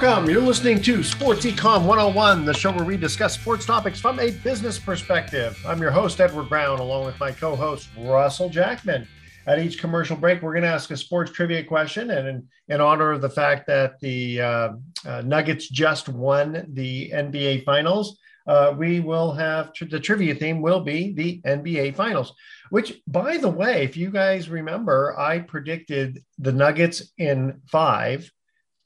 Welcome. 0.00 0.30
You're 0.30 0.40
listening 0.40 0.80
to 0.84 1.02
Sports 1.02 1.44
Econ 1.44 1.84
101, 1.84 2.46
the 2.46 2.54
show 2.54 2.72
where 2.72 2.86
we 2.86 2.96
discuss 2.96 3.34
sports 3.34 3.66
topics 3.66 4.00
from 4.00 4.18
a 4.18 4.30
business 4.30 4.78
perspective. 4.78 5.62
I'm 5.66 5.78
your 5.78 5.90
host, 5.90 6.22
Edward 6.22 6.48
Brown, 6.48 6.78
along 6.78 7.04
with 7.04 7.20
my 7.20 7.32
co 7.32 7.54
host, 7.54 7.90
Russell 7.98 8.48
Jackman. 8.48 9.06
At 9.46 9.58
each 9.58 9.78
commercial 9.78 10.16
break, 10.16 10.40
we're 10.40 10.54
going 10.54 10.62
to 10.62 10.70
ask 10.70 10.90
a 10.90 10.96
sports 10.96 11.32
trivia 11.32 11.64
question. 11.64 12.12
And 12.12 12.26
in, 12.26 12.48
in 12.68 12.80
honor 12.80 13.10
of 13.10 13.20
the 13.20 13.28
fact 13.28 13.66
that 13.66 14.00
the 14.00 14.40
uh, 14.40 14.68
uh, 15.06 15.20
Nuggets 15.20 15.68
just 15.68 16.08
won 16.08 16.64
the 16.72 17.10
NBA 17.10 17.64
Finals, 17.64 18.18
uh, 18.46 18.74
we 18.74 19.00
will 19.00 19.32
have 19.32 19.70
the 19.82 20.00
trivia 20.00 20.34
theme 20.34 20.62
will 20.62 20.80
be 20.80 21.12
the 21.12 21.42
NBA 21.44 21.94
Finals. 21.94 22.32
Which, 22.70 23.02
by 23.06 23.36
the 23.36 23.50
way, 23.50 23.84
if 23.84 23.98
you 23.98 24.10
guys 24.10 24.48
remember, 24.48 25.14
I 25.18 25.40
predicted 25.40 26.24
the 26.38 26.52
Nuggets 26.52 27.12
in 27.18 27.60
five. 27.66 28.32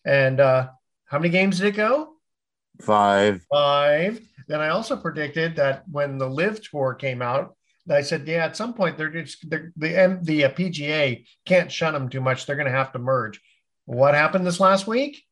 And 0.04 0.40
uh, 0.40 0.70
how 1.14 1.20
many 1.20 1.30
games 1.30 1.58
did 1.58 1.68
it 1.68 1.76
go? 1.76 2.14
Five. 2.80 3.46
Five. 3.48 4.20
Then 4.48 4.60
I 4.60 4.70
also 4.70 4.96
predicted 4.96 5.54
that 5.54 5.84
when 5.88 6.18
the 6.18 6.28
LIV 6.28 6.68
tour 6.68 6.92
came 6.94 7.22
out, 7.22 7.54
I 7.88 8.00
said, 8.00 8.26
yeah, 8.26 8.44
at 8.44 8.56
some 8.56 8.74
point 8.74 8.98
they're 8.98 9.12
just 9.12 9.48
they're, 9.48 9.72
the 9.76 10.18
the 10.20 10.46
uh, 10.46 10.50
PGA 10.50 11.24
can't 11.46 11.70
shun 11.70 11.94
them 11.94 12.08
too 12.08 12.20
much. 12.20 12.46
They're 12.46 12.56
going 12.56 12.66
to 12.66 12.76
have 12.76 12.90
to 12.94 12.98
merge. 12.98 13.40
What 13.84 14.14
happened 14.14 14.44
this 14.44 14.58
last 14.58 14.88
week? 14.88 15.22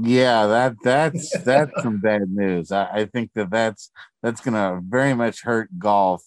Yeah, 0.00 0.46
that 0.46 0.76
that's 0.84 1.42
that's 1.42 1.72
some 1.82 1.98
bad 1.98 2.30
news. 2.30 2.70
I, 2.70 2.84
I 2.84 3.04
think 3.06 3.32
that 3.34 3.50
that's 3.50 3.90
that's 4.22 4.42
going 4.42 4.54
to 4.54 4.80
very 4.80 5.14
much 5.14 5.42
hurt 5.42 5.76
golf 5.76 6.22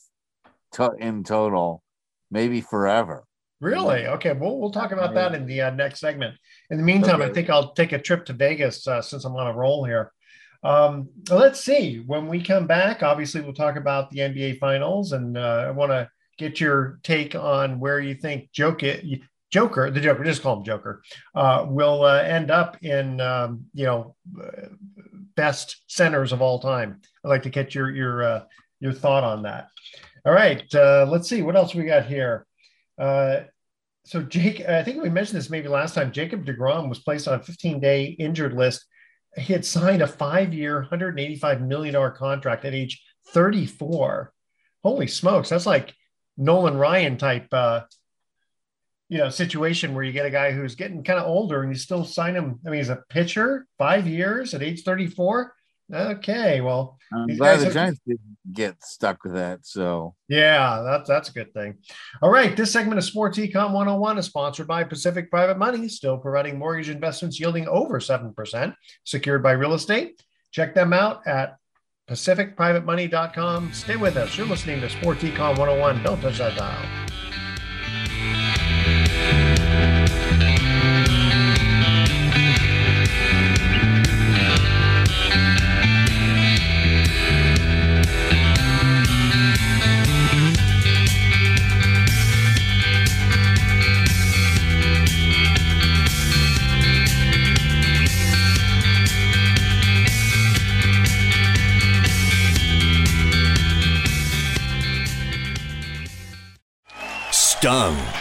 to, 0.74 0.92
in 1.00 1.24
total, 1.24 1.84
maybe 2.30 2.59
forever. 2.59 3.24
Really? 3.62 4.08
Okay. 4.08 4.34
Well, 4.34 4.59
we'll 4.59 4.72
talk 4.72 4.92
about 4.92 5.13
that 5.13 5.34
in 5.34 5.46
the 5.46 5.62
uh, 5.62 5.69
next 5.72 6.02
segment. 6.02 6.36
In 6.70 6.78
the 6.78 6.84
meantime, 6.84 7.22
okay. 7.22 7.30
I 7.30 7.34
think 7.34 7.50
I'll 7.50 7.74
take 7.74 7.94
a 7.94 8.00
trip 8.00 8.26
to 8.26 8.34
Vegas 8.34 8.88
uh, 8.88 9.02
since 9.02 9.24
I'm 9.24 9.36
on 9.36 9.48
a 9.48 9.54
roll 9.54 9.86
here. 9.86 10.12
Um, 10.64 11.10
let's 11.30 11.64
see. 11.64 12.04
When 12.06 12.28
we 12.28 12.44
come 12.44 12.68
back, 12.68 13.04
obviously, 13.04 13.42
we'll 13.42 13.54
talk 13.54 13.78
about 13.78 14.10
the 14.10 14.20
NBA 14.20 14.60
Finals, 14.60 15.14
and 15.14 15.38
uh, 15.38 15.66
I 15.68 15.72
want 15.72 15.92
to 15.92 16.10
get 16.38 16.60
your 16.60 17.00
take 17.04 17.36
on 17.36 17.80
where 17.80 18.00
you 18.00 18.16
think 18.16 18.52
Joker, 18.52 18.98
Joker, 19.50 19.92
the 19.92 20.02
Joker, 20.02 20.24
just 20.24 20.42
call 20.42 20.58
him 20.58 20.66
Joker, 20.66 21.02
uh, 21.36 21.66
will 21.68 22.04
uh, 22.04 22.22
end 22.22 22.52
up 22.52 22.78
in 22.84 23.22
um, 23.22 23.66
you 23.74 23.86
know 23.86 24.16
best 25.36 25.84
centers 25.88 26.34
of 26.34 26.42
all 26.42 26.60
time. 26.60 27.02
I'd 27.24 27.30
like 27.30 27.44
to 27.44 27.50
get 27.50 27.74
your 27.74 27.90
your 27.90 28.24
uh, 28.24 28.44
your 28.80 28.94
thought 28.94 29.24
on 29.24 29.44
that. 29.44 29.70
All 30.26 30.34
right, 30.34 30.64
uh, 30.76 31.06
let's 31.10 31.30
see 31.30 31.42
what 31.42 31.56
else 31.56 31.74
we 31.74 31.86
got 31.86 32.08
here. 32.08 32.46
So 34.07 34.22
Jake, 34.22 34.62
I 34.62 34.84
think 34.84 35.03
we 35.03 35.09
mentioned 35.09 35.38
this 35.38 35.50
maybe 35.50 35.68
last 35.68 35.94
time. 35.94 36.13
Jacob 36.13 36.45
Degrom 36.45 36.88
was 36.88 37.00
placed 37.00 37.28
on 37.28 37.34
a 37.34 37.40
15-day 37.40 38.16
injured 38.19 38.53
list. 38.53 38.85
He 39.35 39.51
had 39.51 39.66
signed 39.66 40.01
a 40.01 40.07
five-year, 40.07 40.79
185 40.79 41.62
million 41.62 41.94
dollar 41.94 42.12
contract 42.12 42.63
at 42.63 42.73
age 42.73 43.03
34. 43.34 44.31
Holy 44.81 45.07
smokes, 45.07 45.50
that's 45.50 45.66
like 45.66 45.94
Nolan 46.38 46.78
Ryan 46.78 47.18
type, 47.18 47.47
uh, 47.51 47.81
you 49.09 49.18
know, 49.18 49.29
situation 49.29 49.94
where 49.94 50.06
you 50.06 50.13
get 50.13 50.25
a 50.25 50.31
guy 50.31 50.53
who's 50.53 50.75
getting 50.75 51.03
kind 51.03 51.19
of 51.19 51.28
older 51.28 51.62
and 51.62 51.74
you 51.74 51.78
still 51.78 52.06
sign 52.06 52.34
him. 52.34 52.62
I 52.66 52.69
mean, 52.69 52.79
he's 52.79 52.88
a 52.89 53.03
pitcher, 53.09 53.68
five 53.78 54.07
years 54.07 54.53
at 54.53 54.63
age 54.63 54.84
34. 54.84 55.53
Okay, 55.94 56.59
well, 56.59 56.98
I'm 57.14 57.28
glad 57.38 57.62
the 57.62 57.72
Giants 57.72 58.02
didn't 58.06 58.38
get 58.52 58.84
stuck 58.84 59.24
with 59.24 59.34
that. 59.36 59.66
So 59.66 60.16
yeah, 60.28 60.81
that's 60.84 61.08
that's 61.08 61.30
a 61.30 61.34
good 61.34 61.53
thing. 61.53 61.75
All 62.22 62.30
right, 62.30 62.58
this 62.58 62.74
segment 62.74 62.98
of 62.98 63.06
Sports 63.06 63.38
Econ 63.38 63.72
101 63.72 64.18
is 64.18 64.25
sponsored 64.25 64.68
by 64.68 64.84
Pacific 64.84 65.31
Private 65.31 65.58
Money, 65.58 65.88
still 65.88 66.18
providing 66.18 66.59
mortgage 66.59 66.90
investments 66.90 67.40
yielding 67.40 67.70
over 67.70 68.02
seven 68.02 68.34
percent, 68.34 68.75
secured 69.06 69.42
by 69.42 69.52
real 69.52 69.74
estate. 69.74 70.22
Check 70.52 70.75
them 70.75 70.92
out 70.92 71.25
at 71.25 71.56
pacificprivatemoney.com. 72.09 73.72
Stay 73.74 73.96
with 73.96 74.18
us. 74.18 74.38
You're 74.38 74.48
listening 74.48 74.81
to 74.81 74.90
Sports 74.90 75.24
Econ 75.24 75.58
101. 75.58 76.04
Don't 76.04 76.22
touch 76.22 76.40
that 76.40 76.58
dial. 76.58 77.08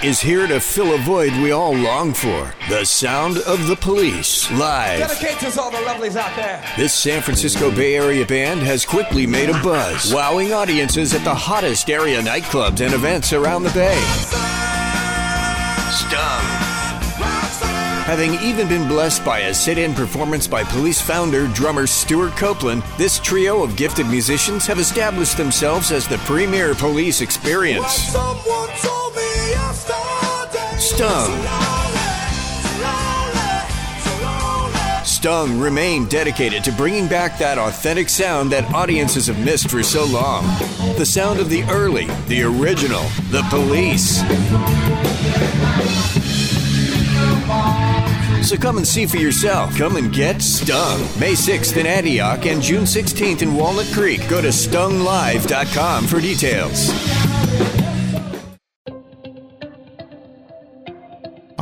Is 0.06 0.20
here 0.20 0.46
to 0.46 0.60
fill 0.60 0.94
a 0.94 0.98
void 0.98 1.32
we 1.42 1.50
all 1.50 1.74
long 1.74 2.12
for. 2.12 2.54
The 2.68 2.84
sound 2.84 3.38
of 3.38 3.66
the 3.66 3.74
police, 3.74 4.48
live. 4.52 5.00
Dedicate 5.00 5.40
to 5.40 5.60
all 5.60 5.72
the 5.72 5.78
lovelies 5.78 6.14
out 6.14 6.36
there. 6.36 6.64
This 6.76 6.94
San 6.94 7.20
Francisco 7.20 7.72
Bay 7.72 7.96
Area 7.96 8.24
band 8.24 8.60
has 8.60 8.86
quickly 8.86 9.26
made 9.26 9.50
a 9.50 9.60
buzz, 9.64 10.14
wowing 10.14 10.52
audiences 10.52 11.12
at 11.12 11.24
the 11.24 11.34
hottest 11.34 11.90
area 11.90 12.22
nightclubs 12.22 12.80
and 12.82 12.94
events 12.94 13.32
around 13.32 13.64
the 13.64 13.70
Bay. 13.70 14.00
Stung. 15.90 16.66
Having 18.06 18.34
even 18.34 18.68
been 18.68 18.86
blessed 18.86 19.24
by 19.24 19.40
a 19.40 19.52
sit 19.52 19.76
in 19.76 19.92
performance 19.92 20.46
by 20.46 20.62
police 20.62 21.00
founder 21.00 21.48
drummer 21.48 21.88
Stewart 21.88 22.30
Copeland, 22.36 22.84
this 22.96 23.18
trio 23.18 23.64
of 23.64 23.74
gifted 23.74 24.06
musicians 24.06 24.68
have 24.68 24.78
established 24.78 25.36
themselves 25.36 25.90
as 25.90 26.06
the 26.06 26.18
premier 26.18 26.76
police 26.76 27.22
experience. 27.22 28.14
Stung. 30.96 31.44
Stung 35.04 35.60
remain 35.60 36.06
dedicated 36.06 36.64
to 36.64 36.72
bringing 36.72 37.06
back 37.06 37.36
that 37.36 37.58
authentic 37.58 38.08
sound 38.08 38.50
that 38.52 38.64
audiences 38.72 39.26
have 39.26 39.38
missed 39.44 39.68
for 39.68 39.82
so 39.82 40.06
long. 40.06 40.46
The 40.96 41.04
sound 41.04 41.38
of 41.38 41.50
the 41.50 41.64
early, 41.64 42.06
the 42.28 42.44
original, 42.44 43.02
the 43.28 43.44
police. 43.50 44.20
So 48.48 48.56
come 48.56 48.78
and 48.78 48.88
see 48.88 49.04
for 49.04 49.18
yourself. 49.18 49.76
Come 49.76 49.96
and 49.96 50.10
get 50.10 50.40
stung. 50.40 51.00
May 51.20 51.32
6th 51.32 51.76
in 51.76 51.84
Antioch 51.86 52.46
and 52.46 52.62
June 52.62 52.84
16th 52.84 53.42
in 53.42 53.54
Walnut 53.54 53.92
Creek. 53.92 54.26
Go 54.30 54.40
to 54.40 54.48
stunglive.com 54.48 56.06
for 56.06 56.22
details. 56.22 57.25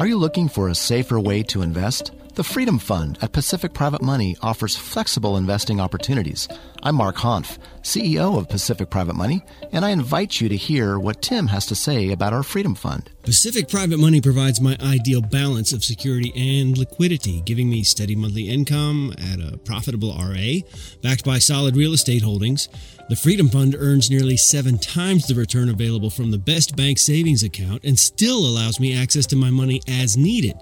Are 0.05 0.07
you 0.07 0.19
looking 0.19 0.51
for 0.51 0.69
a 0.69 0.75
safer 0.75 1.19
way 1.19 1.43
to 1.45 1.63
invest? 1.63 2.13
The 2.35 2.45
Freedom 2.45 2.79
Fund 2.79 3.17
at 3.23 3.33
Pacific 3.33 3.73
Private 3.73 4.03
Money 4.03 4.37
offers 4.43 4.77
flexible 4.77 5.39
investing 5.39 5.81
opportunities. 5.81 6.47
I'm 6.83 6.97
Mark 6.97 7.17
Hanf, 7.17 7.57
CEO 7.81 8.37
of 8.37 8.51
Pacific 8.51 8.91
Private 8.91 9.15
Money, 9.15 9.43
and 9.73 9.83
I 9.83 9.91
invite 9.91 10.43
you 10.43 10.51
to 10.51 10.57
hear 10.57 10.99
what 10.99 11.23
Tim 11.23 11.47
has 11.47 11.65
to 11.67 11.75
say 11.75 12.13
about 12.13 12.35
our 12.35 12.43
Freedom 12.43 12.75
Fund. 12.75 13.09
Pacific 13.23 13.69
Private 13.69 13.99
Money 13.99 14.21
provides 14.21 14.61
my 14.61 14.77
ideal 14.83 15.23
balance 15.23 15.73
of 15.73 15.83
security 15.83 16.33
and 16.37 16.77
liquidity, 16.77 17.41
giving 17.41 17.71
me 17.71 17.83
steady 17.83 18.15
monthly 18.15 18.51
income 18.51 19.15
at 19.17 19.41
a 19.41 19.57
profitable 19.57 20.11
RA, 20.11 20.59
backed 21.01 21.25
by 21.25 21.39
solid 21.39 21.77
real 21.77 21.95
estate 21.95 22.23
holdings. 22.23 22.69
The 23.07 23.17
Freedom 23.17 23.51
Fund 23.51 23.77
earns 23.79 24.09
nearly 24.09 24.39
seven 24.39 24.79
times 24.79 25.27
the 25.27 25.35
return 25.35 25.69
available 25.69 26.09
from 26.09 26.31
the 26.31 26.39
best 26.39 26.75
bank 26.75 26.99
savings 26.99 27.43
account 27.43 27.85
and 27.85 27.99
still 27.99 28.39
allows 28.39 28.81
me 28.81 28.97
access 28.97 29.27
to 29.27 29.37
my 29.37 29.51
money 29.51 29.83
as 29.87 30.17
needed. 30.17 30.55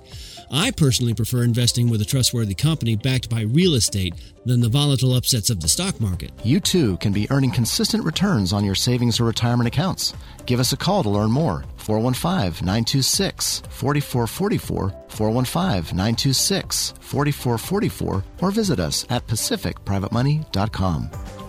I 0.50 0.73
personally 0.73 1.15
prefer 1.15 1.44
investing 1.44 1.89
with 1.89 2.03
a 2.03 2.05
trustworthy 2.05 2.55
company 2.55 2.97
backed 2.97 3.31
by 3.31 3.43
real 3.43 3.75
estate 3.75 4.15
than 4.44 4.61
the 4.61 4.69
volatile 4.69 5.15
upsets 5.15 5.50
of 5.50 5.61
the 5.61 5.69
stock 5.69 6.00
market. 6.00 6.33
You 6.43 6.59
too 6.59 6.97
can 6.97 7.12
be 7.12 7.31
earning 7.31 7.53
consistent 7.53 8.05
returns 8.05 8.53
on 8.53 8.65
your 8.65 8.75
savings 8.75 9.21
or 9.21 9.25
retirement 9.25 9.69
accounts. 9.69 10.12
Give 10.44 10.59
us 10.59 10.73
a 10.73 10.77
call 10.77 11.05
to 11.05 11.11
learn 11.11 11.31
more. 11.31 11.65
415 11.77 12.67
926 12.67 13.62
4444, 13.71 14.89
415 15.09 15.97
926 15.97 16.94
4444, 17.00 18.25
or 18.41 18.50
visit 18.50 18.81
us 18.81 19.06
at 19.11 19.25
pacificprivatemoney.com. 19.29 21.42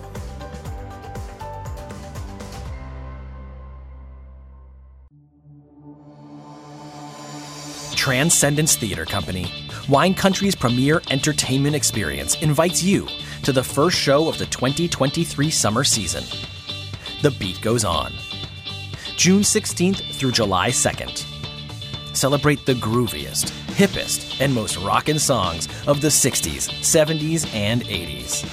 Transcendence 8.04 8.76
Theater 8.76 9.06
Company, 9.06 9.50
Wine 9.88 10.12
Country's 10.12 10.54
premier 10.54 11.00
entertainment 11.10 11.74
experience, 11.74 12.34
invites 12.42 12.82
you 12.82 13.08
to 13.44 13.50
the 13.50 13.64
first 13.64 13.96
show 13.96 14.28
of 14.28 14.36
the 14.36 14.44
2023 14.44 15.48
summer 15.48 15.84
season. 15.84 16.22
The 17.22 17.30
Beat 17.30 17.62
Goes 17.62 17.82
On. 17.82 18.12
June 19.16 19.40
16th 19.40 20.04
through 20.12 20.32
July 20.32 20.68
2nd. 20.68 21.24
Celebrate 22.14 22.66
the 22.66 22.74
grooviest, 22.74 23.50
hippest, 23.68 24.38
and 24.38 24.52
most 24.52 24.76
rockin' 24.76 25.18
songs 25.18 25.66
of 25.86 26.02
the 26.02 26.08
60s, 26.08 26.68
70s, 26.82 27.50
and 27.54 27.84
80s. 27.84 28.46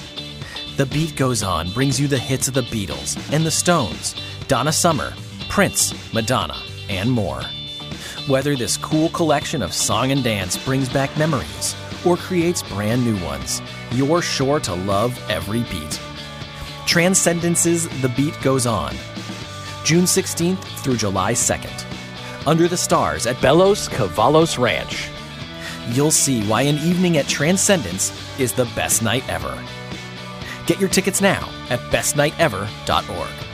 The 0.78 0.86
Beat 0.86 1.14
Goes 1.14 1.42
On 1.42 1.70
brings 1.72 2.00
you 2.00 2.08
the 2.08 2.16
hits 2.16 2.48
of 2.48 2.54
the 2.54 2.62
Beatles 2.62 3.18
and 3.30 3.44
the 3.44 3.50
Stones, 3.50 4.14
Donna 4.48 4.72
Summer, 4.72 5.12
Prince, 5.50 5.92
Madonna, 6.14 6.56
and 6.88 7.10
more. 7.10 7.42
Whether 8.28 8.54
this 8.54 8.76
cool 8.76 9.08
collection 9.08 9.62
of 9.62 9.74
song 9.74 10.12
and 10.12 10.22
dance 10.22 10.56
brings 10.56 10.88
back 10.88 11.16
memories 11.18 11.74
or 12.06 12.16
creates 12.16 12.62
brand 12.62 13.04
new 13.04 13.16
ones, 13.24 13.60
you're 13.90 14.22
sure 14.22 14.60
to 14.60 14.74
love 14.74 15.20
every 15.28 15.62
beat. 15.64 16.00
Transcendence's 16.86 17.88
The 18.00 18.10
Beat 18.10 18.40
Goes 18.40 18.64
On. 18.64 18.94
June 19.82 20.04
16th 20.04 20.62
through 20.84 20.98
July 20.98 21.32
2nd. 21.32 21.84
Under 22.46 22.68
the 22.68 22.76
stars 22.76 23.26
at 23.26 23.34
Belos 23.38 23.90
Cavalos 23.90 24.56
Ranch. 24.56 25.08
You'll 25.88 26.12
see 26.12 26.46
why 26.46 26.62
an 26.62 26.76
evening 26.76 27.16
at 27.16 27.26
Transcendence 27.26 28.12
is 28.38 28.52
the 28.52 28.66
best 28.76 29.02
night 29.02 29.28
ever. 29.28 29.60
Get 30.66 30.78
your 30.78 30.90
tickets 30.90 31.20
now 31.20 31.50
at 31.70 31.80
bestnightever.org. 31.90 33.51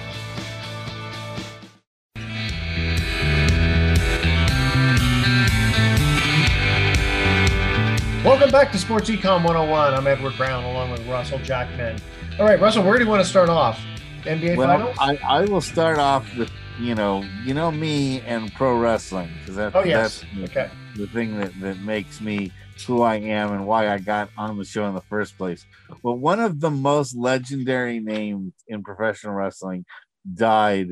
Welcome 8.28 8.50
back 8.50 8.70
to 8.72 8.78
Sports 8.78 9.08
Econ 9.08 9.42
101. 9.42 9.94
I'm 9.94 10.06
Edward 10.06 10.36
Brown 10.36 10.62
along 10.62 10.90
with 10.90 11.00
Russell 11.08 11.38
Jackman. 11.38 11.98
All 12.38 12.44
right, 12.44 12.60
Russell, 12.60 12.84
where 12.84 12.98
do 12.98 13.04
you 13.04 13.08
want 13.08 13.25
to 13.25 13.28
start 13.28 13.48
off? 13.48 13.80
NBA 14.25 14.54
well, 14.54 14.69
Finals? 14.69 14.96
I, 15.00 15.16
I 15.26 15.44
will 15.46 15.62
start 15.62 15.98
off 15.98 16.36
with 16.36 16.50
you 16.78 16.94
know 16.94 17.25
you 17.42 17.54
know 17.54 17.70
me 17.70 18.20
and 18.20 18.52
pro 18.52 18.78
wrestling 18.78 19.30
because 19.40 19.56
that's 19.56 19.75
oh, 19.75 19.82
yes. 19.82 20.20
that's 20.20 20.34
the, 20.34 20.44
okay. 20.44 20.70
the 20.94 21.06
thing 21.06 21.38
that, 21.38 21.58
that 21.62 21.78
makes 21.78 22.20
me 22.20 22.52
who 22.86 23.00
I 23.00 23.14
am 23.14 23.54
and 23.54 23.66
why 23.66 23.88
I 23.88 23.96
got 23.96 24.28
on 24.36 24.58
the 24.58 24.64
show 24.66 24.86
in 24.86 24.94
the 24.94 25.00
first 25.00 25.38
place. 25.38 25.64
Well, 26.02 26.19
one 26.19 26.38
of 26.38 26.60
the 26.60 26.70
most 26.70 27.16
legendary 27.16 27.98
names 27.98 28.52
in 28.69 28.82
professional 28.82 29.32
wrestling 29.32 29.86
died 30.34 30.88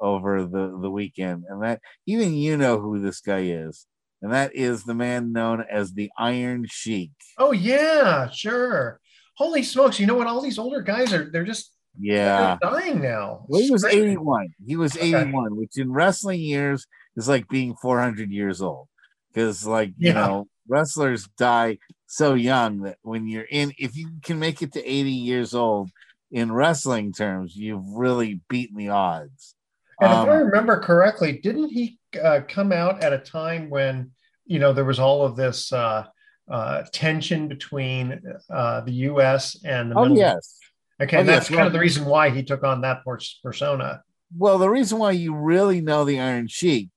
over 0.00 0.42
the 0.42 0.76
the 0.82 0.90
weekend, 0.90 1.44
and 1.48 1.62
that 1.62 1.82
even 2.08 2.34
you 2.34 2.56
know 2.56 2.80
who 2.80 2.98
this 2.98 3.20
guy 3.20 3.42
is 3.42 3.86
and 4.22 4.32
that 4.32 4.54
is 4.54 4.84
the 4.84 4.94
man 4.94 5.32
known 5.32 5.64
as 5.70 5.92
the 5.92 6.10
Iron 6.18 6.66
Sheik. 6.68 7.12
Oh 7.38 7.52
yeah, 7.52 8.28
sure. 8.30 9.00
Holy 9.36 9.62
smokes! 9.62 9.98
You 9.98 10.06
know 10.06 10.14
what? 10.14 10.26
All 10.26 10.40
these 10.40 10.58
older 10.58 10.82
guys 10.82 11.12
are 11.12 11.30
they're 11.30 11.44
just 11.44 11.72
yeah 11.98 12.58
they're 12.60 12.70
dying 12.70 13.00
now. 13.00 13.44
Well, 13.48 13.60
he 13.60 13.70
was 13.70 13.84
eighty 13.84 14.16
one. 14.16 14.48
He 14.64 14.76
was 14.76 14.96
eighty 14.96 15.30
one, 15.30 15.46
okay. 15.46 15.54
which 15.54 15.78
in 15.78 15.92
wrestling 15.92 16.40
years 16.40 16.86
is 17.16 17.28
like 17.28 17.48
being 17.48 17.74
four 17.76 18.00
hundred 18.00 18.30
years 18.30 18.60
old 18.60 18.88
because 19.32 19.66
like 19.66 19.90
you 19.98 20.08
yeah. 20.08 20.14
know 20.14 20.48
wrestlers 20.68 21.26
die 21.38 21.78
so 22.06 22.34
young 22.34 22.82
that 22.82 22.96
when 23.02 23.26
you're 23.26 23.46
in 23.50 23.72
if 23.78 23.96
you 23.96 24.10
can 24.22 24.38
make 24.38 24.62
it 24.62 24.72
to 24.72 24.84
80 24.84 25.10
years 25.10 25.54
old 25.54 25.90
in 26.30 26.52
wrestling 26.52 27.12
terms 27.12 27.56
you've 27.56 27.86
really 27.86 28.40
beaten 28.48 28.76
the 28.76 28.88
odds 28.88 29.54
and 30.00 30.12
um, 30.12 30.28
if 30.28 30.32
i 30.32 30.36
remember 30.36 30.80
correctly 30.80 31.38
didn't 31.42 31.70
he 31.70 31.98
uh, 32.22 32.40
come 32.48 32.72
out 32.72 33.02
at 33.02 33.12
a 33.12 33.18
time 33.18 33.70
when 33.70 34.10
you 34.46 34.58
know 34.58 34.72
there 34.72 34.84
was 34.84 34.98
all 34.98 35.24
of 35.24 35.36
this 35.36 35.72
uh, 35.72 36.04
uh, 36.50 36.82
tension 36.92 37.48
between 37.48 38.20
uh, 38.50 38.80
the 38.82 38.92
U.S. 38.92 39.56
and 39.64 39.90
the 39.90 39.96
oh 39.96 40.02
Middle 40.02 40.18
yes, 40.18 40.58
okay, 41.00 41.16
oh, 41.16 41.20
and 41.20 41.28
that's 41.28 41.50
yes. 41.50 41.56
kind 41.56 41.66
of 41.66 41.72
the 41.72 41.78
reason 41.78 42.04
why 42.04 42.30
he 42.30 42.42
took 42.42 42.64
on 42.64 42.80
that 42.82 43.02
persona. 43.42 44.02
Well, 44.36 44.58
the 44.58 44.70
reason 44.70 44.98
why 44.98 45.12
you 45.12 45.34
really 45.34 45.80
know 45.80 46.04
the 46.04 46.20
Iron 46.20 46.46
Sheik 46.46 46.90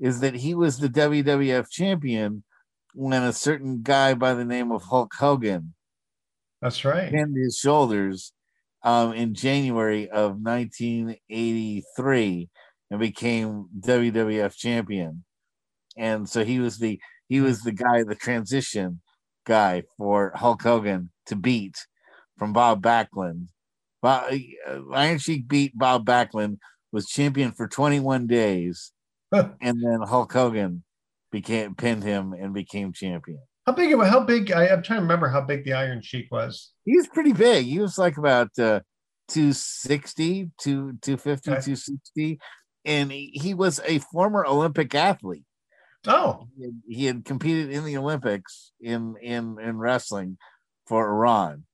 is 0.00 0.20
that 0.20 0.34
he 0.34 0.54
was 0.54 0.78
the 0.78 0.88
WWF 0.88 1.70
champion 1.70 2.42
when 2.94 3.22
a 3.22 3.32
certain 3.32 3.82
guy 3.82 4.14
by 4.14 4.34
the 4.34 4.44
name 4.44 4.70
of 4.70 4.82
Hulk 4.82 5.12
Hogan. 5.14 5.74
That's 6.60 6.84
right. 6.84 7.10
Pinned 7.10 7.36
his 7.36 7.58
shoulders 7.58 8.32
um, 8.82 9.12
in 9.12 9.34
January 9.34 10.08
of 10.08 10.40
1983 10.40 12.48
and 12.90 13.00
became 13.00 13.66
WWF 13.80 14.54
champion. 14.56 15.24
And 15.96 16.28
so 16.28 16.44
he 16.44 16.58
was 16.58 16.78
the 16.78 17.00
he 17.28 17.40
was 17.40 17.62
the 17.62 17.72
guy, 17.72 18.02
the 18.04 18.14
transition 18.14 19.00
guy 19.46 19.84
for 19.96 20.32
Hulk 20.34 20.62
Hogan 20.62 21.10
to 21.26 21.36
beat 21.36 21.76
from 22.38 22.52
Bob 22.52 22.82
Backlund. 22.82 23.46
Bob, 24.02 24.32
uh, 24.32 24.80
Iron 24.92 25.18
Sheik 25.18 25.48
beat 25.48 25.76
Bob 25.76 26.04
Backlund, 26.04 26.58
was 26.92 27.06
champion 27.06 27.52
for 27.52 27.66
21 27.66 28.26
days, 28.26 28.92
and 29.32 29.52
then 29.60 30.00
Hulk 30.02 30.32
Hogan 30.32 30.84
became 31.32 31.74
pinned 31.74 32.04
him 32.04 32.32
and 32.32 32.52
became 32.52 32.92
champion. 32.92 33.40
How 33.66 33.72
big? 33.72 33.96
How 33.96 34.20
big? 34.20 34.52
I, 34.52 34.66
am 34.66 34.82
trying 34.82 34.98
to 34.98 35.02
remember 35.02 35.28
how 35.28 35.40
big 35.40 35.64
the 35.64 35.72
Iron 35.72 36.02
Sheik 36.02 36.30
was. 36.30 36.72
He 36.84 36.96
was 36.96 37.08
pretty 37.08 37.32
big. 37.32 37.64
He 37.64 37.80
was 37.80 37.96
like 37.96 38.18
about 38.18 38.50
uh, 38.58 38.80
260, 39.28 40.50
250, 40.60 41.50
okay. 41.50 41.60
260 41.60 42.38
and 42.84 43.10
he, 43.10 43.30
he 43.34 43.54
was 43.54 43.80
a 43.84 43.98
former 43.98 44.44
Olympic 44.46 44.94
athlete. 44.94 45.44
Oh, 46.06 46.48
he 46.56 46.64
had, 46.64 46.82
he 46.86 47.04
had, 47.06 47.24
competed 47.24 47.70
in 47.70 47.84
the 47.84 47.96
Olympics 47.96 48.72
in 48.80 49.16
in 49.22 49.58
in 49.58 49.78
wrestling 49.78 50.36
for 50.86 51.08
Iran, 51.08 51.64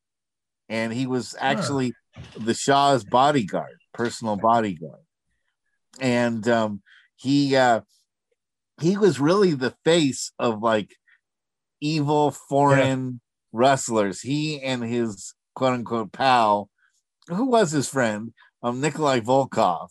and 0.68 0.92
he 0.92 1.06
was 1.06 1.34
actually 1.38 1.94
the 2.38 2.54
Shah's 2.54 3.02
bodyguard, 3.02 3.76
personal 3.92 4.36
bodyguard, 4.36 5.02
and 6.00 6.46
um, 6.48 6.82
he 7.16 7.56
uh, 7.56 7.80
he 8.80 8.96
was 8.96 9.18
really 9.18 9.54
the 9.54 9.74
face 9.84 10.30
of 10.38 10.62
like 10.62 10.94
evil 11.80 12.30
foreign 12.30 13.20
yeah. 13.52 13.58
wrestlers. 13.58 14.20
He 14.20 14.62
and 14.62 14.84
his 14.84 15.34
quote 15.56 15.72
unquote 15.72 16.12
pal, 16.12 16.70
who 17.26 17.46
was 17.46 17.72
his 17.72 17.88
friend, 17.88 18.32
um, 18.62 18.80
Nikolai 18.80 19.18
Volkov 19.18 19.88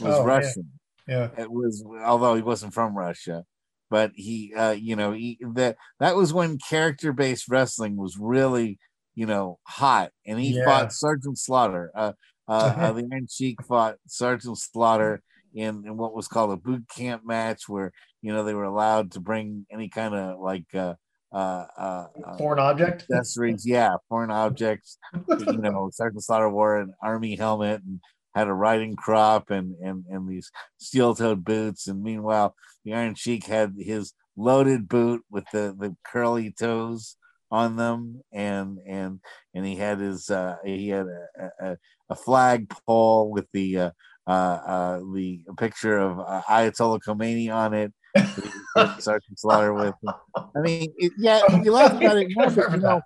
was 0.00 0.14
oh, 0.14 0.24
Russian. 0.24 0.70
Yeah. 1.06 1.30
yeah. 1.36 1.44
It 1.44 1.50
was 1.50 1.84
although 2.04 2.34
he 2.34 2.42
wasn't 2.42 2.74
from 2.74 2.96
Russia, 2.96 3.44
but 3.90 4.12
he 4.14 4.54
uh 4.54 4.72
you 4.72 4.96
know, 4.96 5.12
he 5.12 5.38
that 5.54 5.76
that 6.00 6.16
was 6.16 6.32
when 6.32 6.58
character 6.58 7.12
based 7.12 7.48
wrestling 7.48 7.96
was 7.96 8.16
really, 8.18 8.78
you 9.14 9.26
know, 9.26 9.58
hot 9.64 10.10
and 10.26 10.38
he 10.38 10.56
yeah. 10.56 10.64
fought 10.64 10.92
Sergeant 10.92 11.38
Slaughter. 11.38 11.90
Uh 11.94 12.12
uh, 12.48 12.74
uh 12.76 12.92
the 12.92 13.08
Iron 13.12 13.26
Sheik 13.30 13.62
fought 13.64 13.96
Sergeant 14.06 14.58
Slaughter 14.58 15.22
in, 15.54 15.84
in 15.86 15.96
what 15.96 16.14
was 16.14 16.28
called 16.28 16.52
a 16.52 16.56
boot 16.56 16.84
camp 16.94 17.22
match 17.24 17.68
where 17.68 17.92
you 18.22 18.32
know 18.32 18.44
they 18.44 18.54
were 18.54 18.64
allowed 18.64 19.12
to 19.12 19.20
bring 19.20 19.66
any 19.70 19.88
kind 19.88 20.14
of 20.14 20.38
like 20.40 20.66
uh 20.74 20.94
uh, 21.32 21.66
uh, 21.76 22.06
foreign 22.38 22.58
object 22.58 23.02
accessories. 23.02 23.66
Yeah, 23.66 23.96
foreign 24.08 24.30
objects. 24.30 24.98
you 25.28 25.58
know, 25.58 25.90
Sergeant 25.92 26.24
Slaughter 26.24 26.48
wore 26.48 26.80
an 26.80 26.94
army 27.02 27.36
helmet 27.36 27.82
and 27.82 28.00
had 28.36 28.48
a 28.48 28.54
riding 28.54 28.94
crop 28.94 29.50
and 29.50 29.74
and 29.82 30.04
and 30.08 30.28
these 30.28 30.50
steel-toed 30.76 31.44
boots, 31.44 31.88
and 31.88 32.02
meanwhile 32.02 32.54
the 32.84 32.94
Iron 32.94 33.14
Sheik 33.14 33.46
had 33.46 33.74
his 33.78 34.12
loaded 34.36 34.88
boot 34.88 35.22
with 35.30 35.44
the 35.52 35.74
the 35.76 35.96
curly 36.04 36.52
toes 36.52 37.16
on 37.50 37.76
them, 37.76 38.20
and 38.32 38.78
and 38.86 39.20
and 39.54 39.66
he 39.66 39.76
had 39.76 39.98
his 39.98 40.30
uh, 40.30 40.56
he 40.64 40.90
had 40.90 41.06
a, 41.06 41.50
a, 41.60 41.76
a 42.10 42.14
flag 42.14 42.70
pole 42.86 43.30
with 43.30 43.46
the 43.52 43.78
uh, 43.78 43.90
uh, 44.26 44.30
uh, 44.30 44.98
the 45.14 45.40
picture 45.56 45.98
of 45.98 46.20
uh, 46.20 46.42
Ayatollah 46.48 47.00
Khomeini 47.00 47.52
on 47.52 47.74
it. 47.74 47.92
Sergeant 49.00 49.38
Slaughter 49.38 49.72
with. 49.72 49.94
I 50.36 50.60
mean, 50.60 50.92
it, 50.96 51.12
yeah, 51.18 51.40
you 51.62 51.72
laugh 51.72 51.92
about 51.92 52.16
it, 52.16 52.28
but, 52.36 52.72
you 52.72 52.78
know, 52.78 53.00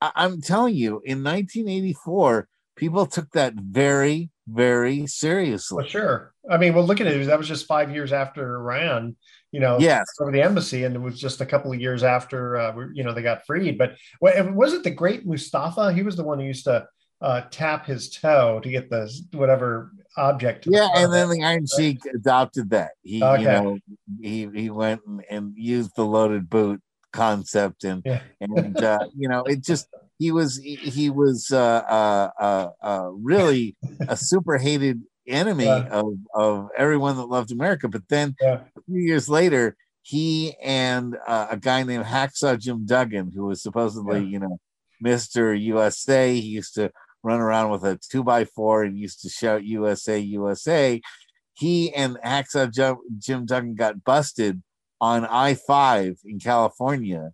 I, 0.00 0.12
I'm 0.16 0.40
telling 0.40 0.74
you, 0.74 1.00
in 1.04 1.22
1984, 1.22 2.48
people 2.76 3.06
took 3.06 3.30
that 3.32 3.54
very, 3.54 4.30
very 4.50 5.06
seriously. 5.06 5.76
Well, 5.76 5.86
sure. 5.86 6.32
I 6.50 6.56
mean, 6.56 6.74
well, 6.74 6.84
look 6.84 7.00
at 7.00 7.06
it. 7.06 7.26
That 7.26 7.38
was 7.38 7.48
just 7.48 7.66
five 7.66 7.90
years 7.92 8.12
after 8.12 8.56
Iran, 8.56 9.16
you 9.52 9.60
know, 9.60 9.78
Yes. 9.78 10.06
over 10.20 10.32
the 10.32 10.42
embassy, 10.42 10.84
and 10.84 10.94
it 10.96 11.00
was 11.00 11.20
just 11.20 11.40
a 11.40 11.46
couple 11.46 11.72
of 11.72 11.80
years 11.80 12.02
after, 12.02 12.56
uh, 12.56 12.74
you 12.94 13.04
know, 13.04 13.12
they 13.12 13.22
got 13.22 13.44
freed. 13.46 13.76
But 13.78 13.96
wa- 14.20 14.32
was 14.52 14.72
it 14.72 14.82
the 14.84 14.90
great 14.90 15.26
Mustafa? 15.26 15.92
He 15.92 16.02
was 16.02 16.16
the 16.16 16.24
one 16.24 16.38
who 16.40 16.46
used 16.46 16.64
to 16.64 16.86
uh, 17.20 17.42
tap 17.50 17.84
his 17.84 18.10
toe 18.10 18.60
to 18.60 18.70
get 18.70 18.88
the 18.90 19.12
whatever 19.32 19.90
object. 20.16 20.64
to 20.64 20.70
the 20.70 20.76
Yeah, 20.76 20.88
and 20.94 21.12
then 21.12 21.28
the 21.28 21.42
Iron 21.42 21.66
Sheik 21.66 21.98
adopted 22.14 22.70
that. 22.70 22.92
He, 23.02 23.22
Okay. 23.22 23.42
you 23.42 23.48
know, 23.48 23.78
he 24.20 24.48
he 24.54 24.70
went 24.70 25.00
and, 25.06 25.22
and 25.28 25.52
used 25.56 25.90
the 25.96 26.04
loaded 26.04 26.48
boot 26.48 26.80
concept, 27.12 27.82
and 27.84 28.02
Yeah. 28.04 28.20
and 28.40 28.80
uh, 28.82 29.00
you 29.16 29.28
know, 29.28 29.42
it 29.44 29.62
just 29.64 29.88
he 30.18 30.32
was 30.32 30.58
he, 30.58 31.10
was 31.10 31.50
uh, 31.52 31.58
uh, 31.58 32.30
uh, 32.40 32.68
uh, 32.82 33.10
really 33.12 33.76
a 34.08 34.16
super 34.16 34.58
hated 34.58 35.00
enemy 35.26 35.66
Yeah. 35.66 35.88
of 35.90 36.14
of 36.34 36.68
everyone 36.76 37.16
that 37.16 37.26
loved 37.26 37.52
America. 37.52 37.88
But 37.88 38.08
then 38.08 38.34
Yeah. 38.40 38.60
a 38.76 38.82
few 38.86 39.00
years 39.00 39.28
later, 39.28 39.76
he 40.02 40.54
and 40.62 41.16
uh, 41.26 41.48
a 41.50 41.56
guy 41.56 41.82
named 41.82 42.04
Hacksaw 42.04 42.58
Jim 42.58 42.84
Duggan, 42.86 43.32
who 43.34 43.46
was 43.46 43.62
supposedly, 43.62 44.24
you 44.24 44.38
know, 44.40 44.58
Mister 45.00 45.54
USA, 45.54 46.34
he 46.34 46.48
used 46.48 46.74
to 46.74 46.90
run 47.22 47.40
around 47.40 47.70
with 47.70 47.84
a 47.84 47.98
two 48.10 48.24
by 48.24 48.44
four 48.44 48.82
and 48.84 48.98
used 48.98 49.20
to 49.22 49.28
shout 49.28 49.64
USA, 49.64 50.18
USA. 50.18 51.00
He 51.54 51.92
and 51.92 52.16
Hacksaw 52.24 52.72
Jim, 52.72 52.96
Jim 53.18 53.46
Duggan 53.46 53.74
got 53.74 54.02
busted 54.04 54.62
on 55.00 55.24
I 55.26 55.54
5 55.54 56.18
in 56.24 56.38
California, 56.40 57.30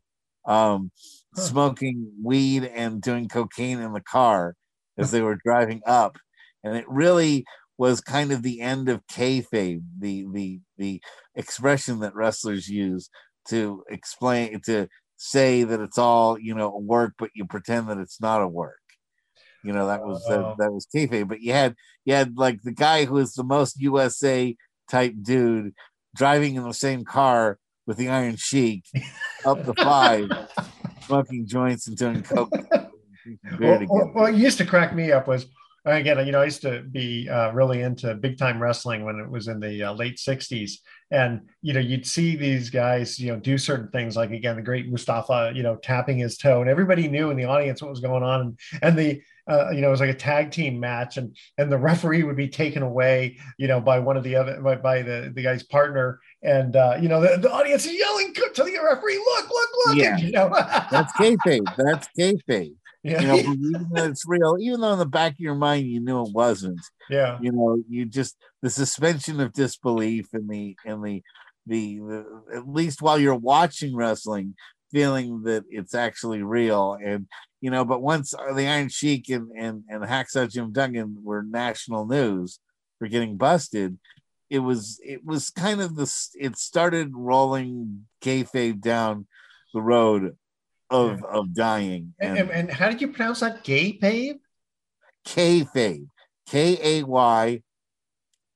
um, 0.47 0.91
Huh. 1.37 1.43
smoking 1.43 2.12
weed 2.23 2.64
and 2.64 3.03
doing 3.03 3.29
cocaine 3.29 3.81
in 3.81 3.93
the 3.93 4.00
car 4.00 4.55
as 4.97 5.11
they 5.11 5.21
were 5.21 5.38
driving 5.45 5.83
up. 5.87 6.17
And 6.62 6.76
it 6.76 6.85
really 6.88 7.45
was 7.76 8.00
kind 8.00 8.31
of 8.31 8.43
the 8.43 8.61
end 8.61 8.88
of 8.88 9.07
kayfabe, 9.07 9.83
the 9.99 10.26
the 10.33 10.61
the 10.79 11.03
expression 11.35 12.00
that 12.00 12.14
wrestlers 12.14 12.69
use 12.69 13.11
to 13.49 13.83
explain 13.91 14.61
to 14.62 14.88
say 15.17 15.64
that 15.64 15.81
it's 15.81 15.99
all 15.99 16.38
you 16.38 16.55
know 16.55 16.71
work, 16.71 17.14
but 17.19 17.31
you 17.35 17.45
pretend 17.45 17.88
that 17.88 17.99
it's 17.99 18.21
not 18.21 18.43
a 18.43 18.49
work. 18.49 18.79
You 19.64 19.73
know 19.73 19.87
that 19.88 20.05
was 20.05 20.25
that, 20.29 20.55
that 20.59 20.73
was 20.73 20.87
kayfabe. 20.95 21.29
But 21.29 21.41
you 21.41 21.53
had 21.53 21.75
you 22.05 22.14
had 22.14 22.37
like 22.37 22.62
the 22.62 22.73
guy 22.73 23.07
who 23.07 23.14
was 23.14 23.33
the 23.35 23.45
most 23.45 23.81
USA 23.81 24.55
type 24.91 25.14
dude 25.23 25.73
driving 26.14 26.55
in 26.55 26.62
the 26.62 26.75
same 26.75 27.05
car 27.05 27.59
with 27.87 27.97
the 27.97 28.09
Iron 28.09 28.37
Sheik 28.37 28.85
up 29.45 29.64
the 29.64 29.75
five, 29.75 30.31
smoking 31.07 31.47
joints 31.47 31.87
and 31.87 31.97
doing 31.97 32.23
coke. 32.23 32.53
Well, 33.59 33.81
well, 33.89 34.11
what 34.13 34.35
used 34.35 34.59
to 34.59 34.67
crack 34.67 34.95
me 34.95 35.11
up 35.11 35.29
was 35.29 35.47
again, 35.87 36.25
you 36.27 36.33
know, 36.33 36.41
I 36.41 36.47
used 36.47 36.63
to 36.63 36.83
be 36.83 37.29
uh, 37.29 37.53
really 37.53 37.83
into 37.83 38.15
big 38.15 38.39
time 38.39 38.61
wrestling 38.61 39.05
when 39.05 39.19
it 39.21 39.31
was 39.31 39.49
in 39.49 39.61
the 39.61 39.83
uh, 39.83 39.93
late 39.93 40.17
'60s, 40.17 40.73
and 41.11 41.43
you 41.63 41.73
know, 41.73 41.81
you'd 41.81 42.07
see 42.07 42.37
these 42.37 42.71
guys, 42.71 43.19
you 43.19 43.33
know, 43.33 43.39
do 43.39 43.59
certain 43.59 43.89
things 43.89 44.17
like 44.17 44.31
again, 44.31 44.57
the 44.57 44.63
great 44.63 44.91
Mustafa, 44.91 45.53
you 45.55 45.63
know, 45.63 45.77
tapping 45.77 46.19
his 46.19 46.37
toe, 46.37 46.61
and 46.61 46.71
everybody 46.71 47.09
knew 47.09 47.31
in 47.31 47.37
the 47.37 47.45
audience 47.45 47.83
what 47.83 47.91
was 47.91 48.01
going 48.01 48.23
on, 48.23 48.41
and, 48.41 48.59
and 48.83 48.99
the 48.99 49.23
uh, 49.49 49.71
you 49.71 49.81
know, 49.81 49.89
it 49.89 49.91
was 49.91 50.01
like 50.01 50.11
a 50.11 50.15
tag 50.15 50.51
team 50.51 50.81
match, 50.81 51.17
and 51.17 51.37
and 51.59 51.71
the 51.71 51.79
referee 51.79 52.23
would 52.23 52.37
be 52.37 52.49
taken 52.49 52.83
away, 52.83 53.37
you 53.59 53.69
know, 53.69 53.81
by 53.81 53.99
one 53.99 54.17
of 54.17 54.25
the 54.25 54.35
other 54.37 54.61
by, 54.61 54.77
by 54.77 55.03
the 55.03 55.31
the 55.35 55.43
guy's 55.43 55.63
partner, 55.63 56.19
and 56.43 56.77
uh, 56.77 56.97
you 57.01 57.09
know, 57.09 57.21
the, 57.21 57.37
the 57.39 57.51
audience 57.53 57.85
is 57.85 57.93
yelling 57.99 58.33
to 58.35 58.63
the 58.65 58.79
referee, 58.83 59.19
look, 59.19 59.51
look, 59.51 59.71
look, 59.87 59.97
Yeah. 59.97 60.15
and, 60.15 60.23
you 60.23 60.33
know, 60.33 60.49
That's 60.91 61.13
kayfabe. 61.15 61.67
That's 61.77 62.09
kayfabe. 62.19 62.75
yeah, 63.03 63.21
You 63.21 63.27
know, 63.27 63.37
believing 63.43 63.89
that 63.93 64.11
it's 64.11 64.25
real, 64.27 64.57
even 64.59 64.81
though 64.81 64.95
in 64.95 64.99
the 64.99 65.05
back 65.07 65.33
of 65.33 65.41
your 65.41 65.55
mind 65.55 65.87
you 65.87 66.01
knew 66.01 66.25
it 66.25 66.33
wasn't. 66.33 66.81
yeah. 67.11 67.39
You 67.43 67.53
know, 67.53 67.77
you 67.89 68.07
just 68.07 68.37
the 68.63 68.71
suspension 68.71 69.41
of 69.41 69.53
disbelief 69.53 70.29
and 70.33 70.49
the 70.49 70.75
and 70.87 71.05
the 71.05 71.23
the, 71.67 71.99
the 71.99 72.43
at 72.57 72.67
least 72.69 73.03
while 73.03 73.19
you're 73.19 73.35
watching 73.35 73.95
wrestling, 73.95 74.55
feeling 74.91 75.43
that 75.43 75.65
it's 75.69 75.95
actually 75.95 76.43
real. 76.43 76.97
And 77.05 77.27
you 77.64 77.71
know, 77.71 77.87
but 77.87 78.02
once 78.02 78.33
the 78.33 78.66
Iron 78.68 78.90
Sheik 78.90 79.30
and 79.30 79.50
and 79.56 79.85
and 79.88 80.04
Hacksaw 80.04 80.52
Jim 80.52 80.71
Duggan 80.71 81.16
were 81.23 81.42
national 81.42 82.04
news 82.04 82.61
for 82.99 83.09
getting 83.09 83.38
busted, 83.38 83.97
it 84.50 84.59
was 84.59 85.00
it 85.02 85.25
was 85.25 85.49
kind 85.49 85.80
of 85.80 85.97
this. 85.97 86.37
It 86.38 86.59
started 86.59 87.12
rolling 87.14 88.04
kayfabe 88.21 88.83
down 88.83 89.26
the 89.73 89.80
road 89.80 90.37
of 90.90 91.25
of 91.25 91.54
dying 91.54 92.12
And, 92.21 92.37
and, 92.37 92.50
and 92.50 92.71
how 92.71 92.90
did 92.90 93.00
you 93.00 93.09
pronounce 93.09 93.40
that? 93.40 93.64
Gay 93.64 93.94
pave? 93.94 94.37
kayfabe, 95.26 96.09
K 96.47 96.78
A 96.83 97.02
Y 97.04 97.62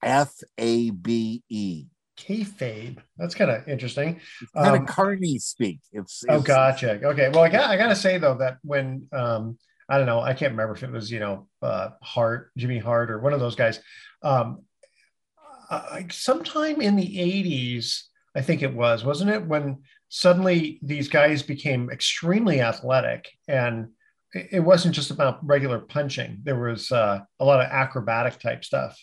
F 0.02 0.34
A 0.58 0.90
B 0.90 1.42
E. 1.48 1.86
Kayfabe. 2.18 2.98
That's 3.16 3.34
kind 3.34 3.50
of 3.50 3.68
interesting. 3.68 4.20
Kind 4.54 4.76
Um, 4.76 4.82
of 4.82 4.88
carny 4.88 5.38
speak. 5.38 5.80
It's, 5.92 6.24
Oh, 6.28 6.40
gotcha. 6.40 7.00
Okay. 7.02 7.28
Well, 7.30 7.42
I 7.44 7.48
got 7.48 7.70
I 7.70 7.76
gotta 7.76 7.96
say 7.96 8.18
though 8.18 8.36
that 8.38 8.58
when 8.62 9.06
um 9.12 9.58
I 9.88 9.96
don't 9.96 10.06
know, 10.06 10.20
I 10.20 10.34
can't 10.34 10.52
remember 10.52 10.74
if 10.74 10.82
it 10.82 10.90
was 10.90 11.10
you 11.10 11.20
know 11.20 11.48
uh 11.62 11.90
Hart, 12.02 12.50
Jimmy 12.56 12.78
Hart, 12.78 13.10
or 13.10 13.20
one 13.20 13.32
of 13.32 13.40
those 13.40 13.56
guys. 13.56 13.80
Um, 14.22 14.62
uh, 15.70 16.00
sometime 16.10 16.80
in 16.80 16.96
the 16.96 17.06
'80s, 17.18 18.04
I 18.34 18.40
think 18.40 18.62
it 18.62 18.72
was, 18.72 19.04
wasn't 19.04 19.30
it, 19.30 19.46
when 19.46 19.82
suddenly 20.08 20.78
these 20.82 21.08
guys 21.08 21.42
became 21.42 21.90
extremely 21.90 22.60
athletic 22.62 23.28
and 23.46 23.88
it 24.32 24.48
it 24.52 24.60
wasn't 24.60 24.94
just 24.94 25.10
about 25.10 25.46
regular 25.46 25.78
punching. 25.78 26.40
There 26.42 26.58
was 26.58 26.90
uh, 26.90 27.20
a 27.38 27.44
lot 27.44 27.60
of 27.60 27.70
acrobatic 27.70 28.38
type 28.40 28.64
stuff. 28.64 28.98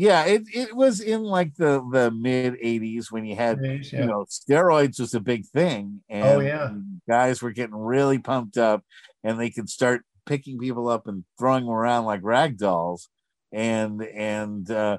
Yeah, 0.00 0.24
it, 0.24 0.44
it 0.54 0.74
was 0.74 1.00
in 1.00 1.22
like 1.24 1.54
the 1.56 1.86
the 1.92 2.10
mid 2.10 2.54
'80s 2.54 3.12
when 3.12 3.26
you 3.26 3.36
had 3.36 3.58
Yeah. 3.62 4.00
you 4.00 4.06
know 4.06 4.24
steroids 4.30 4.98
was 4.98 5.12
a 5.12 5.20
big 5.20 5.44
thing, 5.44 6.00
and 6.08 6.24
Oh, 6.24 6.40
yeah. 6.40 6.72
guys 7.06 7.42
were 7.42 7.50
getting 7.52 7.76
really 7.76 8.18
pumped 8.18 8.56
up, 8.56 8.82
and 9.22 9.38
they 9.38 9.50
could 9.50 9.68
start 9.68 10.00
picking 10.24 10.58
people 10.58 10.88
up 10.88 11.06
and 11.06 11.24
throwing 11.38 11.66
them 11.66 11.74
around 11.74 12.06
like 12.06 12.20
rag 12.22 12.56
dolls, 12.56 13.10
and 13.52 14.02
and 14.02 14.70
uh, 14.70 14.98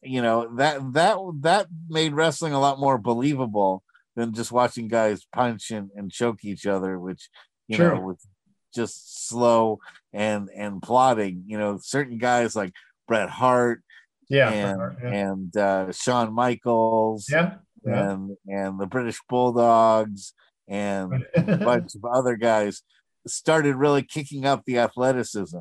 you 0.00 0.22
know 0.22 0.54
that 0.58 0.92
that 0.92 1.18
that 1.40 1.66
made 1.88 2.12
wrestling 2.14 2.52
a 2.52 2.60
lot 2.60 2.78
more 2.78 2.98
believable 2.98 3.82
than 4.14 4.32
just 4.32 4.52
watching 4.52 4.86
guys 4.86 5.26
punch 5.34 5.72
and, 5.72 5.90
and 5.96 6.12
choke 6.12 6.44
each 6.44 6.66
other, 6.66 7.00
which 7.00 7.30
you 7.66 7.78
know 7.78 7.98
was 7.98 8.24
just 8.72 9.26
slow 9.28 9.80
and 10.12 10.50
and 10.54 10.80
plotting. 10.80 11.42
You 11.48 11.58
know, 11.58 11.78
certain 11.82 12.18
guys 12.18 12.54
like 12.54 12.72
Bret 13.08 13.28
Hart 13.28 13.82
Yeah. 14.28 14.50
and 14.50 14.96
yeah. 15.02 15.08
and 15.30 15.56
uh, 15.56 15.92
Shawn 15.92 16.32
Michaels 16.34 17.26
yeah. 17.30 17.54
yeah. 17.86 18.10
and 18.12 18.36
and 18.48 18.80
the 18.80 18.86
British 18.86 19.18
Bulldogs 19.28 20.32
and 20.68 21.24
a 21.36 21.56
bunch 21.56 21.94
of 21.94 22.04
other 22.04 22.36
guys 22.36 22.82
started 23.26 23.76
really 23.76 24.02
kicking 24.02 24.44
up 24.44 24.62
the 24.66 24.78
athleticism. 24.78 25.58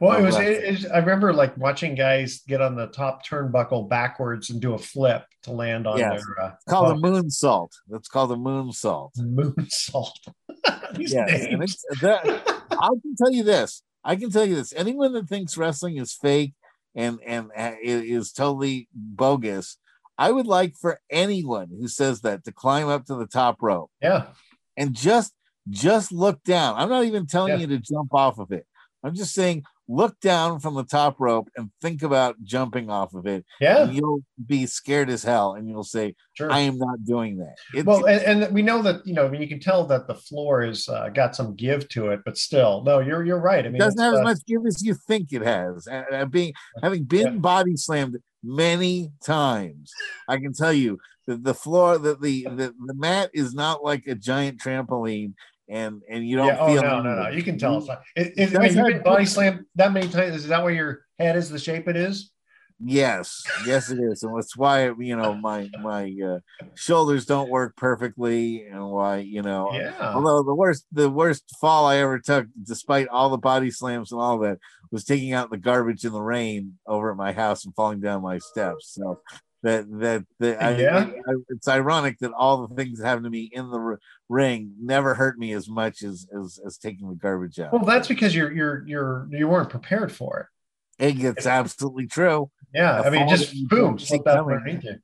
Well, 0.00 0.16
it 0.18 0.22
was. 0.22 0.36
It, 0.38 0.62
it's- 0.64 0.86
I 0.90 0.98
remember 0.98 1.32
like 1.34 1.56
watching 1.56 1.94
guys 1.94 2.42
get 2.46 2.60
on 2.60 2.76
the 2.76 2.86
top 2.86 3.26
turnbuckle 3.26 3.88
backwards 3.88 4.48
and 4.50 4.60
do 4.60 4.74
a 4.74 4.78
flip 4.78 5.24
to 5.42 5.52
land 5.52 5.86
on 5.86 5.98
Yes. 5.98 6.22
their. 6.24 6.44
Uh, 6.46 6.52
It's 6.54 6.64
called 6.68 6.96
a 6.96 7.00
bump. 7.00 7.04
moonsault. 7.26 7.70
That's 7.88 8.08
called 8.08 8.32
a 8.32 8.36
moonsault. 8.36 9.10
moonsault. 9.18 10.12
These 10.96 11.14
Yes, 11.14 11.46
and 11.46 11.62
that, 12.00 12.24
I 12.70 12.88
can 12.88 13.14
tell 13.18 13.32
you 13.32 13.42
this. 13.42 13.82
I 14.04 14.16
can 14.16 14.30
tell 14.30 14.44
you 14.44 14.54
this. 14.54 14.72
Anyone 14.74 15.12
that 15.14 15.28
thinks 15.28 15.56
wrestling 15.56 15.96
is 15.96 16.12
fake 16.12 16.54
and 16.94 17.18
and 17.24 17.50
uh, 17.56 17.72
it 17.82 18.04
is 18.04 18.32
totally 18.32 18.88
bogus, 18.94 19.78
I 20.18 20.30
would 20.30 20.46
like 20.46 20.74
for 20.80 21.00
anyone 21.10 21.68
who 21.68 21.88
says 21.88 22.20
that 22.20 22.44
to 22.44 22.52
climb 22.52 22.88
up 22.88 23.06
to 23.06 23.14
the 23.14 23.26
top 23.26 23.62
rope 23.62 23.90
yeah. 24.00 24.26
and 24.76 24.94
just 24.94 25.32
just 25.70 26.12
look 26.12 26.42
down. 26.44 26.76
I'm 26.76 26.88
not 26.88 27.04
even 27.04 27.26
telling 27.26 27.52
Yeah. 27.54 27.58
you 27.60 27.66
to 27.68 27.78
jump 27.78 28.12
off 28.12 28.38
of 28.38 28.50
it. 28.52 28.66
I'm 29.04 29.14
just 29.14 29.34
saying 29.34 29.64
look 29.88 30.18
down 30.20 30.60
from 30.60 30.74
the 30.74 30.84
top 30.84 31.16
rope 31.18 31.48
and 31.56 31.70
think 31.80 32.02
about 32.02 32.36
jumping 32.42 32.90
off 32.90 33.14
of 33.14 33.26
it. 33.26 33.44
Yeah. 33.60 33.90
You'll 33.90 34.22
be 34.46 34.66
scared 34.66 35.10
as 35.10 35.22
hell 35.22 35.54
and 35.54 35.68
you'll 35.68 35.84
say, 35.84 36.14
Sure. 36.34 36.50
I 36.50 36.60
am 36.60 36.78
not 36.78 37.04
doing 37.04 37.36
that. 37.38 37.56
It's, 37.74 37.84
well, 37.84 38.06
and, 38.06 38.42
and 38.42 38.54
we 38.54 38.62
know 38.62 38.80
that 38.82 39.06
you 39.06 39.12
know. 39.12 39.26
I 39.26 39.28
mean, 39.28 39.42
you 39.42 39.48
can 39.48 39.60
tell 39.60 39.84
that 39.86 40.06
the 40.06 40.14
floor 40.14 40.62
has 40.62 40.88
uh, 40.88 41.10
got 41.10 41.36
some 41.36 41.54
give 41.54 41.88
to 41.90 42.08
it, 42.08 42.20
but 42.24 42.38
still, 42.38 42.82
no, 42.84 43.00
you're 43.00 43.22
you're 43.22 43.40
right. 43.40 43.66
I 43.66 43.68
it 43.68 43.78
doesn't 43.78 44.00
have 44.00 44.14
uh, 44.14 44.18
as 44.18 44.24
much 44.24 44.38
give 44.46 44.64
as 44.66 44.82
you 44.82 44.94
think 45.06 45.32
it 45.32 45.42
has. 45.42 45.86
And, 45.86 46.06
and 46.10 46.30
being 46.30 46.54
having 46.82 47.04
been 47.04 47.40
body 47.40 47.76
slammed 47.76 48.16
many 48.42 49.10
times, 49.22 49.92
I 50.26 50.38
can 50.38 50.54
tell 50.54 50.72
you 50.72 50.98
that 51.26 51.44
the 51.44 51.54
floor, 51.54 51.98
that 51.98 52.22
the, 52.22 52.44
the 52.44 52.74
the 52.86 52.94
mat 52.94 53.30
is 53.34 53.52
not 53.52 53.84
like 53.84 54.06
a 54.06 54.14
giant 54.14 54.58
trampoline, 54.58 55.34
and 55.68 56.02
and 56.08 56.26
you 56.26 56.36
don't 56.36 56.46
yeah, 56.48 56.58
oh 56.60 56.74
no, 56.74 57.02
no, 57.02 57.22
no. 57.22 57.28
You 57.28 57.42
can 57.42 57.58
tell. 57.58 57.78
It's 57.78 57.86
not. 57.86 58.02
It, 58.16 58.32
it, 58.36 58.52
Does 58.52 58.64
if 58.64 58.76
you've 58.76 58.86
been 58.86 59.02
body 59.02 59.24
slammed 59.24 59.64
that 59.76 59.92
many 59.92 60.08
times, 60.08 60.36
is 60.36 60.48
that 60.48 60.62
why 60.62 60.70
your 60.70 61.06
head 61.18 61.36
is 61.36 61.50
the 61.50 61.58
shape 61.58 61.88
it 61.88 61.96
is? 61.96 62.30
Yes, 62.84 63.44
yes, 63.64 63.90
it 63.90 64.00
is, 64.00 64.24
and 64.24 64.36
that's 64.36 64.56
why 64.56 64.90
you 64.98 65.16
know 65.16 65.34
my 65.34 65.70
my 65.80 66.12
uh, 66.24 66.38
shoulders 66.74 67.26
don't 67.26 67.48
work 67.48 67.76
perfectly, 67.76 68.66
and 68.66 68.90
why 68.90 69.18
you 69.18 69.42
know. 69.42 69.70
Yeah. 69.72 69.94
Although 70.14 70.42
the 70.42 70.54
worst 70.54 70.86
the 70.90 71.08
worst 71.08 71.44
fall 71.60 71.86
I 71.86 71.98
ever 71.98 72.18
took, 72.18 72.48
despite 72.60 73.06
all 73.08 73.30
the 73.30 73.38
body 73.38 73.70
slams 73.70 74.10
and 74.10 74.20
all 74.20 74.38
that, 74.40 74.58
was 74.90 75.04
taking 75.04 75.32
out 75.32 75.50
the 75.50 75.58
garbage 75.58 76.04
in 76.04 76.12
the 76.12 76.20
rain 76.20 76.78
over 76.86 77.12
at 77.12 77.16
my 77.16 77.32
house 77.32 77.64
and 77.64 77.74
falling 77.74 78.00
down 78.00 78.20
my 78.22 78.38
steps. 78.38 78.94
So 78.94 79.20
that 79.62 79.86
that, 80.00 80.24
that 80.40 80.78
Yeah. 80.78 81.10
I, 81.28 81.32
it's 81.48 81.68
ironic 81.68 82.18
that 82.20 82.32
all 82.32 82.66
the 82.66 82.74
things 82.74 82.98
that 82.98 83.06
happened 83.06 83.24
to 83.24 83.30
me 83.30 83.50
in 83.52 83.70
the 83.70 83.78
r- 83.78 83.98
ring 84.28 84.72
never 84.80 85.14
hurt 85.14 85.38
me 85.38 85.52
as 85.52 85.68
much 85.68 86.02
as 86.02 86.26
as, 86.36 86.58
as 86.66 86.78
taking 86.78 87.08
the 87.08 87.14
garbage 87.14 87.58
out. 87.60 87.72
Well, 87.72 87.84
that's 87.84 88.08
because 88.08 88.34
you're 88.34 88.52
you're 88.52 88.86
you're 88.86 89.28
you 89.30 89.48
weren't 89.48 89.70
prepared 89.70 90.10
for 90.12 90.48
it. 90.98 91.04
It, 91.18 91.24
it's 91.24 91.46
absolutely 91.46 92.06
true. 92.06 92.50
Yeah, 92.74 93.00
A 93.00 93.04
I 93.06 93.10
mean, 93.10 93.28
just 93.28 93.54
boom, 93.68 93.98
slipped 93.98 94.26
out 94.26 94.38
underneath 94.50 94.84
you. 94.84 94.96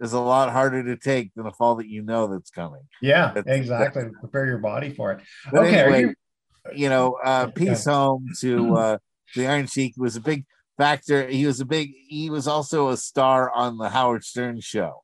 is 0.00 0.12
a 0.12 0.20
lot 0.20 0.50
harder 0.50 0.82
to 0.84 0.96
take 0.96 1.32
than 1.34 1.46
a 1.46 1.52
fall 1.52 1.76
that 1.76 1.88
you 1.88 2.02
know 2.02 2.26
that's 2.28 2.50
coming. 2.50 2.82
Yeah, 3.02 3.32
That's- 3.32 3.56
exactly. 3.58 4.04
Prepare 4.20 4.46
your 4.46 4.58
body 4.58 4.90
for 4.90 5.12
it. 5.12 5.20
Okay, 5.52 5.80
anyway, 5.80 6.00
you- 6.00 6.14
you, 6.74 6.88
know, 6.90 7.18
uh, 7.24 7.46
peace 7.48 7.86
home 7.86 8.26
to 8.40 8.74
uh, 8.76 8.98
the 9.34 9.46
Iron 9.46 9.66
Sheik 9.66 9.94
was 9.96 10.14
a 10.16 10.20
big 10.20 10.44
factor. 10.84 11.26
He 11.28 11.44
was 11.46 11.60
a 11.60 11.64
big. 11.66 11.92
He 12.08 12.30
was 12.30 12.48
also 12.48 12.88
a 12.88 12.96
star 12.96 13.50
on 13.52 13.76
the 13.76 13.90
Howard 13.90 14.24
Stern 14.24 14.60
show. 14.60 15.02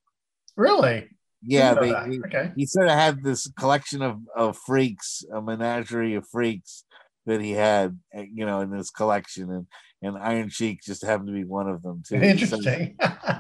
really? 0.56 1.09
Yeah, 1.42 1.75
they, 1.75 1.88
he, 2.11 2.18
Okay. 2.26 2.50
he 2.56 2.66
sort 2.66 2.87
of 2.87 2.92
had 2.95 3.23
this 3.23 3.47
collection 3.59 4.02
of, 4.02 4.16
of 4.35 4.56
freaks, 4.66 5.23
a 5.33 5.40
menagerie 5.40 6.14
of 6.14 6.26
freaks 6.28 6.83
that 7.26 7.40
he 7.40 7.52
had, 7.52 7.99
uh, 8.16 8.23
you 8.23 8.45
know, 8.47 8.62
in 8.62 8.73
his 8.73 8.90
collection, 8.90 9.50
and 9.52 9.66
and 10.02 10.16
Iron 10.18 10.49
Sheik 10.49 10.80
just 10.83 11.04
happened 11.04 11.28
to 11.28 11.33
be 11.35 11.45
one 11.45 11.68
of 11.68 11.83
them 11.83 12.02
too. 12.09 12.18
So 12.18 12.25
Interesting. 12.25 12.97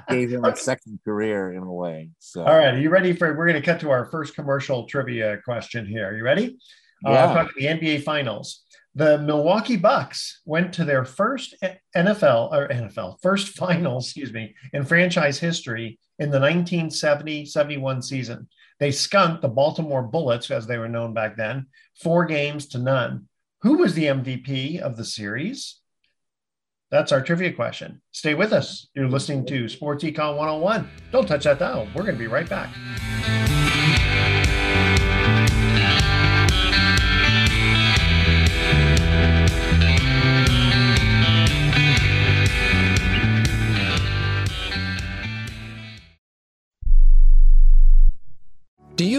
gave 0.08 0.30
him 0.30 0.44
a 0.44 0.54
second 0.56 1.00
career 1.04 1.52
in 1.52 1.62
a 1.62 1.72
way. 1.72 2.10
So 2.18 2.44
All 2.44 2.56
right, 2.58 2.74
are 2.74 2.78
you 2.78 2.90
ready 2.90 3.12
for? 3.12 3.28
We're 3.36 3.46
going 3.46 3.60
to 3.62 3.66
cut 3.70 3.80
to 3.80 3.90
our 3.90 4.04
first 4.06 4.34
commercial 4.36 4.86
trivia 4.86 5.38
question 5.44 5.86
here. 5.86 6.06
Are 6.08 6.16
you 6.16 6.22
ready? 6.24 6.58
Uh, 7.04 7.10
Yeah. 7.12 7.26
talking 7.34 7.52
the 7.58 7.66
NBA 7.66 8.02
Finals. 8.04 8.64
The 8.96 9.18
Milwaukee 9.18 9.76
Bucks 9.76 10.40
went 10.46 10.72
to 10.72 10.84
their 10.86 11.04
first 11.04 11.54
NFL 11.94 12.50
or 12.50 12.68
NFL 12.68 13.20
first 13.20 13.54
finals, 13.54 14.06
excuse 14.06 14.32
me, 14.32 14.54
in 14.72 14.86
franchise 14.86 15.38
history 15.38 15.98
in 16.18 16.30
the 16.30 16.38
1970-71 16.38 18.02
season. 18.02 18.48
They 18.80 18.90
skunked 18.90 19.42
the 19.42 19.48
Baltimore 19.48 20.02
Bullets, 20.02 20.50
as 20.50 20.66
they 20.66 20.78
were 20.78 20.88
known 20.88 21.12
back 21.12 21.36
then, 21.36 21.66
four 22.02 22.24
games 22.24 22.68
to 22.68 22.78
none. 22.78 23.28
Who 23.60 23.76
was 23.76 23.92
the 23.92 24.06
MVP 24.06 24.80
of 24.80 24.96
the 24.96 25.04
series? 25.04 25.78
That's 26.90 27.12
our 27.12 27.20
trivia 27.20 27.52
question. 27.52 28.00
Stay 28.12 28.32
with 28.32 28.54
us. 28.54 28.88
You're 28.94 29.08
listening 29.08 29.44
to 29.46 29.68
Sports 29.68 30.04
Econ 30.04 30.38
101. 30.38 30.88
Don't 31.12 31.28
touch 31.28 31.44
that 31.44 31.58
dial. 31.58 31.86
We're 31.94 32.04
going 32.04 32.14
to 32.14 32.18
be 32.18 32.28
right 32.28 32.48
back. 32.48 32.70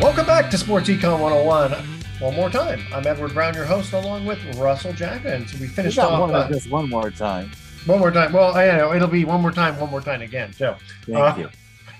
Welcome 0.00 0.26
back 0.26 0.50
to 0.50 0.58
Sports 0.58 0.88
Econ 0.88 1.20
101. 1.20 1.72
One 2.18 2.34
more 2.34 2.50
time. 2.50 2.80
I'm 2.92 3.06
Edward 3.06 3.32
Brown, 3.34 3.54
your 3.54 3.64
host, 3.64 3.92
along 3.92 4.26
with 4.26 4.38
Russell 4.56 4.92
Jackman. 4.92 5.46
So 5.46 5.56
we 5.60 5.66
finished 5.68 5.96
We 5.96 6.02
got 6.02 6.12
off. 6.12 6.20
one, 6.20 6.34
uh, 6.34 6.48
just 6.48 6.68
one 6.70 6.88
more 6.90 7.10
time. 7.10 7.50
One 7.86 7.98
more 7.98 8.12
time. 8.12 8.32
Well, 8.32 8.54
I 8.54 8.66
know 8.76 8.92
it'll 8.94 9.08
be 9.08 9.24
one 9.24 9.42
more 9.42 9.50
time, 9.50 9.78
one 9.80 9.90
more 9.90 10.00
time 10.00 10.22
again. 10.22 10.52
So, 10.52 10.76
Thank 11.04 11.50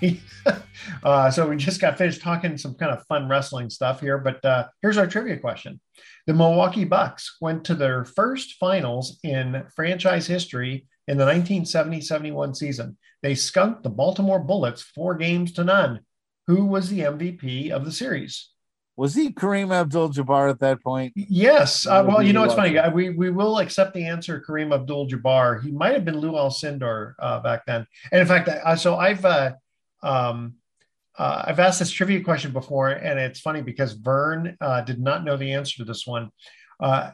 you. 0.01 0.17
uh, 1.03 1.29
so 1.29 1.47
we 1.47 1.57
just 1.57 1.81
got 1.81 1.97
finished 1.97 2.21
talking 2.21 2.57
some 2.57 2.75
kind 2.75 2.91
of 2.91 3.05
fun 3.07 3.27
wrestling 3.27 3.69
stuff 3.69 3.99
here, 3.99 4.17
but 4.17 4.43
uh, 4.45 4.67
here's 4.81 4.97
our 4.97 5.07
trivia 5.07 5.37
question: 5.37 5.81
The 6.25 6.33
Milwaukee 6.33 6.85
Bucks 6.85 7.35
went 7.41 7.65
to 7.65 7.75
their 7.75 8.05
first 8.05 8.53
finals 8.53 9.19
in 9.23 9.65
franchise 9.75 10.25
history 10.25 10.87
in 11.09 11.17
the 11.17 11.25
1970-71 11.25 12.55
season. 12.55 12.97
They 13.21 13.35
skunked 13.35 13.83
the 13.83 13.89
Baltimore 13.89 14.39
Bullets 14.39 14.81
four 14.81 15.15
games 15.15 15.51
to 15.53 15.65
none. 15.65 15.99
Who 16.47 16.65
was 16.65 16.89
the 16.89 17.01
MVP 17.01 17.71
of 17.71 17.83
the 17.83 17.91
series? 17.91 18.52
Was 18.95 19.15
he 19.15 19.31
Kareem 19.31 19.73
Abdul-Jabbar 19.73 20.51
at 20.51 20.59
that 20.59 20.83
point? 20.83 21.13
Yes. 21.15 21.87
Uh, 21.87 22.03
well, 22.07 22.21
you 22.21 22.31
know, 22.31 22.43
it's 22.43 22.53
funny. 22.53 22.77
We 22.93 23.09
we 23.09 23.31
will 23.31 23.57
accept 23.57 23.93
the 23.95 24.05
answer. 24.05 24.43
Kareem 24.47 24.73
Abdul-Jabbar. 24.73 25.63
He 25.63 25.71
might 25.71 25.93
have 25.93 26.05
been 26.05 26.19
Lew 26.19 26.33
Alcindor 26.33 27.13
uh, 27.17 27.39
back 27.39 27.65
then. 27.65 27.87
And 28.11 28.21
in 28.21 28.27
fact, 28.27 28.49
uh, 28.49 28.75
so 28.75 28.97
I've 28.97 29.25
uh, 29.25 29.53
um, 30.03 30.55
uh, 31.17 31.45
I've 31.47 31.59
asked 31.59 31.79
this 31.79 31.91
trivia 31.91 32.21
question 32.21 32.51
before, 32.51 32.89
and 32.89 33.19
it's 33.19 33.39
funny 33.39 33.61
because 33.61 33.93
Vern 33.93 34.57
uh, 34.61 34.81
did 34.81 34.99
not 34.99 35.23
know 35.23 35.37
the 35.37 35.53
answer 35.53 35.77
to 35.77 35.85
this 35.85 36.05
one. 36.05 36.29
Uh, 36.79 37.11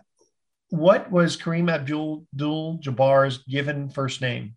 what 0.70 1.10
was 1.12 1.36
Kareem 1.38 1.72
Abdul-Jabbar's 1.72 3.40
given 3.46 3.90
first 3.90 4.22
name? 4.22 4.56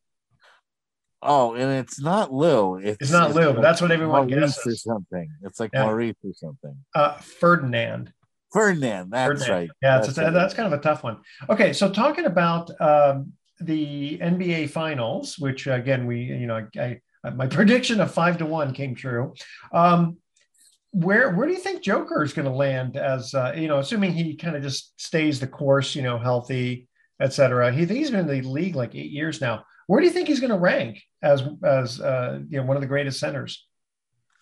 Oh, 1.22 1.54
and 1.54 1.70
it's 1.78 2.00
not 2.00 2.32
Lou. 2.32 2.76
It's 2.78 3.12
not 3.12 3.32
Lou, 3.34 3.52
but 3.52 3.62
that's 3.62 3.80
what 3.80 3.92
everyone 3.92 4.28
Maurice 4.28 4.56
guesses. 4.56 4.66
or 4.66 4.92
something. 4.94 5.30
It's 5.44 5.60
like 5.60 5.70
Yeah. 5.72 5.84
Maurice 5.84 6.16
or 6.24 6.32
something. 6.34 6.76
Uh, 6.94 7.14
Ferdinand. 7.18 8.12
Ferdinand. 8.52 9.10
That's 9.10 9.28
Ferdinand. 9.28 9.50
right. 9.50 9.70
Yeah, 9.80 9.96
that's 9.96 10.08
it's, 10.08 10.16
that's 10.16 10.54
kind 10.54 10.72
of 10.72 10.78
a 10.78 10.82
tough 10.82 11.04
one. 11.04 11.18
Okay, 11.48 11.72
so 11.72 11.90
talking 11.90 12.26
about 12.26 12.70
um, 12.80 13.32
the 13.60 14.18
NBA 14.18 14.70
Finals, 14.70 15.38
which 15.38 15.66
again 15.68 16.06
we, 16.06 16.22
you 16.22 16.46
know, 16.46 16.66
I, 16.76 17.00
I 17.24 17.30
my 17.30 17.46
prediction 17.58 18.00
of 18.00 18.12
five 18.12 18.38
to 18.38 18.46
one 18.46 18.74
came 18.74 18.94
true. 18.94 19.34
Um, 19.72 20.16
where 20.90 21.30
where 21.34 21.46
do 21.46 21.52
you 21.54 21.58
think 21.60 21.82
Joker 21.82 22.22
is 22.22 22.32
going 22.34 22.46
to 22.46 22.52
land? 22.52 22.96
As 22.96 23.32
uh, 23.32 23.54
you 23.56 23.68
know, 23.68 23.78
assuming 23.78 24.12
he 24.12 24.34
kind 24.36 24.56
of 24.56 24.62
just 24.62 25.00
stays 25.00 25.40
the 25.40 25.46
course, 25.46 25.94
you 25.94 26.02
know, 26.02 26.18
healthy, 26.18 26.88
etc. 27.20 27.72
He 27.72 27.86
he's 27.86 28.10
been 28.10 28.28
in 28.28 28.42
the 28.42 28.42
league 28.48 28.74
like 28.76 28.94
eight 28.94 29.12
years 29.12 29.40
now. 29.40 29.64
Where 29.92 30.00
do 30.00 30.06
you 30.06 30.12
think 30.14 30.28
he's 30.28 30.40
going 30.40 30.52
to 30.52 30.56
rank 30.56 31.02
as 31.22 31.42
as 31.62 32.00
uh, 32.00 32.38
you 32.48 32.56
know 32.56 32.64
one 32.64 32.78
of 32.78 32.80
the 32.80 32.86
greatest 32.86 33.20
centers? 33.20 33.66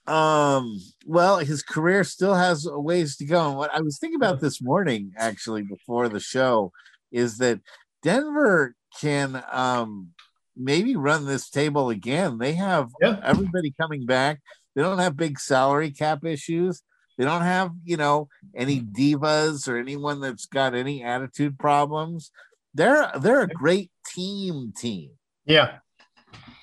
Um, 0.07 0.81
well, 1.05 1.39
his 1.39 1.65
career 1.65 2.05
still 2.05 2.35
has 2.35 2.67
a 2.67 2.79
ways 2.79 3.17
to 3.17 3.25
go. 3.25 3.49
And 3.49 3.59
what 3.59 3.75
I 3.75 3.81
was 3.81 3.99
thinking 3.99 4.15
about 4.15 4.39
this 4.39 4.63
morning, 4.63 5.11
actually, 5.17 5.63
before 5.63 6.09
the 6.09 6.21
show, 6.21 6.71
is 7.11 7.39
that 7.39 7.59
Denver 8.05 8.77
can 9.01 9.43
um 9.51 10.11
maybe 10.57 10.95
run 10.95 11.27
this 11.27 11.51
table 11.51 11.91
again. 11.91 12.39
They 12.39 12.53
have 12.53 12.93
everybody 13.03 13.75
coming 13.77 14.07
back. 14.07 14.39
They 14.77 14.83
don't 14.83 14.99
have 14.99 15.17
big 15.17 15.41
salary 15.41 15.91
cap 15.91 16.25
issues. 16.25 16.81
They 17.19 17.25
don't 17.25 17.43
have, 17.43 17.73
you 17.85 17.97
know, 17.97 18.29
any 18.55 18.83
divas 18.83 19.67
or 19.67 19.79
anyone 19.79 20.21
that's 20.21 20.47
got 20.47 20.77
any 20.77 21.03
attitude 21.03 21.59
problems. 21.59 22.31
They're 22.73 23.11
they're 23.21 23.43
a 23.43 23.49
great 23.49 23.91
team 24.15 24.73
team. 24.77 25.11
Yeah. 25.51 25.79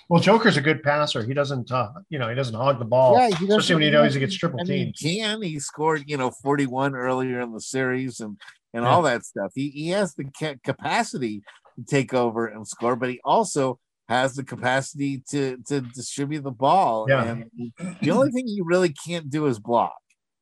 Well, 0.10 0.22
Joker's 0.22 0.56
a 0.56 0.62
good 0.62 0.84
passer. 0.84 1.24
He 1.26 1.34
doesn't, 1.34 1.70
uh, 1.70 1.90
you 2.10 2.18
know, 2.18 2.30
he 2.30 2.36
doesn't 2.36 2.56
hog 2.56 2.80
the 2.80 2.86
ball, 2.86 3.18
Yeah, 3.18 3.26
he 3.28 3.32
doesn't- 3.34 3.50
especially 3.50 3.76
when 3.76 3.84
he 3.84 3.90
knows 3.92 4.14
he 4.14 4.20
gets 4.22 4.36
triple 4.36 4.62
I 4.62 4.64
mean, 4.64 4.94
teamed. 4.94 4.96
he 5.00 5.20
can. 5.20 5.42
He 5.42 5.60
scored, 5.60 6.04
you 6.08 6.16
know, 6.16 6.32
41 6.32 6.96
earlier 6.96 7.42
in 7.42 7.52
the 7.54 7.62
series 7.62 8.20
and 8.22 8.40
and 8.74 8.84
Yeah. 8.84 8.90
all 8.90 9.02
that 9.02 9.26
stuff. 9.26 9.52
He 9.56 9.70
he 9.70 9.90
has 9.90 10.14
the 10.16 10.26
ca- 10.26 10.56
capacity 10.64 11.42
to 11.78 11.84
take 11.86 12.14
over 12.14 12.46
and 12.48 12.68
score, 12.68 12.96
but 12.96 13.10
he 13.10 13.20
also 13.26 13.80
has 14.08 14.36
the 14.36 14.44
capacity 14.44 15.22
to 15.32 15.58
to 15.68 15.82
distribute 15.82 16.44
the 16.44 16.52
ball. 16.52 17.06
Yeah. 17.10 17.24
And 17.24 17.74
the 18.02 18.12
only 18.12 18.32
thing 18.32 18.48
he 18.48 18.62
really 18.64 18.94
can't 18.94 19.30
do 19.30 19.46
is 19.48 19.60
block. 19.60 19.98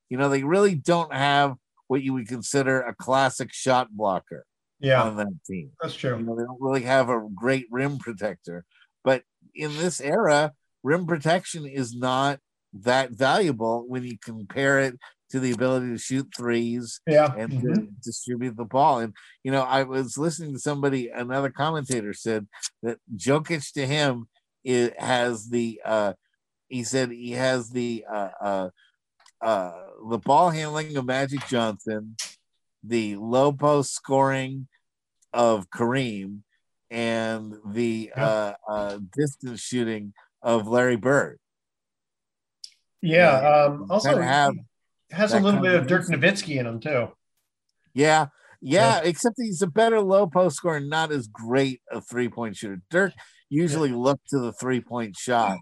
You 0.10 0.17
know, 0.17 0.29
they 0.29 0.43
really 0.43 0.75
don't 0.75 1.12
have 1.13 1.55
what 1.88 2.03
you 2.03 2.13
would 2.13 2.27
consider 2.27 2.81
a 2.81 2.93
classic 2.93 3.51
shot 3.53 3.89
blocker 3.91 4.45
Yeah. 4.79 5.03
on 5.03 5.17
that 5.17 5.27
team. 5.47 5.71
That's 5.81 5.95
true. 5.95 6.17
You 6.17 6.23
know, 6.23 6.35
they 6.35 6.43
don't 6.43 6.61
really 6.61 6.83
have 6.83 7.09
a 7.09 7.27
great 7.33 7.65
rim 7.71 7.97
protector. 7.97 8.65
But 9.03 9.23
in 9.53 9.75
this 9.77 10.01
era, 10.01 10.53
rim 10.83 11.05
protection 11.07 11.65
is 11.65 11.95
not 11.95 12.39
that 12.73 13.11
valuable 13.11 13.85
when 13.88 14.03
you 14.03 14.17
compare 14.23 14.79
it 14.79 14.95
to 15.31 15.39
the 15.39 15.51
ability 15.51 15.88
to 15.89 15.97
shoot 15.97 16.27
threes 16.35 16.99
Yeah. 17.07 17.33
and 17.38 17.53
Mhm. 17.53 17.61
to 17.61 17.88
distribute 18.03 18.57
the 18.57 18.65
ball. 18.65 18.99
And 18.99 19.13
you 19.43 19.51
know, 19.51 19.61
I 19.63 19.83
was 19.83 20.17
listening 20.17 20.53
to 20.53 20.59
somebody, 20.59 21.09
another 21.09 21.49
commentator 21.49 22.13
said 22.13 22.47
that 22.83 22.99
Jokic 23.15 23.71
to 23.73 23.88
him 23.88 24.27
it 24.63 24.99
has 24.99 25.49
the 25.49 25.79
uh 25.85 26.13
he 26.69 26.83
said 26.83 27.11
he 27.11 27.31
has 27.31 27.69
the 27.69 28.03
uh 28.11 28.29
uh 28.41 28.69
uh 29.41 29.73
the 30.09 30.17
ball 30.17 30.49
handling 30.49 30.97
of 30.97 31.05
Magic 31.05 31.45
Johnson, 31.47 32.15
the 32.88 33.15
low 33.15 33.52
post 33.52 33.93
scoring 33.93 34.67
of 35.34 35.69
Kareem, 35.69 36.39
and 36.89 37.56
the 37.65 38.12
uh, 38.15 38.54
uh, 38.69 39.00
distance 39.17 39.62
shooting 39.62 40.13
of 40.41 40.67
Larry 40.67 40.95
Bird. 40.95 41.39
Yeah. 43.02 43.41
Yeah, 43.41 43.65
Um, 43.65 43.88
also, 43.89 44.19
have 44.19 44.54
has 45.12 45.34
a 45.34 45.39
little 45.39 45.62
bit 45.62 45.76
of 45.76 45.88
Dirk. 45.88 46.08
Nowitzki 46.08 46.58
in 46.58 46.65
him 46.65 46.80
too. 46.80 47.10
Yeah, 47.93 48.28
yeah, 48.62 49.02
except 49.04 49.36
he's 49.38 49.62
a 49.62 49.67
better 49.67 50.02
low 50.02 50.28
post 50.28 50.58
scorer, 50.58 50.80
not 50.80 51.12
as 51.12 51.28
great 51.28 51.82
a 51.91 52.02
three 52.02 52.30
point 52.30 52.56
shooter. 52.56 52.82
Dirk 52.89 53.13
usually 53.50 53.91
looked 53.91 54.30
to 54.30 54.39
the 54.39 54.54
three 54.54 54.82
point 54.82 55.15
shot 55.15 55.58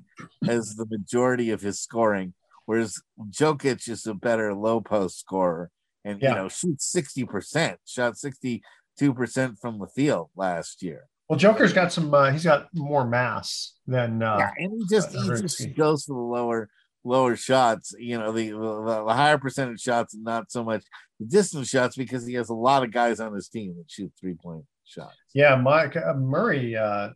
as 0.47 0.75
the 0.75 0.85
majority 0.89 1.51
of 1.51 1.61
his 1.61 1.81
scoring, 1.81 2.33
whereas 2.65 2.95
Jokic 3.29 3.89
is 3.89 4.07
a 4.07 4.13
better 4.13 4.53
low 4.53 4.81
post 4.81 5.19
scorer 5.19 5.69
and 6.03 6.21
Yeah. 6.21 6.29
you 6.29 6.35
know 6.35 6.49
shoots 6.49 6.85
sixty 6.85 7.25
percent, 7.25 7.79
shot 7.85 8.17
sixty 8.17 8.61
two 8.97 9.13
percent 9.13 9.57
from 9.59 9.79
the 9.79 9.87
field 9.87 10.29
last 10.35 10.83
year. 10.83 11.07
Well, 11.29 11.39
Joker's 11.39 11.73
got 11.73 11.91
some. 11.91 12.13
Uh, 12.13 12.31
he's 12.31 12.43
got 12.43 12.67
more 12.73 13.07
mass 13.07 13.73
than. 13.87 14.21
Uh, 14.21 14.37
yeah, 14.39 14.51
and 14.57 14.73
he 14.73 14.85
just 14.89 15.15
uh, 15.15 15.21
he 15.21 15.41
just 15.41 15.75
goes 15.75 16.03
for 16.03 16.13
the 16.13 16.21
lower 16.21 16.69
lower 17.03 17.35
shots. 17.35 17.93
You 17.97 18.19
know, 18.19 18.31
the, 18.31 18.51
the 18.51 19.03
the 19.07 19.13
higher 19.13 19.37
percentage 19.37 19.81
shots, 19.81 20.13
and 20.13 20.23
not 20.23 20.51
so 20.51 20.63
much 20.63 20.83
the 21.19 21.25
distance 21.25 21.69
shots, 21.69 21.95
because 21.95 22.27
he 22.27 22.33
has 22.35 22.49
a 22.49 22.53
lot 22.53 22.83
of 22.83 22.91
guys 22.91 23.19
on 23.19 23.33
his 23.33 23.47
team 23.47 23.75
that 23.77 23.89
shoot 23.89 24.11
three 24.19 24.35
point 24.35 24.65
shots. 24.83 25.15
Yeah, 25.33 25.55
Mike 25.55 25.95
uh, 25.95 26.13
Murray 26.13 26.75
uh, 26.75 27.09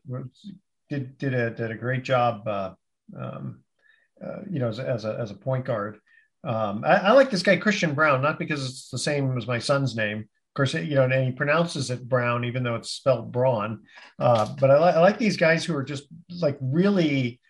did 0.90 1.18
did 1.18 1.34
a 1.34 1.52
did 1.52 1.72
a 1.72 1.76
great 1.76 2.04
job. 2.04 2.48
Uh, 2.48 2.74
um, 3.20 3.60
uh, 4.26 4.40
you 4.50 4.60
know, 4.60 4.70
as, 4.70 4.80
as 4.80 5.06
a 5.06 5.18
as 5.20 5.32
a 5.32 5.36
point 5.36 5.66
guard. 5.66 6.00
Um, 6.48 6.84
I, 6.86 6.96
I 6.96 7.12
like 7.12 7.30
this 7.30 7.44
guy 7.44 7.58
Christian 7.58 7.94
Brown, 7.94 8.22
not 8.22 8.40
because 8.40 8.64
it's 8.66 8.90
the 8.90 8.98
same 8.98 9.38
as 9.38 9.46
my 9.46 9.60
son's 9.60 9.98
name. 9.98 10.20
Of 10.20 10.54
course, 10.56 10.74
you 10.74 10.96
know, 10.96 11.04
and 11.04 11.26
he 11.26 11.32
pronounces 11.34 11.92
it 11.92 12.08
Brown, 12.08 12.46
even 12.46 12.64
though 12.64 12.76
it's 12.76 12.90
spelled 12.90 13.34
Braun. 13.34 13.84
Uh, 14.18 14.56
but 14.60 14.72
I, 14.72 14.80
li- 14.80 14.96
I 14.96 15.00
like 15.02 15.20
these 15.20 15.36
guys 15.36 15.66
who 15.66 15.76
are 15.76 15.84
just 15.84 16.06
like 16.40 16.58
really 16.62 17.42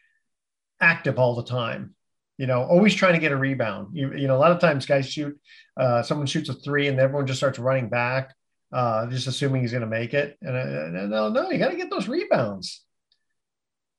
active 0.81 1.19
all 1.19 1.35
the 1.35 1.45
time. 1.45 1.93
You 2.39 2.47
know, 2.47 2.63
always 2.63 2.95
trying 2.95 3.13
to 3.13 3.19
get 3.19 3.31
a 3.31 3.37
rebound. 3.37 3.95
You, 3.95 4.13
you 4.15 4.27
know, 4.27 4.35
a 4.35 4.41
lot 4.41 4.51
of 4.51 4.59
times 4.59 4.85
guys 4.85 5.07
shoot, 5.09 5.39
uh, 5.79 6.01
someone 6.03 6.27
shoots 6.27 6.49
a 6.49 6.53
three 6.55 6.87
and 6.87 6.99
everyone 6.99 7.27
just 7.27 7.39
starts 7.39 7.59
running 7.59 7.89
back, 7.89 8.33
uh, 8.73 9.07
just 9.07 9.27
assuming 9.27 9.61
he's 9.61 9.71
going 9.71 9.81
to 9.81 9.87
make 9.87 10.13
it. 10.13 10.37
And, 10.41 10.57
uh, 10.57 11.05
no, 11.07 11.29
no, 11.29 11.49
you 11.51 11.59
got 11.59 11.69
to 11.69 11.77
get 11.77 11.89
those 11.89 12.07
rebounds. 12.07 12.83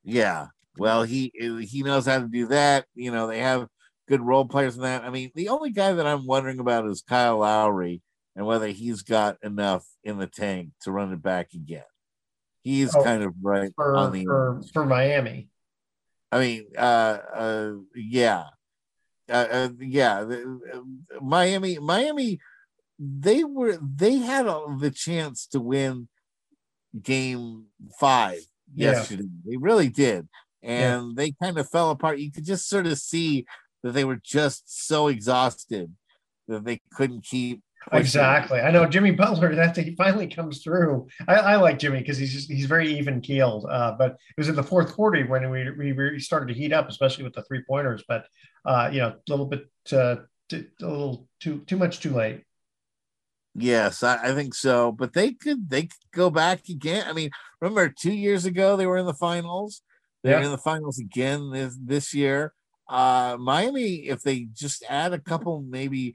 Yeah, 0.04 0.48
Well, 0.78 1.02
he 1.02 1.32
he 1.34 1.82
knows 1.82 2.06
how 2.06 2.20
to 2.20 2.28
do 2.28 2.46
that. 2.48 2.86
You 2.94 3.10
know, 3.10 3.26
they 3.26 3.40
have 3.40 3.66
good 4.08 4.22
role 4.22 4.46
players 4.46 4.76
in 4.76 4.82
that. 4.82 5.04
I 5.04 5.10
mean, 5.10 5.30
the 5.34 5.50
only 5.50 5.70
guy 5.70 5.92
that 5.92 6.06
I'm 6.06 6.26
wondering 6.26 6.58
about 6.58 6.86
is 6.86 7.02
Kyle 7.06 7.38
Lowry 7.38 8.00
and 8.34 8.46
whether 8.46 8.68
he's 8.68 9.02
got 9.02 9.36
enough 9.42 9.86
in 10.02 10.18
the 10.18 10.26
tank 10.26 10.70
to 10.82 10.92
run 10.92 11.12
it 11.12 11.22
back 11.22 11.52
again. 11.54 11.82
He's 12.62 12.94
Oh, 12.94 13.02
kind 13.04 13.22
of 13.22 13.34
right 13.42 13.72
for 13.76 13.96
on 13.96 14.12
the 14.12 14.24
for, 14.24 14.60
for 14.72 14.86
Miami. 14.86 15.48
I 16.32 16.38
mean, 16.40 16.66
uh, 16.76 17.18
uh, 17.34 17.72
yeah, 17.94 18.44
uh, 19.30 19.46
uh, 19.50 19.68
yeah. 19.80 20.20
Uh, 20.20 20.80
Miami, 21.22 21.78
Miami, 21.78 22.38
they 22.98 23.44
were 23.44 23.78
they 23.80 24.16
had 24.16 24.44
the 24.44 24.92
chance 24.94 25.46
to 25.48 25.60
win 25.60 26.08
game 27.00 27.66
five 27.98 28.40
Yeah. 28.74 28.92
yesterday. 28.92 29.28
They 29.46 29.56
really 29.56 29.88
did, 29.88 30.28
and 30.62 31.16
they 31.16 31.32
kind 31.42 31.58
of 31.58 31.68
fell 31.70 31.90
apart. 31.90 32.18
You 32.18 32.30
could 32.30 32.44
just 32.44 32.68
sort 32.68 32.86
of 32.86 32.98
see 32.98 33.46
that 33.82 33.92
they 33.92 34.04
were 34.04 34.20
just 34.22 34.86
so 34.86 35.08
exhausted 35.08 35.92
that 36.48 36.64
they 36.64 36.80
couldn't 36.92 37.24
keep. 37.24 37.62
pushing. 37.90 38.00
Exactly. 38.00 38.60
I 38.60 38.70
know 38.70 38.86
Jimmy 38.86 39.12
Butler. 39.12 39.54
That 39.54 39.76
he 39.76 39.94
finally 39.94 40.26
comes 40.26 40.62
through. 40.62 41.06
I, 41.26 41.34
I 41.34 41.56
like 41.56 41.78
Jimmy 41.78 41.98
because 42.00 42.18
he's 42.18 42.32
just 42.32 42.50
he's 42.50 42.66
very 42.66 42.98
even 42.98 43.20
keeled. 43.20 43.66
Uh, 43.70 43.92
but 43.98 44.12
it 44.12 44.36
was 44.38 44.48
in 44.48 44.56
the 44.56 44.62
fourth 44.62 44.92
quarter 44.92 45.24
when 45.26 45.48
we 45.50 45.70
we 45.70 45.92
really 45.92 46.18
started 46.18 46.48
to 46.48 46.54
heat 46.54 46.72
up, 46.72 46.88
especially 46.88 47.24
with 47.24 47.34
the 47.34 47.42
three 47.44 47.62
pointers. 47.68 48.02
But 48.08 48.26
uh, 48.64 48.90
you 48.92 48.98
know, 49.00 49.08
a 49.08 49.30
little 49.30 49.46
bit 49.46 49.66
uh, 49.92 50.16
t- 50.48 50.66
a 50.82 50.86
little 50.86 51.28
too 51.40 51.60
too 51.66 51.76
much 51.76 52.00
too 52.00 52.14
late. 52.14 52.42
Yes, 53.54 54.02
I, 54.02 54.28
I 54.30 54.34
think 54.34 54.54
so. 54.54 54.92
But 54.92 55.12
they 55.14 55.32
could 55.32 55.68
they 55.70 55.82
could 55.82 56.10
go 56.12 56.30
back 56.30 56.68
again. 56.68 57.04
I 57.08 57.12
mean, 57.12 57.30
remember 57.60 57.88
two 57.88 58.12
years 58.12 58.44
ago 58.44 58.76
they 58.76 58.86
were 58.86 58.98
in 58.98 59.06
the 59.06 59.14
finals. 59.14 59.82
They're 60.22 60.40
Yeah. 60.40 60.46
in 60.46 60.50
the 60.52 60.58
finals 60.58 60.98
again 60.98 61.50
this 61.50 61.76
this 61.82 62.14
year. 62.14 62.52
Uh 62.88 63.36
Miami, 63.38 64.08
if 64.08 64.22
they 64.22 64.48
just 64.52 64.84
add 64.88 65.12
a 65.12 65.18
couple, 65.18 65.62
maybe 65.62 66.14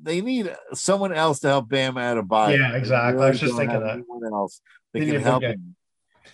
they 0.00 0.20
need 0.20 0.54
someone 0.74 1.12
else 1.12 1.40
to 1.40 1.48
help 1.48 1.68
Bam 1.68 1.94
Adebayo. 1.94 2.56
Yeah, 2.56 2.76
exactly. 2.76 3.24
I 3.24 3.30
was 3.30 3.40
just 3.40 3.56
thinking 3.56 3.80
that. 3.80 3.94
anyone 3.94 4.24
else 4.32 4.60
that 4.92 5.00
They 5.00 5.06
can 5.06 5.20
help 5.20 5.42
him. 5.42 5.76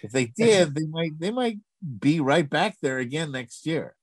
If 0.03 0.11
they 0.11 0.27
did, 0.27 0.75
they 0.75 0.87
might 0.87 1.19
they 1.19 1.31
might 1.31 1.59
be 2.01 2.21
right 2.21 2.49
back 2.49 2.77
there 2.83 2.99
again 2.99 3.33
next 3.33 3.67
year. 3.67 3.95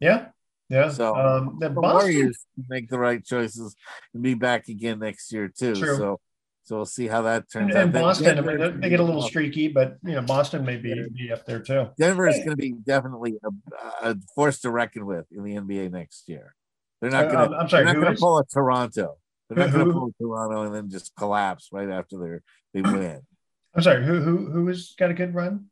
Yeah, 0.00 0.26
yeah. 0.68 0.90
So 0.90 1.14
um, 1.14 1.56
the 1.60 1.68
the 1.68 1.80
Boston, 1.80 2.12
Warriors 2.12 2.46
make 2.68 2.88
the 2.88 2.98
right 2.98 3.24
choices 3.24 3.74
and 4.12 4.22
be 4.22 4.34
back 4.34 4.68
again 4.68 4.98
next 4.98 5.32
year 5.32 5.48
too. 5.48 5.74
True. 5.74 5.96
So 5.96 6.20
so 6.66 6.76
we'll 6.76 6.84
see 6.84 7.06
how 7.06 7.22
that 7.22 7.50
turns 7.50 7.70
and, 7.70 7.76
out. 7.76 7.82
and 7.84 7.92
Then 7.94 8.02
Boston. 8.02 8.26
I 8.26 8.40
mean, 8.40 8.44
they- 8.46 8.56
gonna 8.58 8.70
they 8.72 8.80
be 8.80 8.88
get 8.90 9.00
a 9.00 9.04
little 9.04 9.22
streaky, 9.22 9.68
but 9.68 9.98
you 10.04 10.12
know, 10.16 10.22
Boston 10.22 10.64
may 10.64 10.76
be, 10.76 10.94
be 11.16 11.32
up 11.32 11.46
there 11.46 11.60
too. 11.60 11.88
Denver 11.96 12.26
is 12.28 12.36
going 12.38 12.50
to 12.50 12.56
be 12.56 12.72
definitely 12.72 13.38
a, 13.42 14.10
a 14.10 14.16
force 14.34 14.60
to 14.60 14.70
reckon 14.70 15.06
with 15.06 15.26
in 15.30 15.44
the 15.44 15.54
NBA 15.54 15.90
next 15.92 16.28
year. 16.28 16.54
They're 17.00 17.10
not 17.10 17.26
Uh, 17.26 17.32
going 17.32 17.50
to. 17.50 17.56
I'm 17.56 17.68
sorry, 17.68 17.84
They're 17.84 17.94
not 17.94 18.00
going 18.02 18.14
to 18.14 18.20
pull 18.20 18.38
a 18.38 18.44
Toronto. 18.46 19.16
They're 19.48 19.64
not 19.64 19.72
going 19.72 19.86
to 19.86 19.92
pull 19.92 20.08
a 20.08 20.22
Toronto 20.22 20.62
and 20.64 20.74
then 20.74 20.90
just 20.90 21.14
collapse 21.16 21.68
right 21.72 21.88
after 21.88 22.42
they 22.72 22.80
they 22.82 22.90
win. 22.92 23.20
I'm 23.74 23.82
sorry. 23.82 24.04
Who 24.04 24.20
who 24.20 24.50
who 24.50 24.66
has 24.66 24.94
got 24.98 25.10
a 25.10 25.14
good 25.14 25.34
run? 25.34 25.66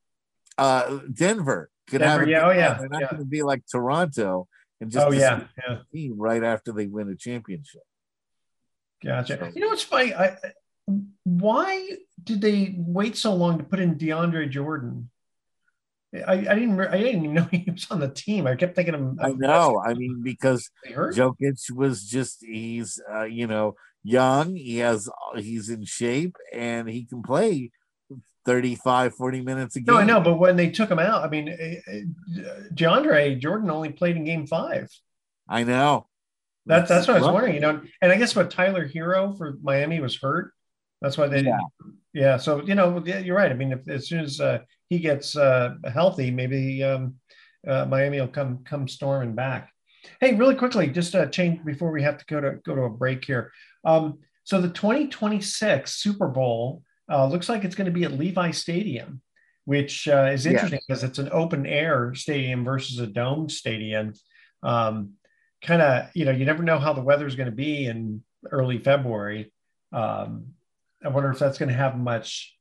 Uh, 0.57 1.01
Denver 1.13 1.71
could 1.89 1.99
Denver, 1.99 2.21
have. 2.21 2.29
A 2.29 2.31
yeah, 2.31 2.47
oh, 2.47 2.51
yeah, 2.53 2.75
They're 2.79 2.89
not 2.89 3.01
yeah. 3.01 3.11
going 3.11 3.23
to 3.23 3.29
be 3.29 3.43
like 3.43 3.63
Toronto 3.69 4.47
and 4.81 4.93
just 4.93 5.05
Oh, 5.05 5.11
yeah, 5.11 5.41
destroy 5.41 5.49
yeah. 5.75 5.79
team 5.93 6.15
right 6.19 6.45
after 6.45 6.71
they 6.73 6.87
win 6.87 7.09
a 7.09 7.17
championship. 7.17 7.83
Gotcha. 9.03 9.51
You 9.55 9.61
know 9.61 9.69
what's 9.69 9.83
funny? 9.83 10.15
I, 10.15 10.37
why 11.25 11.89
did 12.23 12.41
they 12.41 12.75
wait 12.77 13.17
so 13.17 13.35
long 13.35 13.59
to 13.59 13.65
put 13.65 13.81
in 13.81 13.97
DeAndre 13.97 14.51
Jordan? 14.51 15.11
I, 16.15 16.33
I 16.33 16.55
didn't. 16.55 16.81
I 16.81 16.99
didn't 16.99 17.25
even 17.25 17.35
know 17.35 17.45
he 17.51 17.71
was 17.71 17.87
on 17.91 18.01
the 18.01 18.09
team. 18.09 18.47
I 18.47 18.55
kept 18.55 18.77
thinking 18.77 18.95
of. 18.95 19.19
I 19.21 19.33
know. 19.33 19.83
I 19.85 19.95
mean, 19.95 20.23
because? 20.23 20.71
Jokic 20.89 21.71
was 21.73 22.05
just 22.05 22.45
he's 22.45 23.01
uh, 23.13 23.25
you 23.25 23.47
know 23.47 23.75
young. 24.05 24.55
He 24.55 24.79
has 24.79 25.09
he's 25.37 25.69
in 25.71 25.85
shape 25.85 26.37
and 26.53 26.89
he 26.89 27.05
can 27.05 27.23
play 27.23 27.73
35, 28.45 29.15
40 29.15 29.41
minutes 29.41 29.77
a 29.77 29.81
game. 29.81 29.95
No, 29.95 30.01
I 30.01 30.05
know, 30.05 30.21
but 30.21 30.39
when 30.39 30.57
they 30.57 30.71
took 30.71 30.91
him 30.91 30.99
out, 30.99 31.25
I 31.25 31.29
mean, 31.29 31.49
eh, 31.49 31.77
eh, 31.87 32.01
DeAndre 32.73 33.39
Jordan 33.39 33.71
only 33.71 33.91
played 33.91 34.17
in 34.17 34.25
Game 34.25 34.47
Five. 34.47 34.89
I 35.49 35.65
know. 35.65 36.07
That's 36.67 36.89
that's 36.89 37.09
what 37.09 37.17
I 37.17 37.21
was 37.21 37.29
wondering. 37.29 37.55
You 37.55 37.61
know, 37.61 37.83
and 38.01 38.13
I 38.13 38.17
guess 38.17 38.37
what 38.37 38.51
Tyler 38.51 38.89
Herro 38.89 39.37
for 39.37 39.59
Miami 39.63 40.01
was 40.01 40.17
hurt. 40.17 40.53
That's 41.05 41.19
why 41.19 41.29
they. 41.29 41.43
Yeah. 41.43 41.59
Yeah. 42.15 42.37
So 42.39 42.63
you 42.65 42.75
know, 42.75 43.03
yeah, 43.05 43.19
you're 43.19 43.37
right. 43.37 43.51
I 43.51 43.55
mean, 43.55 43.73
if, 43.73 43.87
as 43.89 44.09
soon 44.09 44.21
as 44.21 44.41
uh, 44.41 44.61
he 44.89 44.99
gets 44.99 45.37
uh, 45.37 45.75
healthy, 45.93 46.31
maybe 46.31 46.83
um, 46.83 47.17
uh, 47.69 47.85
Miami 47.85 48.21
will 48.21 48.29
come 48.29 48.65
come 48.65 48.89
storming 48.89 49.35
back. 49.35 49.71
Hey, 50.19 50.35
really 50.35 50.55
quickly, 50.55 50.87
just 50.87 51.15
uh, 51.15 51.27
change 51.27 51.63
before 51.63 51.91
we 51.91 52.03
have 52.03 52.17
to 52.17 52.25
go 52.25 52.41
to 52.41 52.53
go 52.65 52.75
to 52.75 52.83
a 52.85 52.91
break 52.91 53.23
here. 53.23 53.53
Um, 53.85 54.21
so 54.45 54.63
the 54.63 54.71
2026 54.71 55.95
Super 55.95 56.29
Bowl 56.29 56.83
uh, 57.11 57.27
looks 57.27 57.51
like 57.51 57.65
it's 57.65 57.75
going 57.75 57.85
to 57.85 57.91
be 57.91 58.05
at 58.05 58.13
Levi 58.13 58.53
Stadium, 58.53 59.21
which 59.67 60.09
uh, 60.09 60.31
is 60.33 60.47
interesting 60.47 60.81
because 60.89 61.05
it's 61.05 61.19
an 61.19 61.29
open 61.33 61.67
air 61.67 62.15
stadium 62.15 62.65
versus 62.65 62.99
a 62.99 63.07
domed 63.07 63.53
stadium. 63.53 64.15
Um, 64.63 65.15
kind 65.63 65.83
of, 65.83 66.09
you 66.15 66.25
know, 66.25 66.33
you 66.33 66.47
never 66.47 66.63
know 66.63 66.79
how 66.79 66.95
the 66.95 67.03
weather's 67.03 67.37
going 67.37 67.51
to 67.51 67.55
be 67.55 67.85
in 67.85 68.23
early 68.51 68.79
February. 68.79 69.53
Um, 69.93 70.55
I 71.05 71.09
wonder 71.09 71.31
if 71.31 71.39
that's 71.39 71.59
going 71.59 71.69
to 71.69 71.75
have 71.75 71.97
much 71.97 72.57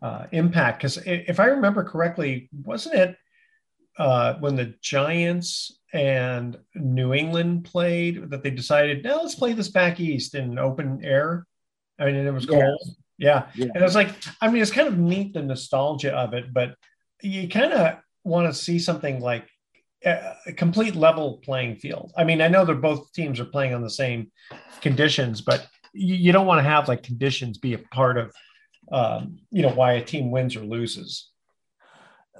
uh, 0.00 0.26
impact 0.32 0.78
because 0.78 0.98
if 1.04 1.38
I 1.38 1.46
remember 1.46 1.84
correctly, 1.84 2.48
wasn't 2.52 2.94
it 2.96 3.16
uh, 3.98 4.34
when 4.34 4.56
the 4.56 4.74
Giants 4.80 5.78
and 5.92 6.56
New 6.74 7.12
England 7.12 7.64
played 7.64 8.30
that 8.30 8.42
they 8.42 8.50
decided, 8.50 9.04
now 9.04 9.20
let's 9.20 9.34
play 9.34 9.52
this 9.52 9.68
back 9.68 10.00
east 10.00 10.34
in 10.34 10.58
open 10.58 11.04
air? 11.04 11.46
I 11.98 12.06
mean, 12.06 12.16
and 12.16 12.26
it 12.26 12.32
was 12.32 12.46
Yes. 12.48 12.52
cold. 12.52 12.96
Yeah. 13.18 13.46
Yeah. 13.54 13.66
And 13.74 13.84
it's 13.84 13.94
like, 13.94 14.10
I 14.40 14.48
mean, 14.48 14.62
it's 14.62 14.70
kind 14.72 14.88
of 14.88 14.98
neat 14.98 15.34
the 15.34 15.42
nostalgia 15.42 16.12
of 16.12 16.34
it, 16.34 16.52
but 16.52 16.74
you 17.22 17.48
kind 17.48 17.72
of 17.72 17.98
want 18.24 18.48
to 18.48 18.54
see 18.54 18.78
something 18.78 19.20
like 19.20 19.46
a 20.04 20.34
a 20.46 20.52
complete 20.52 20.96
level 20.96 21.38
playing 21.44 21.76
field. 21.76 22.12
I 22.16 22.24
mean, 22.24 22.40
I 22.40 22.48
know 22.48 22.64
they're 22.64 22.74
both 22.74 23.12
teams 23.12 23.38
are 23.38 23.44
playing 23.44 23.74
on 23.74 23.82
the 23.82 23.90
same 23.90 24.32
conditions, 24.80 25.40
but 25.40 25.66
you, 25.92 26.14
you 26.14 26.32
don't 26.32 26.46
want 26.46 26.58
to 26.58 26.68
have 26.68 26.88
like 26.88 27.02
conditions 27.02 27.58
be 27.58 27.74
a 27.74 27.78
part 27.78 28.18
of, 28.18 28.32
um, 28.90 29.38
you 29.50 29.62
know, 29.62 29.70
why 29.70 29.92
a 29.92 30.04
team 30.04 30.30
wins 30.30 30.56
or 30.56 30.60
loses. 30.60 31.30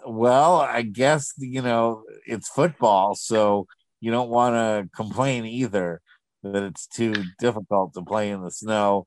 Well, 0.06 0.56
I 0.56 0.82
guess 0.82 1.32
you 1.38 1.62
know 1.62 2.04
it's 2.26 2.48
football, 2.48 3.14
so 3.14 3.66
you 4.00 4.10
don't 4.10 4.30
want 4.30 4.54
to 4.54 4.88
complain 4.96 5.44
either 5.44 6.00
that 6.42 6.62
it's 6.62 6.86
too 6.88 7.22
difficult 7.38 7.94
to 7.94 8.02
play 8.02 8.30
in 8.30 8.42
the 8.42 8.50
snow 8.50 9.06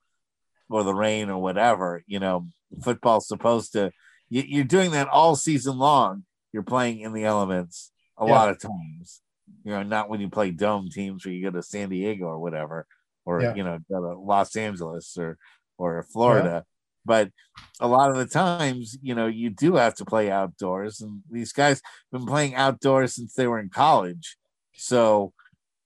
or 0.69 0.83
the 0.83 0.95
rain 0.95 1.29
or 1.29 1.41
whatever. 1.41 2.01
You 2.07 2.19
know, 2.19 2.47
football's 2.81 3.27
supposed 3.27 3.73
to. 3.73 3.91
You, 4.29 4.43
you're 4.47 4.63
doing 4.63 4.91
that 4.91 5.09
all 5.09 5.35
season 5.35 5.77
long. 5.77 6.23
You're 6.53 6.63
playing 6.63 7.01
in 7.01 7.13
the 7.13 7.25
elements 7.25 7.91
a 8.17 8.25
Yeah. 8.25 8.31
lot 8.31 8.49
of 8.49 8.59
times. 8.59 9.21
You 9.65 9.71
know, 9.71 9.83
not 9.83 10.09
when 10.09 10.21
you 10.21 10.29
play 10.29 10.51
dome 10.51 10.89
teams 10.89 11.25
where 11.25 11.33
you 11.33 11.43
go 11.43 11.51
to 11.51 11.61
San 11.61 11.89
Diego 11.89 12.25
or 12.25 12.39
whatever, 12.39 12.87
or 13.25 13.41
Yeah. 13.41 13.55
you 13.55 13.63
know, 13.63 13.79
go 13.89 14.01
to 14.01 14.19
Los 14.19 14.55
Angeles 14.55 15.17
or 15.17 15.37
or 15.77 16.03
Florida. 16.03 16.63
But 17.05 17.31
a 17.79 17.87
lot 17.87 18.09
of 18.09 18.17
the 18.17 18.25
times, 18.25 18.97
you 19.01 19.13
know, 19.13 19.27
you 19.27 19.49
do 19.49 19.75
have 19.75 19.93
to 19.95 20.05
play 20.05 20.31
outdoors, 20.31 21.01
and 21.01 21.21
these 21.29 21.51
guys 21.51 21.81
have 22.11 22.21
been 22.21 22.27
playing 22.27 22.55
outdoors 22.55 23.13
since 23.15 23.33
they 23.33 23.45
were 23.47 23.59
in 23.59 23.69
college. 23.69 24.37
So, 24.73 25.33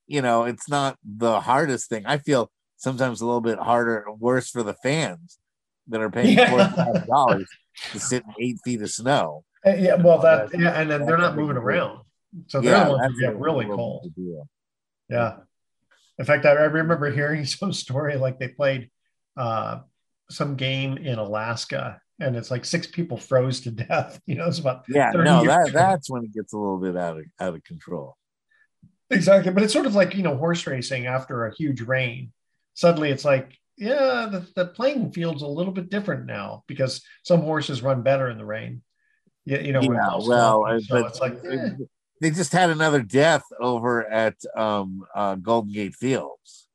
you 0.08 0.22
know, 0.22 0.44
it's 0.44 0.70
not 0.70 0.98
the 1.04 1.42
hardest 1.42 1.90
thing. 1.90 2.06
I 2.06 2.18
feel 2.20 2.52
sometimes 2.78 3.20
a 3.22 3.26
little 3.26 3.42
bit 3.42 3.60
harder, 3.60 4.06
worse 4.18 4.50
for 4.50 4.64
the 4.64 4.74
fans 4.76 5.40
that 5.88 6.00
are 6.02 6.10
paying 6.10 6.38
Yeah. 6.38 7.04
dollars 7.08 7.50
to 7.92 8.00
sit 8.00 8.24
in 8.24 8.34
eight 8.40 8.58
feet 8.64 8.82
of 8.82 8.90
snow. 8.92 9.44
Uh, 9.66 9.72
yeah, 9.72 9.96
well, 9.96 10.20
that 10.20 10.58
yeah, 10.58 10.80
and 10.80 10.90
then 10.90 11.06
they're 11.06 11.18
not 11.18 11.36
moving 11.36 11.58
around, 11.58 12.00
so 12.48 12.62
they're 12.62 12.72
Yeah, 12.72 12.84
the 12.86 12.90
ones 12.92 13.02
that's 13.02 13.14
who 13.16 13.20
get 13.20 13.38
really 13.38 13.66
cold. 13.66 14.10
Yeah. 15.10 15.38
In 16.20 16.26
fact, 16.26 16.46
I 16.46 16.52
I 16.52 16.66
remember 16.66 17.10
hearing 17.10 17.46
some 17.46 17.74
story 17.74 18.18
like 18.18 18.38
they 18.38 18.50
played 18.50 18.90
uh, 19.38 19.80
some 20.30 20.56
game 20.56 20.98
in 20.98 21.18
Alaska, 21.18 22.00
and 22.20 22.36
it's 22.36 22.52
like 22.52 22.66
six 22.66 22.86
people 22.86 23.18
froze 23.18 23.62
to 23.62 23.72
death. 23.72 24.20
You 24.28 24.36
know, 24.36 24.48
it's 24.48 24.60
about 24.60 24.84
Yeah, 24.88 25.12
no, 25.12 25.44
that 25.46 25.72
that's 25.74 26.10
when 26.10 26.24
it 26.24 26.34
gets 26.34 26.54
a 26.54 26.58
little 26.58 26.80
bit 26.80 26.96
out 26.98 27.18
of 27.18 27.26
out 27.40 27.56
of 27.56 27.64
control. 27.64 28.18
exactly. 29.10 29.52
But 29.52 29.64
it's 29.64 29.74
sort 29.74 29.88
of 29.88 29.96
like 29.96 30.14
you 30.16 30.24
know 30.24 30.38
horse 30.38 30.68
racing 30.68 31.08
after 31.08 31.48
a 31.48 31.56
huge 31.56 31.82
rain. 31.82 32.32
Suddenly, 32.76 33.10
it's 33.10 33.26
like 33.26 33.58
yeah, 33.78 34.28
the, 34.30 34.46
the 34.56 34.66
playing 34.66 35.14
field's 35.14 35.42
a 35.42 35.48
little 35.48 35.72
bit 35.72 35.90
different 35.90 36.26
now 36.26 36.64
because 36.68 37.02
some 37.24 37.42
horses 37.42 37.82
run 37.82 38.04
better 38.04 38.30
in 38.30 38.38
the 38.38 38.46
rain. 38.46 38.82
Yeah, 39.46 39.60
you 39.60 39.72
know. 39.72 39.82
yeah, 39.82 40.20
well, 40.28 40.66
uh, 40.66 40.80
so 40.80 40.86
but 40.90 41.06
it's 41.06 41.22
like 41.22 41.38
eh. 41.50 41.70
They 42.22 42.32
just 42.32 42.52
had 42.52 42.70
another 42.70 43.02
death 43.02 43.44
over 43.60 44.06
at 44.10 44.36
um, 44.56 45.06
uh, 45.16 45.36
Golden 45.36 45.72
Gate 45.74 45.96
Fields. 45.96 46.68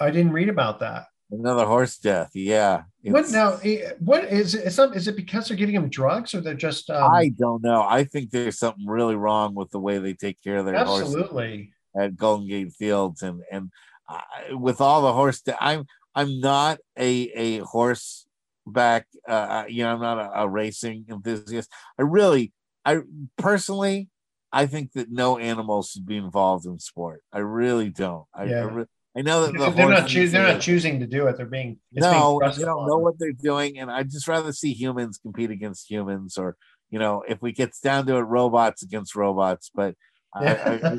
I 0.00 0.10
didn't 0.10 0.32
read 0.32 0.48
about 0.48 0.80
that. 0.80 1.06
Another 1.30 1.66
horse 1.66 1.96
death. 1.96 2.30
Yeah. 2.34 2.82
What 3.02 3.30
now? 3.30 3.58
eh, 3.64 3.90
What 3.98 4.24
is 4.24 4.54
it? 4.54 4.66
Is, 4.66 4.74
some, 4.74 4.92
is 4.92 5.08
it 5.08 5.16
because 5.16 5.48
they're 5.48 5.56
giving 5.56 5.74
them 5.74 5.88
drugs, 5.88 6.34
or 6.34 6.40
they're 6.40 6.54
just? 6.54 6.90
Um, 6.90 7.12
I 7.12 7.30
don't 7.30 7.62
know. 7.62 7.82
I 7.82 8.04
think 8.04 8.30
there's 8.30 8.58
something 8.58 8.86
really 8.86 9.16
wrong 9.16 9.54
with 9.54 9.70
the 9.70 9.80
way 9.80 9.98
they 9.98 10.14
take 10.14 10.40
care 10.42 10.58
of 10.58 10.66
their 10.66 10.84
horses 10.84 11.14
absolutely. 11.14 11.72
at 11.98 12.16
Golden 12.16 12.46
Gate 12.46 12.72
Fields, 12.72 13.22
and 13.22 13.42
and 13.50 13.70
I, 14.08 14.22
with 14.52 14.80
all 14.80 15.02
the 15.02 15.12
horse, 15.12 15.40
de- 15.40 15.62
I'm 15.62 15.86
I'm 16.14 16.40
not 16.40 16.78
a 16.96 17.10
a 17.34 17.58
horseback. 17.60 19.06
Uh, 19.26 19.64
you 19.68 19.82
know, 19.82 19.94
I'm 19.94 20.00
not 20.00 20.18
a, 20.18 20.42
a 20.42 20.48
racing 20.48 21.06
enthusiast. 21.10 21.70
I 21.98 22.02
really, 22.02 22.52
I 22.84 23.00
personally, 23.38 24.08
I 24.54 24.66
think 24.66 24.92
that 24.92 25.10
no 25.10 25.36
animals 25.36 25.90
should 25.90 26.06
be 26.06 26.16
involved 26.16 26.64
in 26.64 26.78
sport. 26.78 27.22
I 27.32 27.40
really 27.40 27.90
don't. 27.90 28.24
I, 28.32 28.44
Yeah. 28.44 28.60
I, 28.60 28.62
re- 28.62 28.84
I 29.16 29.22
know 29.22 29.46
that 29.46 29.52
the 29.52 29.70
they're 29.70 29.88
not 29.88 30.08
choosing. 30.08 30.40
They're 30.40 30.52
not 30.52 30.60
choosing 30.60 31.00
to 31.00 31.06
do 31.06 31.26
it. 31.26 31.36
They're 31.36 31.46
being. 31.46 31.78
being 31.92 32.10
no, 32.10 32.38
thrust 32.38 32.58
they 32.58 32.64
don't 32.64 32.86
know 32.86 32.98
what 32.98 33.18
they're 33.18 33.32
doing, 33.32 33.78
and 33.78 33.90
I'd 33.90 34.10
just 34.10 34.26
rather 34.28 34.52
see 34.52 34.72
humans 34.72 35.18
compete 35.18 35.50
against 35.50 35.90
humans, 35.90 36.38
or 36.38 36.56
you 36.90 36.98
know, 36.98 37.22
if 37.28 37.42
we 37.42 37.52
get 37.52 37.72
down 37.82 38.06
to 38.06 38.16
it, 38.16 38.22
robots 38.22 38.82
against 38.82 39.14
robots. 39.14 39.70
But 39.74 39.94
I, 40.34 40.46
I, 40.46 40.72
I, 40.72 40.96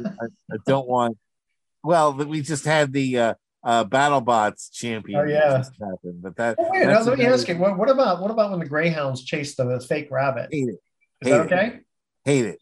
I, 0.51 0.57
don't 0.65 0.87
want. 0.87 1.17
Well, 1.83 2.13
we 2.13 2.41
just 2.41 2.63
had 2.63 2.93
the 2.93 3.19
uh, 3.19 3.33
uh, 3.65 3.83
BattleBots 3.83 4.71
champion. 4.71 5.19
Oh, 5.19 5.23
yeah. 5.23 5.57
happened, 5.57 6.21
but 6.21 6.37
that. 6.37 6.55
Oh, 6.57 6.69
wait, 6.71 6.87
let 6.87 7.19
me 7.19 7.25
ask 7.25 7.47
you. 7.49 7.57
What, 7.57 7.77
what 7.77 7.89
about 7.89 8.21
what 8.21 8.31
about 8.31 8.51
when 8.51 8.59
the 8.59 8.65
greyhounds 8.65 9.25
chase 9.25 9.55
the, 9.55 9.79
fake 9.87 10.09
rabbit? 10.09 10.49
Hate 10.51 10.69
it. 10.69 10.79
Is 11.21 11.27
Hate 11.27 11.31
that 11.31 11.41
it. 11.41 11.53
okay? 11.53 11.79
Hate 12.23 12.45
it. 12.45 12.59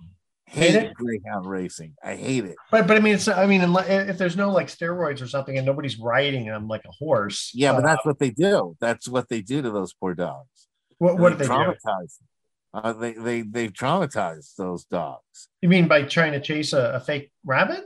Hate 0.53 0.71
Hate, 0.71 0.83
it? 0.83 0.93
greyhound 0.93 1.47
racing. 1.47 1.95
I 2.03 2.15
hate 2.15 2.45
it. 2.45 2.55
But 2.69 2.85
but 2.85 2.95
I 2.95 2.99
mean, 2.99 3.15
it's 3.15 3.27
I 3.27 3.47
mean, 3.47 3.61
unle- 3.61 3.89
if 4.07 4.19
there's 4.19 4.37
no 4.37 4.51
like 4.51 4.67
steroids 4.67 5.19
or 5.19 5.27
something, 5.27 5.57
and 5.57 5.65
nobody's 5.65 5.97
riding 5.97 6.45
them 6.45 6.67
like 6.67 6.85
a 6.85 6.91
horse. 6.91 7.49
Yeah, 7.55 7.73
but 7.73 7.83
uh, 7.83 7.87
that's 7.87 8.05
what 8.05 8.19
they 8.19 8.29
do. 8.29 8.77
That's 8.79 9.07
what 9.07 9.29
they 9.29 9.41
do 9.41 9.63
to 9.63 9.71
those 9.71 9.93
poor 9.93 10.13
dogs. 10.13 10.67
what, 10.99 11.17
what 11.17 11.29
do 11.31 11.35
they 11.37 11.45
do? 11.45 11.51
traumatize 11.51 12.17
them. 12.19 12.27
Uh, 12.71 12.93
they 12.93 13.13
they 13.13 13.41
they 13.41 13.67
traumatize 13.69 14.55
those 14.55 14.85
dogs. 14.85 15.49
You 15.61 15.69
mean 15.69 15.87
by 15.87 16.03
trying 16.03 16.33
to 16.33 16.39
chase 16.39 16.71
a, 16.73 16.93
a 16.93 16.99
fake 16.99 17.31
rabbit? 17.43 17.85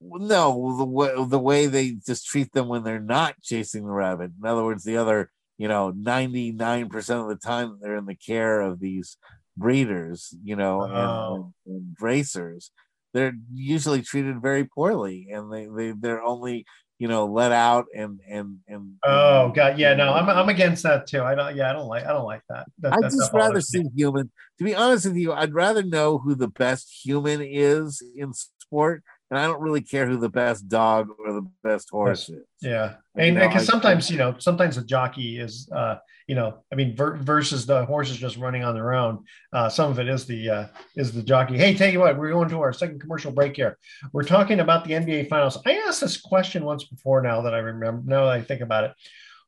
No, 0.00 0.76
the 0.76 0.84
way 0.84 1.14
the 1.26 1.38
way 1.38 1.66
they 1.66 1.92
just 2.06 2.26
treat 2.26 2.52
them 2.52 2.68
when 2.68 2.82
they're 2.84 3.00
not 3.00 3.40
chasing 3.42 3.86
the 3.86 3.92
rabbit. 3.92 4.32
In 4.38 4.46
other 4.46 4.64
words, 4.64 4.84
the 4.84 4.98
other, 4.98 5.30
you 5.56 5.68
know, 5.68 5.90
ninety 5.96 6.52
nine 6.52 6.90
percent 6.90 7.20
of 7.20 7.28
the 7.28 7.36
time 7.36 7.78
they're 7.80 7.96
in 7.96 8.04
the 8.04 8.14
care 8.14 8.60
of 8.60 8.80
these 8.80 9.16
breeders, 9.56 10.34
you 10.42 10.56
know, 10.56 10.82
and- 10.82 10.92
Oh. 10.94 11.52
and, 11.66 11.76
and 11.76 11.96
racers. 12.00 12.70
They're 13.14 13.32
usually 13.52 14.02
treated 14.02 14.42
very 14.42 14.64
poorly, 14.64 15.28
and 15.32 15.50
they 15.50 15.66
they 15.74 15.92
they're 15.92 16.22
only 16.22 16.66
you 16.98 17.08
know 17.08 17.24
let 17.26 17.50
out 17.50 17.86
and 17.94 18.20
and 18.28 18.58
and. 18.68 18.96
Oh 19.04 19.50
god, 19.52 19.78
yeah, 19.78 19.94
no, 19.94 20.12
I'm 20.12 20.28
I'm 20.28 20.50
against 20.50 20.82
that 20.82 21.06
too. 21.06 21.22
I 21.22 21.34
don't. 21.34 21.56
Yeah, 21.56 21.70
I 21.70 21.72
don't 21.72 21.88
like. 21.88 22.04
I 22.04 22.12
don't 22.12 22.26
like 22.26 22.42
that. 22.50 22.66
that 22.80 22.92
I'd 22.92 23.02
just 23.04 23.32
rather 23.32 23.48
bothers 23.54 23.72
me. 23.72 23.84
see 23.84 23.88
human. 23.96 24.30
To 24.58 24.64
be 24.64 24.74
honest 24.74 25.06
with 25.06 25.16
you, 25.16 25.32
I'd 25.32 25.54
rather 25.54 25.82
know 25.82 26.18
who 26.18 26.34
the 26.34 26.48
best 26.48 26.90
human 27.04 27.40
is 27.40 28.02
in 28.14 28.34
sport, 28.34 29.02
and 29.30 29.38
I 29.38 29.46
don't 29.46 29.60
really 29.60 29.80
care 29.80 30.06
who 30.06 30.16
the 30.16 30.28
best 30.28 30.68
dog 30.68 31.08
or 31.18 31.32
the 31.32 31.46
best 31.62 31.90
horse 31.90 32.28
is. 32.28 32.44
Yeah, 32.60 32.94
and 33.16 33.36
know, 33.36 33.48
because 33.48 33.68
I- 33.68 33.72
sometimes 33.72 34.10
you 34.10 34.18
know, 34.18 34.36
sometimes 34.38 34.76
the 34.76 34.84
jockey 34.84 35.38
is, 35.38 35.68
uh, 35.74 35.96
you 36.26 36.34
know, 36.34 36.58
I 36.72 36.76
mean, 36.76 36.94
ver- 36.96 37.16
versus 37.16 37.66
the 37.66 37.84
horses 37.86 38.16
just 38.16 38.36
running 38.36 38.64
on 38.64 38.74
their 38.74 38.94
own. 38.94 39.24
Uh, 39.52 39.68
some 39.68 39.90
of 39.90 39.98
it 39.98 40.08
is 40.08 40.26
the 40.26 40.50
uh, 40.50 40.66
is 40.96 41.12
the 41.12 41.22
jockey. 41.22 41.58
Hey, 41.58 41.74
tell 41.74 41.90
you 41.90 42.00
what, 42.00 42.16
we're 42.16 42.30
going 42.30 42.48
to 42.50 42.60
our 42.60 42.72
second 42.72 43.00
commercial 43.00 43.32
break 43.32 43.56
here. 43.56 43.78
We're 44.12 44.22
talking 44.24 44.60
about 44.60 44.84
the 44.84 44.92
NBA 44.92 45.28
Finals. 45.28 45.58
I 45.66 45.72
asked 45.86 46.00
this 46.00 46.20
question 46.20 46.64
once 46.64 46.84
before. 46.84 47.20
Now 47.22 47.42
that 47.42 47.54
I 47.54 47.58
remember, 47.58 48.02
now 48.06 48.24
that 48.26 48.32
I 48.32 48.42
think 48.42 48.60
about 48.60 48.84
it, 48.84 48.92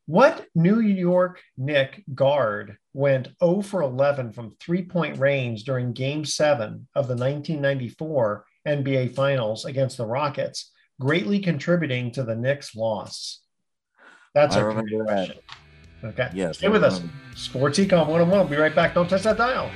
what 0.05 0.45
New 0.55 0.79
York 0.79 1.39
Knick 1.57 2.03
guard 2.15 2.77
went 2.93 3.29
0 3.43 3.61
for 3.61 3.81
11 3.83 4.33
from 4.33 4.51
three 4.59 4.83
point 4.83 5.17
range 5.19 5.63
during 5.63 5.93
Game 5.93 6.25
Seven 6.25 6.87
of 6.95 7.07
the 7.07 7.15
1994 7.15 8.45
NBA 8.67 9.15
Finals 9.15 9.65
against 9.65 9.97
the 9.97 10.05
Rockets? 10.05 10.71
greatly 10.99 11.39
contributing 11.39 12.11
to 12.11 12.23
the 12.23 12.35
Knicks' 12.35 12.75
loss? 12.75 13.39
That's 14.35 14.55
I 14.55 14.59
a 14.59 14.65
remember 14.65 15.03
great 15.03 15.07
that. 15.07 15.37
Okay. 16.03 16.29
Yes, 16.33 16.57
Stay 16.57 16.67
I 16.67 16.69
with 16.69 16.83
us. 16.83 17.01
Sports 17.35 17.79
Econ 17.79 18.07
101. 18.07 18.29
We'll 18.29 18.47
be 18.47 18.55
right 18.55 18.75
back. 18.75 18.93
Don't 18.93 19.09
touch 19.09 19.23
that 19.23 19.37
dial. 19.37 19.71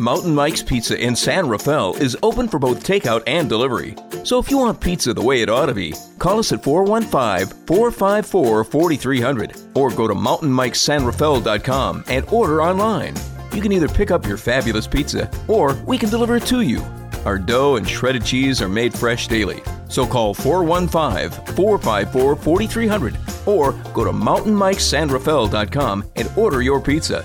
Mountain 0.00 0.34
Mike's 0.34 0.62
Pizza 0.62 0.98
in 0.98 1.14
San 1.14 1.46
Rafael 1.46 1.94
is 1.96 2.16
open 2.22 2.48
for 2.48 2.58
both 2.58 2.82
takeout 2.82 3.22
and 3.26 3.50
delivery. 3.50 3.94
So 4.24 4.38
if 4.38 4.50
you 4.50 4.56
want 4.56 4.80
pizza 4.80 5.12
the 5.12 5.20
way 5.20 5.42
it 5.42 5.50
ought 5.50 5.66
to 5.66 5.74
be, 5.74 5.94
call 6.18 6.38
us 6.38 6.52
at 6.52 6.64
415 6.64 7.54
454 7.66 8.64
4300 8.64 9.56
or 9.74 9.90
go 9.90 10.08
to 10.08 10.14
mountainmikesanrafael.com 10.14 12.04
and 12.08 12.26
order 12.30 12.62
online. 12.62 13.14
You 13.52 13.60
can 13.60 13.72
either 13.72 13.88
pick 13.88 14.10
up 14.10 14.26
your 14.26 14.38
fabulous 14.38 14.86
pizza 14.86 15.30
or 15.48 15.74
we 15.86 15.98
can 15.98 16.08
deliver 16.08 16.36
it 16.36 16.46
to 16.46 16.62
you. 16.62 16.80
Our 17.26 17.36
dough 17.36 17.76
and 17.76 17.86
shredded 17.86 18.24
cheese 18.24 18.62
are 18.62 18.70
made 18.70 18.94
fresh 18.94 19.28
daily. 19.28 19.62
So 19.90 20.06
call 20.06 20.32
415 20.32 21.44
454 21.56 22.36
4300 22.36 23.18
or 23.44 23.72
go 23.92 24.04
to 24.04 24.12
mountainmikesanrafael.com 24.12 26.10
and 26.16 26.30
order 26.36 26.62
your 26.62 26.80
pizza. 26.80 27.22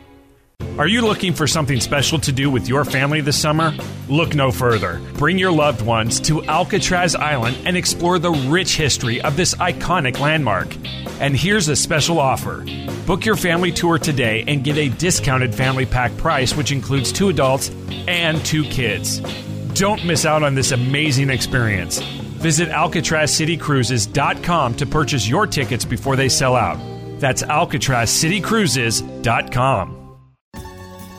Are 0.78 0.88
you 0.88 1.02
looking 1.02 1.34
for 1.34 1.46
something 1.46 1.78
special 1.80 2.18
to 2.20 2.32
do 2.32 2.50
with 2.50 2.66
your 2.68 2.84
family 2.84 3.20
this 3.20 3.40
summer? 3.40 3.72
Look 4.08 4.34
no 4.34 4.50
further. 4.50 5.00
Bring 5.14 5.38
your 5.38 5.52
loved 5.52 5.82
ones 5.82 6.18
to 6.20 6.42
Alcatraz 6.44 7.14
Island 7.14 7.58
and 7.64 7.76
explore 7.76 8.18
the 8.18 8.30
rich 8.30 8.76
history 8.76 9.20
of 9.20 9.36
this 9.36 9.54
iconic 9.54 10.18
landmark. 10.18 10.74
And 11.20 11.36
here's 11.36 11.68
a 11.68 11.76
special 11.76 12.18
offer 12.18 12.64
book 13.06 13.24
your 13.24 13.36
family 13.36 13.70
tour 13.72 13.98
today 13.98 14.44
and 14.46 14.62
get 14.64 14.78
a 14.78 14.88
discounted 14.88 15.54
family 15.54 15.84
pack 15.84 16.16
price, 16.16 16.56
which 16.56 16.72
includes 16.72 17.12
two 17.12 17.28
adults 17.28 17.70
and 18.08 18.42
two 18.44 18.64
kids. 18.64 19.20
Don't 19.74 20.04
miss 20.04 20.24
out 20.24 20.42
on 20.42 20.54
this 20.54 20.72
amazing 20.72 21.30
experience. 21.30 22.00
Visit 22.00 22.70
AlcatrazCityCruises.com 22.70 24.74
to 24.74 24.86
purchase 24.86 25.28
your 25.28 25.46
tickets 25.46 25.84
before 25.84 26.16
they 26.16 26.28
sell 26.28 26.56
out. 26.56 26.78
That's 27.20 27.44
AlcatrazCityCruises.com. 27.44 30.01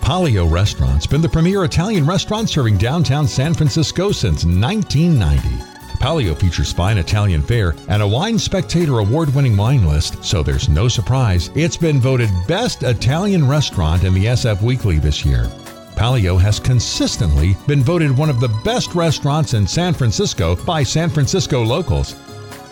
Palio 0.03 0.45
Restaurant's 0.45 1.07
been 1.07 1.21
the 1.21 1.29
premier 1.29 1.63
Italian 1.63 2.05
restaurant 2.05 2.49
serving 2.49 2.77
downtown 2.77 3.25
San 3.25 3.53
Francisco 3.53 4.11
since 4.11 4.43
1990. 4.43 5.63
Palio 5.97 6.35
features 6.35 6.73
fine 6.73 6.97
Italian 6.97 7.41
fare 7.41 7.73
and 7.87 8.01
a 8.01 8.07
Wine 8.07 8.37
Spectator 8.37 8.99
award 8.99 9.33
winning 9.33 9.55
wine 9.55 9.87
list, 9.87 10.21
so 10.21 10.43
there's 10.43 10.67
no 10.67 10.89
surprise 10.89 11.51
it's 11.55 11.77
been 11.77 12.01
voted 12.01 12.29
Best 12.49 12.83
Italian 12.83 13.47
Restaurant 13.47 14.03
in 14.03 14.13
the 14.13 14.25
SF 14.25 14.61
Weekly 14.61 14.99
this 14.99 15.23
year. 15.23 15.49
Palio 15.95 16.37
has 16.37 16.59
consistently 16.59 17.55
been 17.65 17.81
voted 17.81 18.11
one 18.11 18.29
of 18.29 18.41
the 18.41 18.53
best 18.65 18.95
restaurants 18.95 19.53
in 19.53 19.65
San 19.65 19.93
Francisco 19.93 20.57
by 20.65 20.83
San 20.83 21.09
Francisco 21.09 21.63
locals. 21.63 22.13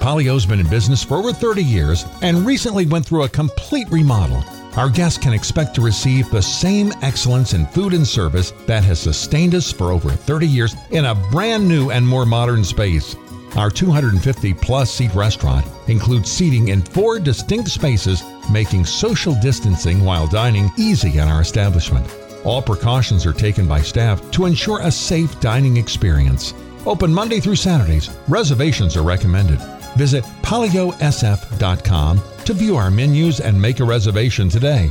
Palio's 0.01 0.45
been 0.45 0.59
in 0.59 0.69
business 0.69 1.01
for 1.01 1.15
over 1.15 1.31
30 1.31 1.63
years 1.63 2.03
and 2.23 2.45
recently 2.45 2.85
went 2.85 3.05
through 3.05 3.23
a 3.23 3.29
complete 3.29 3.89
remodel. 3.89 4.43
Our 4.77 4.89
guests 4.89 5.17
can 5.17 5.33
expect 5.33 5.75
to 5.75 5.81
receive 5.81 6.29
the 6.29 6.41
same 6.41 6.93
excellence 7.01 7.53
in 7.53 7.65
food 7.65 7.93
and 7.93 8.07
service 8.07 8.51
that 8.67 8.85
has 8.85 9.01
sustained 9.01 9.53
us 9.53 9.69
for 9.69 9.91
over 9.91 10.09
30 10.09 10.47
years 10.47 10.75
in 10.91 11.05
a 11.05 11.15
brand 11.15 11.67
new 11.67 11.91
and 11.91 12.07
more 12.07 12.25
modern 12.25 12.63
space. 12.63 13.17
Our 13.57 13.69
250 13.69 14.53
plus 14.53 14.89
seat 14.89 15.13
restaurant 15.13 15.67
includes 15.89 16.31
seating 16.31 16.69
in 16.69 16.81
four 16.81 17.19
distinct 17.19 17.69
spaces, 17.69 18.23
making 18.49 18.85
social 18.85 19.35
distancing 19.41 20.05
while 20.05 20.25
dining 20.25 20.71
easy 20.77 21.17
in 21.17 21.27
our 21.27 21.41
establishment. 21.41 22.07
All 22.45 22.61
precautions 22.61 23.25
are 23.25 23.33
taken 23.33 23.67
by 23.67 23.81
staff 23.81 24.31
to 24.31 24.45
ensure 24.45 24.79
a 24.81 24.91
safe 24.91 25.37
dining 25.41 25.75
experience. 25.75 26.53
Open 26.85 27.13
Monday 27.13 27.41
through 27.41 27.57
Saturdays. 27.57 28.09
Reservations 28.29 28.95
are 28.95 29.03
recommended. 29.03 29.59
Visit 29.97 30.23
paliosf.com 30.41 32.21
to 32.45 32.53
view 32.53 32.75
our 32.75 32.91
menus 32.91 33.39
and 33.39 33.61
make 33.61 33.79
a 33.79 33.83
reservation 33.83 34.49
today. 34.49 34.89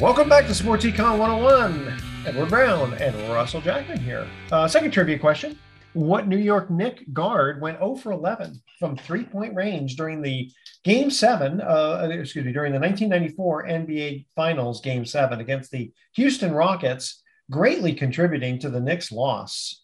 Welcome 0.00 0.28
back 0.28 0.46
to 0.46 0.54
Sports 0.54 0.84
Econ 0.84 1.18
101. 1.18 2.00
Edward 2.24 2.48
Brown 2.50 2.94
and 2.94 3.16
Russell 3.32 3.60
Jackman 3.60 3.98
here. 3.98 4.28
Uh, 4.52 4.68
second 4.68 4.92
trivia 4.92 5.18
question. 5.18 5.58
What 5.94 6.28
New 6.28 6.36
York 6.36 6.70
Knick 6.70 7.12
guard 7.12 7.60
went 7.60 7.78
0 7.78 7.96
for 7.96 8.12
11 8.12 8.62
from 8.78 8.96
three 8.96 9.24
point 9.24 9.54
range 9.54 9.96
during 9.96 10.22
the 10.22 10.50
game 10.84 11.10
seven, 11.10 11.60
uh, 11.60 12.06
excuse 12.12 12.44
me, 12.44 12.52
during 12.52 12.72
the 12.72 12.78
1994 12.78 13.66
NBA 13.66 14.26
Finals 14.36 14.80
game 14.80 15.04
seven 15.04 15.40
against 15.40 15.70
the 15.70 15.90
Houston 16.14 16.52
Rockets, 16.52 17.22
greatly 17.50 17.94
contributing 17.94 18.58
to 18.60 18.70
the 18.70 18.80
Knicks' 18.80 19.10
loss? 19.10 19.82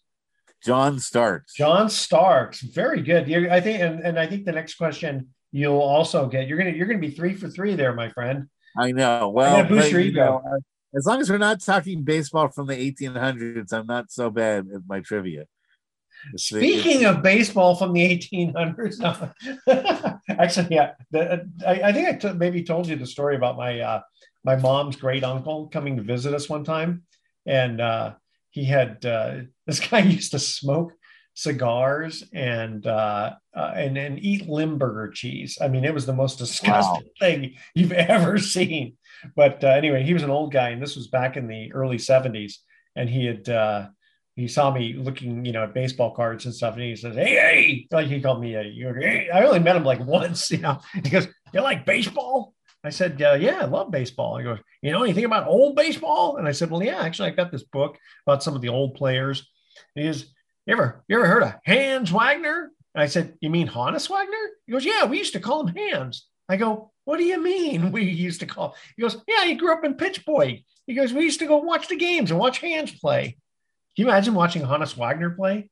John 0.65 0.99
Starks. 0.99 1.53
John 1.53 1.89
Starks, 1.89 2.61
very 2.61 3.01
good. 3.01 3.27
You, 3.27 3.49
I 3.49 3.61
think, 3.61 3.81
and, 3.81 3.99
and 4.01 4.19
I 4.19 4.25
think 4.27 4.45
the 4.45 4.51
next 4.51 4.75
question 4.75 5.29
you'll 5.51 5.79
also 5.79 6.27
get. 6.27 6.47
You're 6.47 6.57
gonna 6.57 6.71
you're 6.71 6.87
gonna 6.87 6.99
be 6.99 7.11
three 7.11 7.35
for 7.35 7.47
three 7.47 7.75
there, 7.75 7.93
my 7.93 8.09
friend. 8.09 8.47
I 8.77 8.91
know. 8.91 9.29
Well, 9.29 9.63
but, 9.67 9.91
you 9.91 10.11
know, 10.11 10.41
as 10.95 11.05
long 11.05 11.21
as 11.21 11.29
we're 11.29 11.37
not 11.37 11.61
talking 11.61 12.03
baseball 12.03 12.49
from 12.49 12.67
the 12.67 12.75
1800s, 12.75 13.71
I'm 13.71 13.87
not 13.87 14.11
so 14.11 14.29
bad 14.29 14.67
at 14.73 14.81
my 14.87 14.99
trivia. 14.99 15.45
Speaking 16.35 17.05
of 17.05 17.21
baseball 17.21 17.75
from 17.75 17.93
the 17.93 18.17
1800s, 18.17 18.99
no. 18.99 20.19
actually, 20.29 20.67
yeah, 20.71 20.93
the, 21.11 21.47
I, 21.65 21.81
I, 21.83 21.93
think 21.93 22.07
I 22.07 22.13
t- 22.13 22.37
maybe 22.37 22.63
told 22.63 22.87
you 22.87 22.95
the 22.95 23.05
story 23.05 23.35
about 23.35 23.57
my 23.57 23.79
uh, 23.79 24.01
my 24.43 24.55
mom's 24.55 24.95
great 24.95 25.23
uncle 25.23 25.67
coming 25.67 25.97
to 25.97 26.03
visit 26.03 26.33
us 26.33 26.49
one 26.49 26.63
time, 26.63 27.03
and 27.45 27.79
uh, 27.79 28.13
he 28.55 28.63
had 28.63 29.05
uh, 29.05 29.41
this 29.67 29.79
guy 29.79 29.99
used 29.99 30.31
to 30.31 30.39
smoke 30.39 30.93
cigars 31.37 32.23
and 32.33 32.87
uh, 32.87 33.33
uh, 33.53 33.71
and 33.75 33.97
and 33.97 34.17
eat 34.23 34.47
Limburger 34.47 35.11
cheese. 35.11 35.57
I 35.61 35.67
mean, 35.67 35.83
it 35.83 35.93
was 35.93 36.05
the 36.05 36.13
most 36.13 36.39
disgusting 36.39 37.03
wow. 37.03 37.11
thing 37.19 37.55
you've 37.75 37.91
ever 38.17 38.39
seen. 38.39 38.95
But 39.35 39.63
uh, 39.63 39.67
anyway, 39.67 40.03
he 40.03 40.13
was 40.13 40.23
an 40.23 40.29
old 40.29 40.53
guy, 40.53 40.69
and 40.69 40.81
this 40.81 40.95
was 40.95 41.07
back 41.07 41.35
in 41.35 41.47
the 41.47 41.73
early 41.73 41.97
70s, 41.97 42.53
and 42.95 43.09
he 43.09 43.25
had 43.25 43.49
uh, 43.49 43.87
he 44.37 44.47
saw 44.47 44.71
me 44.71 44.93
looking, 44.93 45.45
you 45.45 45.51
know, 45.51 45.63
at 45.63 45.73
baseball 45.73 46.15
cards 46.15 46.45
and 46.45 46.55
stuff, 46.55 46.75
and 46.75 46.83
he 46.83 46.95
says, 46.95 47.15
"Hey, 47.15 47.35
hey!" 47.35 47.87
Like 47.91 48.07
he 48.07 48.21
called 48.21 48.39
me 48.39 48.55
a. 48.55 48.63
Hey. 48.63 49.29
I 49.33 49.43
only 49.43 49.59
met 49.59 49.75
him 49.75 49.83
like 49.83 49.99
once, 50.05 50.49
you 50.49 50.59
know. 50.59 50.79
He 50.93 51.09
goes, 51.09 51.27
"You 51.53 51.61
like 51.61 51.85
baseball?" 51.85 52.54
I 52.87 52.89
said, 52.91 53.21
uh, 53.21 53.33
"Yeah, 53.33 53.59
I 53.61 53.65
love 53.65 53.91
baseball." 53.91 54.37
He 54.37 54.43
goes, 54.43 54.59
"You 54.81 54.91
know 54.91 55.03
anything 55.03 55.25
about 55.25 55.47
old 55.47 55.75
baseball?" 55.75 56.37
And 56.37 56.47
I 56.47 56.51
said, 56.51 56.69
"Well, 56.69 56.83
yeah, 56.83 56.99
actually, 57.01 57.29
I 57.29 57.35
got 57.35 57.51
this 57.51 57.63
book 57.63 57.97
about 58.25 58.43
some 58.43 58.55
of 58.55 58.61
the 58.61 58.69
old 58.69 58.95
players." 58.95 59.47
And 59.95 60.03
he 60.03 60.09
goes, 60.09 60.33
"You 60.65 60.73
ever, 60.73 61.03
you 61.07 61.17
ever 61.17 61.27
heard 61.27 61.43
of 61.43 61.55
Hans 61.65 62.11
Wagner?" 62.11 62.71
And 62.93 63.01
I 63.01 63.07
said, 63.07 63.37
"You 63.41 63.49
mean 63.49 63.67
Honus 63.67 64.09
Wagner?" 64.09 64.49
He 64.65 64.71
goes, 64.71 64.85
"Yeah, 64.85 65.05
we 65.05 65.17
used 65.17 65.33
to 65.33 65.39
call 65.39 65.65
him 65.65 65.75
Hans." 65.75 66.27
I 66.47 66.57
go, 66.57 66.91
"What 67.05 67.17
do 67.17 67.23
you 67.23 67.41
mean 67.41 67.91
we 67.93 68.03
used 68.03 68.41
to 68.41 68.45
call?" 68.45 68.75
He 68.95 69.01
goes, 69.01 69.17
"Yeah, 69.27 69.45
he 69.45 69.55
grew 69.55 69.73
up 69.73 69.83
in 69.83 69.95
Pittsburgh." 69.95 70.59
He 70.87 70.93
goes, 70.93 71.13
"We 71.13 71.23
used 71.23 71.39
to 71.39 71.47
go 71.47 71.57
watch 71.57 71.87
the 71.87 71.95
games 71.95 72.31
and 72.31 72.39
watch 72.39 72.59
Hans 72.59 72.91
play." 72.91 73.37
Can 73.95 74.05
you 74.05 74.09
imagine 74.11 74.33
watching 74.33 74.61
Honus 74.61 74.95
Wagner 74.95 75.31
play? 75.31 75.69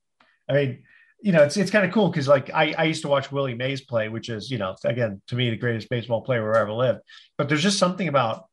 I 0.50 0.54
mean, 0.54 0.84
you 1.24 1.32
know, 1.32 1.42
it's 1.42 1.56
it's 1.56 1.72
kind 1.72 1.86
of 1.86 1.94
cool 1.94 2.10
because 2.10 2.28
like 2.28 2.54
I, 2.54 2.76
I 2.78 2.84
used 2.84 3.02
to 3.04 3.08
watch 3.08 3.32
Willie 3.32 3.56
Mays 3.56 3.80
play, 3.80 4.10
which 4.10 4.28
is, 4.28 4.52
you 4.52 4.58
know, 4.58 4.76
again, 4.84 5.22
to 5.30 5.36
me, 5.36 5.50
the 5.50 5.56
greatest 5.56 5.90
baseball 5.90 6.22
player 6.22 6.42
who 6.52 6.60
ever 6.60 6.74
lived. 6.74 7.00
But 7.38 7.48
there's 7.48 7.64
just 7.64 7.80
something 7.80 8.10
about 8.10 8.44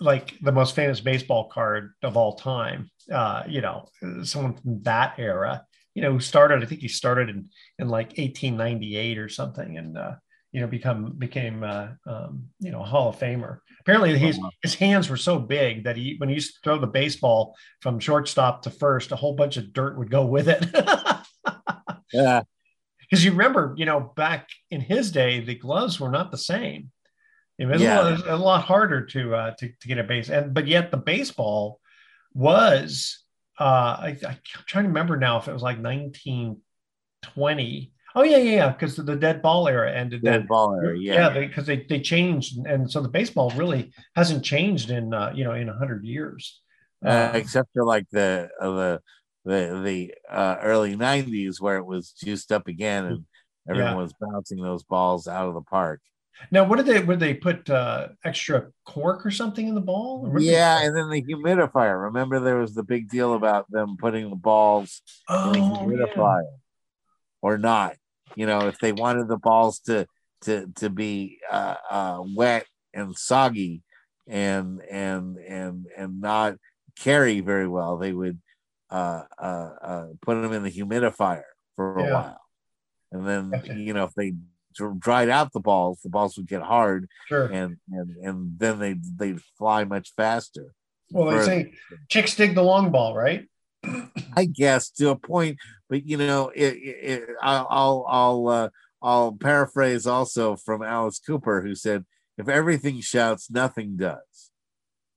like 0.00 0.34
the 0.40 0.50
most 0.50 0.74
famous 0.74 0.98
baseball 0.98 1.48
card 1.48 1.92
of 2.02 2.16
all 2.16 2.34
time. 2.34 2.90
Uh, 3.10 3.44
you 3.46 3.60
know, 3.60 3.86
someone 4.24 4.54
from 4.54 4.82
that 4.82 5.14
era, 5.18 5.64
you 5.94 6.02
know, 6.02 6.10
who 6.10 6.18
started, 6.18 6.60
I 6.60 6.66
think 6.66 6.80
he 6.80 6.88
started 6.88 7.28
in 7.28 7.50
in 7.78 7.88
like 7.88 8.08
1898 8.18 9.18
or 9.18 9.28
something, 9.28 9.78
and 9.78 9.96
uh, 9.96 10.14
you 10.50 10.60
know, 10.60 10.66
become 10.66 11.12
became 11.12 11.62
uh, 11.62 11.90
um, 12.04 12.48
you 12.58 12.72
know, 12.72 12.80
a 12.80 12.84
Hall 12.84 13.10
of 13.10 13.18
Famer. 13.20 13.58
Apparently, 13.82 14.18
his 14.18 14.40
his 14.60 14.74
hands 14.74 15.08
were 15.08 15.16
so 15.16 15.38
big 15.38 15.84
that 15.84 15.96
he 15.96 16.16
when 16.18 16.28
he 16.28 16.34
used 16.34 16.54
to 16.54 16.60
throw 16.64 16.80
the 16.80 16.88
baseball 16.88 17.54
from 17.80 18.00
shortstop 18.00 18.62
to 18.62 18.70
first, 18.70 19.12
a 19.12 19.16
whole 19.16 19.36
bunch 19.36 19.56
of 19.56 19.72
dirt 19.72 19.96
would 19.96 20.10
go 20.10 20.26
with 20.26 20.48
it. 20.48 20.66
yeah, 22.12 22.42
because 23.00 23.24
you 23.24 23.32
remember, 23.32 23.74
you 23.76 23.84
know, 23.84 24.12
back 24.16 24.48
in 24.70 24.80
his 24.80 25.10
day, 25.10 25.40
the 25.40 25.54
gloves 25.54 26.00
were 26.00 26.10
not 26.10 26.30
the 26.30 26.38
same. 26.38 26.90
It 27.58 27.66
was, 27.66 27.82
yeah. 27.82 28.00
a, 28.00 28.02
lot, 28.02 28.12
was 28.12 28.22
a, 28.26 28.36
lot, 28.36 28.62
harder 28.62 29.04
to, 29.06 29.34
uh, 29.34 29.50
to 29.58 29.68
to 29.68 29.88
get 29.88 29.98
a 29.98 30.04
base, 30.04 30.28
and 30.28 30.54
but 30.54 30.66
yet 30.66 30.90
the 30.90 30.96
baseball 30.96 31.80
was. 32.34 33.24
Uh, 33.60 33.98
I, 34.00 34.16
I'm 34.24 34.38
trying 34.68 34.84
to 34.84 34.88
remember 34.88 35.16
now 35.16 35.38
if 35.38 35.48
it 35.48 35.52
was 35.52 35.62
like 35.62 35.82
1920 35.82 37.92
Oh 38.14 38.22
yeah, 38.22 38.38
yeah, 38.38 38.50
yeah. 38.50 38.68
Because 38.70 38.96
the 38.96 39.14
dead 39.14 39.42
ball 39.42 39.68
era 39.68 39.92
ended. 39.92 40.22
Dead 40.22 40.40
then. 40.40 40.46
ball 40.46 40.74
era, 40.74 40.98
yeah. 40.98 41.32
Yeah, 41.32 41.46
because 41.46 41.66
they, 41.66 41.76
they, 41.76 41.86
they 41.88 42.00
changed, 42.00 42.58
and 42.66 42.90
so 42.90 43.00
the 43.00 43.08
baseball 43.08 43.50
really 43.50 43.92
hasn't 44.16 44.44
changed 44.44 44.90
in 44.90 45.12
uh, 45.12 45.32
you 45.34 45.44
know 45.44 45.52
in 45.52 45.68
hundred 45.68 46.04
years. 46.04 46.60
Uh, 47.04 47.30
except 47.34 47.68
for 47.72 47.84
like 47.84 48.06
the 48.10 48.48
uh, 48.60 48.70
the 48.70 49.00
the 49.48 49.80
the 49.84 50.14
uh, 50.30 50.56
early 50.62 50.96
'90s 50.96 51.60
where 51.60 51.78
it 51.78 51.86
was 51.86 52.12
juiced 52.12 52.52
up 52.52 52.68
again, 52.68 53.04
and 53.06 53.24
everyone 53.68 53.92
yeah. 53.92 54.02
was 54.02 54.14
bouncing 54.20 54.62
those 54.62 54.82
balls 54.84 55.26
out 55.26 55.48
of 55.48 55.54
the 55.54 55.62
park. 55.62 56.00
Now, 56.52 56.64
what 56.64 56.76
did 56.76 56.86
they? 56.86 57.02
Would 57.02 57.18
they 57.18 57.34
put 57.34 57.68
uh, 57.68 58.08
extra 58.24 58.68
cork 58.84 59.26
or 59.26 59.30
something 59.30 59.66
in 59.66 59.74
the 59.74 59.80
ball? 59.80 60.32
Yeah, 60.38 60.82
and 60.82 60.96
then 60.96 61.10
the 61.10 61.22
humidifier. 61.22 62.04
Remember, 62.04 62.38
there 62.38 62.58
was 62.58 62.74
the 62.74 62.84
big 62.84 63.08
deal 63.08 63.34
about 63.34 63.68
them 63.70 63.96
putting 63.98 64.30
the 64.30 64.36
balls 64.36 65.02
oh, 65.28 65.52
in 65.52 65.52
the 65.54 65.58
oh, 65.58 65.78
humidifier. 65.78 66.42
Yeah 66.42 66.58
or 67.42 67.58
not. 67.58 67.96
You 68.36 68.46
know, 68.46 68.68
if 68.68 68.78
they 68.78 68.92
wanted 68.92 69.28
the 69.28 69.38
balls 69.38 69.80
to 69.80 70.06
to 70.42 70.66
to 70.76 70.90
be 70.90 71.38
uh, 71.50 71.74
uh, 71.90 72.22
wet 72.34 72.66
and 72.94 73.16
soggy 73.16 73.82
and 74.26 74.80
and 74.82 75.38
and 75.38 75.86
and 75.96 76.20
not 76.20 76.56
carry 76.98 77.40
very 77.40 77.66
well, 77.66 77.96
they 77.96 78.12
would 78.12 78.38
uh, 78.90 79.22
uh, 79.38 79.70
uh 79.82 80.06
put 80.22 80.40
them 80.40 80.52
in 80.52 80.62
the 80.62 80.70
humidifier 80.70 81.42
for 81.76 81.98
a 81.98 82.04
yeah. 82.04 82.12
while, 82.12 82.40
and 83.12 83.26
then 83.26 83.52
okay. 83.54 83.74
you 83.78 83.92
know 83.92 84.04
if 84.04 84.14
they 84.14 84.34
dried 84.98 85.28
out 85.28 85.52
the 85.52 85.60
balls, 85.60 86.00
the 86.02 86.08
balls 86.08 86.36
would 86.36 86.46
get 86.46 86.62
hard, 86.62 87.08
sure. 87.28 87.46
and 87.46 87.76
and 87.90 88.16
and 88.22 88.58
then 88.58 88.78
they 88.78 88.96
they'd 89.16 89.40
fly 89.56 89.84
much 89.84 90.12
faster. 90.16 90.74
Well, 91.10 91.36
they 91.36 91.44
say 91.44 91.72
chicks 92.08 92.34
dig 92.34 92.54
the 92.54 92.62
long 92.62 92.90
ball, 92.90 93.14
right? 93.14 93.46
I 94.36 94.44
guess 94.44 94.90
to 94.92 95.10
a 95.10 95.16
point, 95.16 95.58
but 95.88 96.04
you 96.04 96.16
know, 96.16 96.50
it, 96.54 96.74
it, 96.82 97.28
I'll 97.40 97.66
I'll 97.70 98.06
I'll, 98.08 98.48
uh, 98.48 98.68
I'll 99.00 99.32
paraphrase 99.32 100.06
also 100.06 100.56
from 100.56 100.82
Alice 100.82 101.18
Cooper, 101.18 101.62
who 101.62 101.74
said, 101.74 102.04
"If 102.36 102.48
everything 102.48 103.00
shouts, 103.00 103.50
nothing 103.50 103.96
does." 103.96 104.47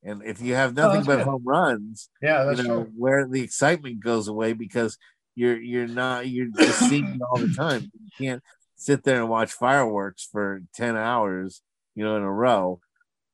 And 0.03 0.23
if 0.23 0.41
you 0.41 0.55
have 0.55 0.77
oh, 0.77 0.81
nothing 0.81 1.01
oh, 1.01 1.05
but 1.05 1.17
good. 1.17 1.25
home 1.25 1.43
runs, 1.45 2.09
yeah, 2.21 2.51
you 2.51 2.63
know, 2.63 2.83
true. 2.83 2.93
where 2.97 3.27
the 3.27 3.41
excitement 3.41 4.03
goes 4.03 4.27
away 4.27 4.53
because 4.53 4.97
you're 5.35 5.59
you're 5.59 5.87
not 5.87 6.27
you're 6.27 6.49
just 6.57 6.79
seeing 6.89 7.19
all 7.29 7.37
the 7.37 7.53
time. 7.53 7.91
You 7.93 8.09
can't 8.17 8.43
sit 8.75 9.03
there 9.03 9.21
and 9.21 9.29
watch 9.29 9.51
fireworks 9.53 10.27
for 10.31 10.63
ten 10.73 10.97
hours, 10.97 11.61
you 11.95 12.03
know, 12.03 12.15
in 12.17 12.23
a 12.23 12.31
row. 12.31 12.79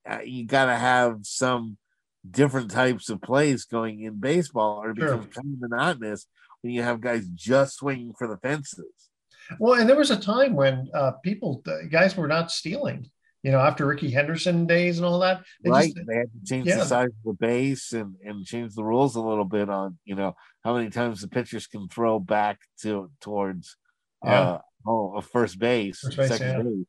Uh, 0.09 0.19
you 0.23 0.45
got 0.45 0.65
to 0.65 0.75
have 0.75 1.19
some 1.23 1.77
different 2.29 2.71
types 2.71 3.09
of 3.09 3.21
plays 3.21 3.65
going 3.65 4.01
in 4.01 4.19
baseball, 4.19 4.83
or 4.83 4.91
it 4.91 4.95
becomes 4.95 5.25
sure. 5.25 5.43
kind 5.43 5.53
of 5.53 5.69
monotonous 5.69 6.27
when 6.61 6.73
you 6.73 6.83
have 6.83 7.01
guys 7.01 7.27
just 7.27 7.77
swinging 7.77 8.13
for 8.17 8.27
the 8.27 8.37
fences. 8.37 8.85
Well, 9.59 9.79
and 9.79 9.89
there 9.89 9.95
was 9.95 10.11
a 10.11 10.19
time 10.19 10.53
when 10.53 10.89
uh, 10.93 11.11
people, 11.23 11.63
guys 11.89 12.17
were 12.17 12.27
not 12.27 12.51
stealing. 12.51 13.09
You 13.43 13.51
know, 13.51 13.59
after 13.59 13.85
Rickey 13.85 14.09
Henderson 14.09 14.65
days 14.65 14.97
and 14.97 15.05
all 15.05 15.19
that, 15.19 15.43
they 15.63 15.69
right? 15.69 15.93
Just, 15.93 16.07
they 16.07 16.15
had 16.15 16.31
to 16.31 16.45
change 16.45 16.67
yeah. 16.67 16.77
the 16.77 16.85
size 16.85 17.07
of 17.07 17.23
the 17.23 17.33
base 17.33 17.93
and 17.93 18.15
and 18.23 18.45
change 18.45 18.73
the 18.73 18.83
rules 18.83 19.15
a 19.15 19.21
little 19.21 19.45
bit 19.45 19.69
on 19.69 19.97
you 20.05 20.15
know 20.15 20.35
how 20.63 20.75
many 20.75 20.89
times 20.89 21.21
the 21.21 21.27
pitchers 21.27 21.67
can 21.67 21.87
throw 21.87 22.19
back 22.19 22.59
to 22.81 23.09
towards 23.21 23.77
yeah. 24.23 24.41
uh, 24.41 24.61
oh, 24.87 25.21
first 25.21 25.59
base, 25.59 25.99
first 25.99 26.17
base 26.17 26.29
second 26.29 26.47
yeah. 26.47 26.63
base 26.63 26.85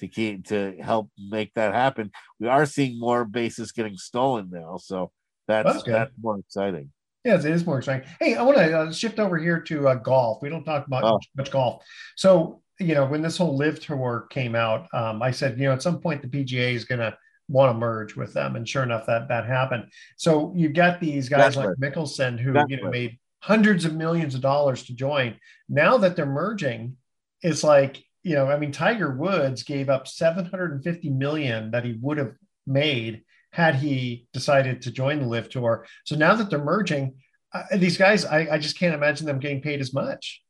to 0.00 0.08
keep 0.08 0.46
to 0.48 0.76
help 0.80 1.10
make 1.18 1.52
that 1.54 1.74
happen. 1.74 2.10
We 2.38 2.48
are 2.48 2.66
seeing 2.66 2.98
more 2.98 3.24
bases 3.24 3.72
getting 3.72 3.96
stolen 3.96 4.50
now, 4.52 4.76
so 4.76 5.10
that's 5.46 5.72
that's, 5.72 5.82
that's 5.84 6.12
more 6.20 6.38
exciting. 6.38 6.92
Yes, 7.24 7.44
it 7.44 7.52
is 7.52 7.66
more 7.66 7.78
exciting. 7.78 8.08
Hey, 8.20 8.36
I 8.36 8.42
want 8.42 8.58
to 8.58 8.78
uh, 8.78 8.92
shift 8.92 9.18
over 9.18 9.36
here 9.38 9.60
to 9.62 9.88
uh, 9.88 9.94
golf. 9.96 10.40
We 10.40 10.48
don't 10.48 10.64
talk 10.64 10.86
about 10.86 11.04
Oh. 11.04 11.20
much 11.36 11.50
golf. 11.50 11.84
So, 12.16 12.62
you 12.78 12.94
know, 12.94 13.06
when 13.06 13.22
this 13.22 13.36
whole 13.36 13.56
LIV 13.56 13.80
tour 13.80 14.26
came 14.30 14.54
out, 14.54 14.88
um, 14.92 15.22
I 15.22 15.30
said, 15.30 15.58
you 15.58 15.66
know, 15.66 15.72
at 15.72 15.82
some 15.82 16.00
point 16.00 16.22
the 16.22 16.28
PGA 16.28 16.74
is 16.74 16.84
going 16.84 17.00
to 17.00 17.16
want 17.48 17.72
to 17.72 17.78
merge 17.78 18.14
with 18.14 18.34
them, 18.34 18.56
and 18.56 18.68
sure 18.68 18.82
enough, 18.82 19.06
that 19.06 19.28
that 19.28 19.46
happened. 19.46 19.90
So 20.16 20.52
you've 20.54 20.74
got 20.74 21.00
these 21.00 21.28
guys 21.28 21.56
like 21.56 21.70
Mickelson 21.80 22.38
who 22.38 22.48
you 22.48 22.54
know 22.54 22.66
Definitely. 22.66 22.90
made 22.90 23.18
hundreds 23.40 23.84
of 23.84 23.94
millions 23.94 24.34
of 24.34 24.40
dollars 24.40 24.84
to 24.84 24.94
join. 24.94 25.36
Now 25.68 25.98
that 25.98 26.14
they're 26.16 26.26
merging, 26.26 26.96
it's 27.42 27.64
like 27.64 28.02
you 28.22 28.34
know, 28.34 28.48
I 28.48 28.58
mean, 28.58 28.72
Tiger 28.72 29.14
Woods 29.14 29.62
gave 29.62 29.88
up 29.88 30.06
750 30.06 31.08
million 31.10 31.70
that 31.70 31.84
he 31.84 31.96
would 32.00 32.18
have 32.18 32.34
made 32.66 33.22
had 33.52 33.76
he 33.76 34.26
decided 34.32 34.82
to 34.82 34.90
join 34.90 35.20
the 35.20 35.26
LIV 35.26 35.48
tour. 35.48 35.86
So 36.04 36.16
now 36.16 36.34
that 36.34 36.50
they're 36.50 36.62
merging, 36.62 37.14
uh, 37.54 37.62
these 37.76 37.96
guys, 37.96 38.24
I, 38.26 38.46
I 38.52 38.58
just 38.58 38.78
can't 38.78 38.94
imagine 38.94 39.26
them 39.26 39.38
getting 39.38 39.62
paid 39.62 39.80
as 39.80 39.94
much. 39.94 40.42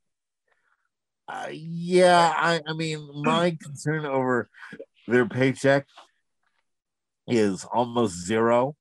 Uh, 1.29 1.49
yeah, 1.53 2.33
I, 2.35 2.61
I 2.67 2.73
mean, 2.73 3.07
my 3.23 3.57
concern 3.63 4.07
over 4.07 4.49
their 5.07 5.27
paycheck 5.27 5.87
is 7.27 7.65
almost 7.65 8.25
zero. 8.25 8.75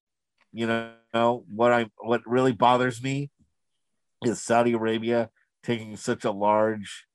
You 0.54 0.68
know 1.14 1.44
what 1.50 1.74
I 1.74 1.88
what 1.98 2.22
really 2.26 2.54
bothers 2.54 3.04
me 3.04 3.30
is 4.24 4.42
Saudi 4.42 4.74
Arabia 4.74 5.30
taking 5.62 5.98
such 5.98 6.24
a 6.24 6.32
large, 6.32 7.06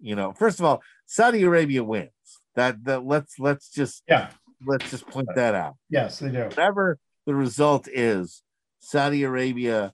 you 0.00 0.16
know. 0.16 0.32
First 0.32 0.58
of 0.58 0.64
all, 0.64 0.82
Saudi 1.06 1.42
Arabia 1.44 1.84
wins. 1.84 2.10
That 2.56 2.84
that 2.84 3.04
let's 3.04 3.38
let's 3.38 3.70
just 3.70 4.02
yeah 4.08 4.30
let's 4.66 4.90
just 4.90 5.06
point 5.06 5.28
that 5.36 5.54
out. 5.54 5.76
Yes, 5.88 6.18
they 6.18 6.30
do. 6.30 6.44
Whatever 6.44 6.98
the 7.26 7.34
result 7.34 7.86
is, 7.86 8.42
Saudi 8.80 9.22
Arabia 9.22 9.92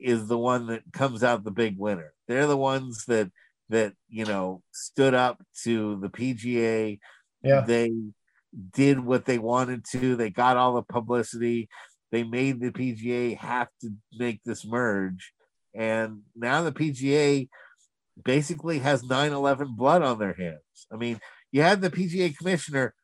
is 0.00 0.26
the 0.26 0.38
one 0.38 0.68
that 0.68 0.82
comes 0.92 1.22
out 1.22 1.44
the 1.44 1.50
big 1.50 1.76
winner. 1.76 2.14
They're 2.28 2.46
the 2.46 2.56
ones 2.56 3.04
that 3.08 3.30
that 3.68 3.92
you 4.08 4.24
know 4.24 4.62
stood 4.72 5.14
up 5.14 5.42
to 5.64 5.98
the 6.00 6.08
PGA. 6.08 6.98
Yeah. 7.42 7.60
They 7.66 7.92
did 8.72 9.00
what 9.00 9.24
they 9.24 9.38
wanted 9.38 9.84
to. 9.92 10.16
They 10.16 10.30
got 10.30 10.56
all 10.56 10.74
the 10.74 10.82
publicity. 10.82 11.68
They 12.10 12.24
made 12.24 12.60
the 12.60 12.70
PGA 12.70 13.36
have 13.36 13.68
to 13.82 13.90
make 14.18 14.40
this 14.44 14.66
merge. 14.66 15.32
And 15.74 16.22
now 16.34 16.62
the 16.62 16.72
PGA 16.72 17.48
basically 18.24 18.78
has 18.78 19.02
9-11 19.02 19.76
blood 19.76 20.02
on 20.02 20.18
their 20.18 20.32
hands. 20.32 20.86
I 20.90 20.96
mean, 20.96 21.20
you 21.52 21.62
had 21.62 21.82
the 21.82 21.90
PGA 21.90 22.36
commissioner 22.36 22.94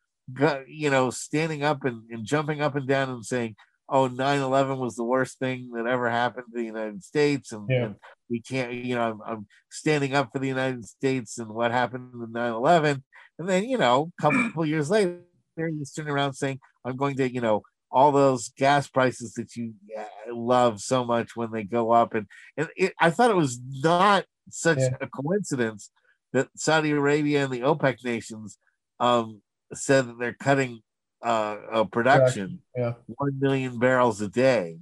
you 0.67 0.89
know, 0.89 1.09
standing 1.09 1.63
up 1.63 1.85
and, 1.85 2.03
and 2.09 2.25
jumping 2.25 2.61
up 2.61 2.75
and 2.75 2.87
down 2.87 3.09
and 3.09 3.25
saying, 3.25 3.55
oh, 3.87 4.09
9-11 4.09 4.77
was 4.77 4.95
the 4.95 5.03
worst 5.03 5.37
thing 5.39 5.71
that 5.75 5.85
ever 5.85 6.09
happened 6.09 6.47
to 6.51 6.57
the 6.57 6.65
United 6.65 7.03
States. 7.03 7.51
And, 7.51 7.69
Yeah. 7.69 7.85
and 7.85 7.95
we 8.29 8.41
can't, 8.41 8.71
you 8.73 8.95
know, 8.95 9.01
I'm, 9.01 9.21
I'm 9.25 9.47
standing 9.69 10.13
up 10.15 10.29
for 10.31 10.39
the 10.39 10.47
United 10.47 10.85
States 10.85 11.37
and 11.37 11.49
what 11.49 11.71
happened 11.71 12.11
in 12.13 12.33
9-11. 12.33 13.03
And 13.39 13.49
then, 13.49 13.65
you 13.65 13.77
know, 13.77 14.11
a 14.19 14.21
couple 14.21 14.65
years 14.65 14.89
later, 14.89 15.19
he's 15.57 15.91
turning 15.91 16.13
around 16.13 16.33
saying, 16.33 16.59
I'm 16.83 16.95
going 16.95 17.17
to, 17.17 17.31
you 17.31 17.41
know, 17.41 17.61
all 17.91 18.11
those 18.11 18.49
gas 18.57 18.87
prices 18.87 19.33
that 19.33 19.55
you 19.55 19.73
uh, 19.97 20.03
love 20.33 20.81
so 20.81 21.05
much 21.05 21.35
when 21.35 21.51
they 21.51 21.63
go 21.63 21.91
up. 21.91 22.13
And, 22.13 22.27
and 22.57 22.67
it, 22.75 22.93
I 22.99 23.09
thought 23.09 23.31
it 23.31 23.35
was 23.37 23.59
not 23.83 24.25
such 24.49 24.79
Yeah. 24.79 24.97
a 25.01 25.07
coincidence 25.07 25.91
that 26.33 26.49
Saudi 26.55 26.91
Arabia 26.91 27.45
and 27.45 27.53
the 27.53 27.61
OPEC 27.61 28.03
nations 28.03 28.57
um, 28.99 29.41
said 29.73 30.07
that 30.07 30.19
they're 30.19 30.35
cutting 30.39 30.81
uh, 31.23 31.57
uh, 31.71 31.83
production 31.85 32.59
Yeah. 32.75 32.93
1 33.07 33.39
million 33.39 33.79
barrels 33.79 34.19
a 34.21 34.27
day. 34.27 34.77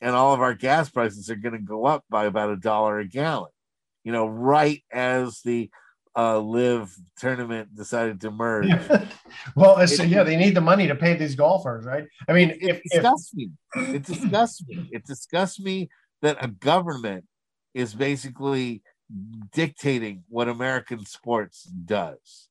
And 0.00 0.14
all 0.16 0.32
of 0.32 0.40
our 0.40 0.54
gas 0.54 0.88
prices 0.88 1.30
are 1.30 1.36
going 1.36 1.52
to 1.52 1.58
go 1.60 1.84
up 1.84 2.04
by 2.08 2.24
about 2.24 2.50
a 2.50 2.56
dollar 2.56 2.98
a 2.98 3.06
gallon, 3.06 3.50
you 4.04 4.12
know, 4.12 4.26
right 4.26 4.82
as 4.90 5.40
the 5.44 5.70
uh, 6.16 6.38
LIV 6.38 6.90
tournament 7.18 7.74
decided 7.76 8.20
to 8.22 8.30
merge. 8.30 8.70
Well, 9.54 9.78
it's, 9.78 9.98
It- 9.98 10.08
yeah, 10.08 10.22
they 10.24 10.36
need 10.36 10.54
the 10.56 10.60
money 10.60 10.86
to 10.88 10.94
pay 10.94 11.14
these 11.16 11.34
golfers, 11.34 11.84
right? 11.86 12.04
I 12.28 12.32
mean, 12.32 12.50
if, 12.50 12.78
it 12.78 12.82
if 12.86 12.92
disgusts 12.92 13.34
me. 13.34 13.50
It 13.92 14.04
disgusts 14.04 14.66
me. 14.66 14.88
It 14.90 15.06
disgusts 15.06 15.60
me 15.60 15.88
that 16.22 16.36
a 16.44 16.48
government 16.48 17.24
is 17.72 17.94
basically 17.94 18.82
dictating 19.54 20.24
what 20.28 20.48
American 20.48 21.04
sports 21.06 21.62
does, 21.62 22.48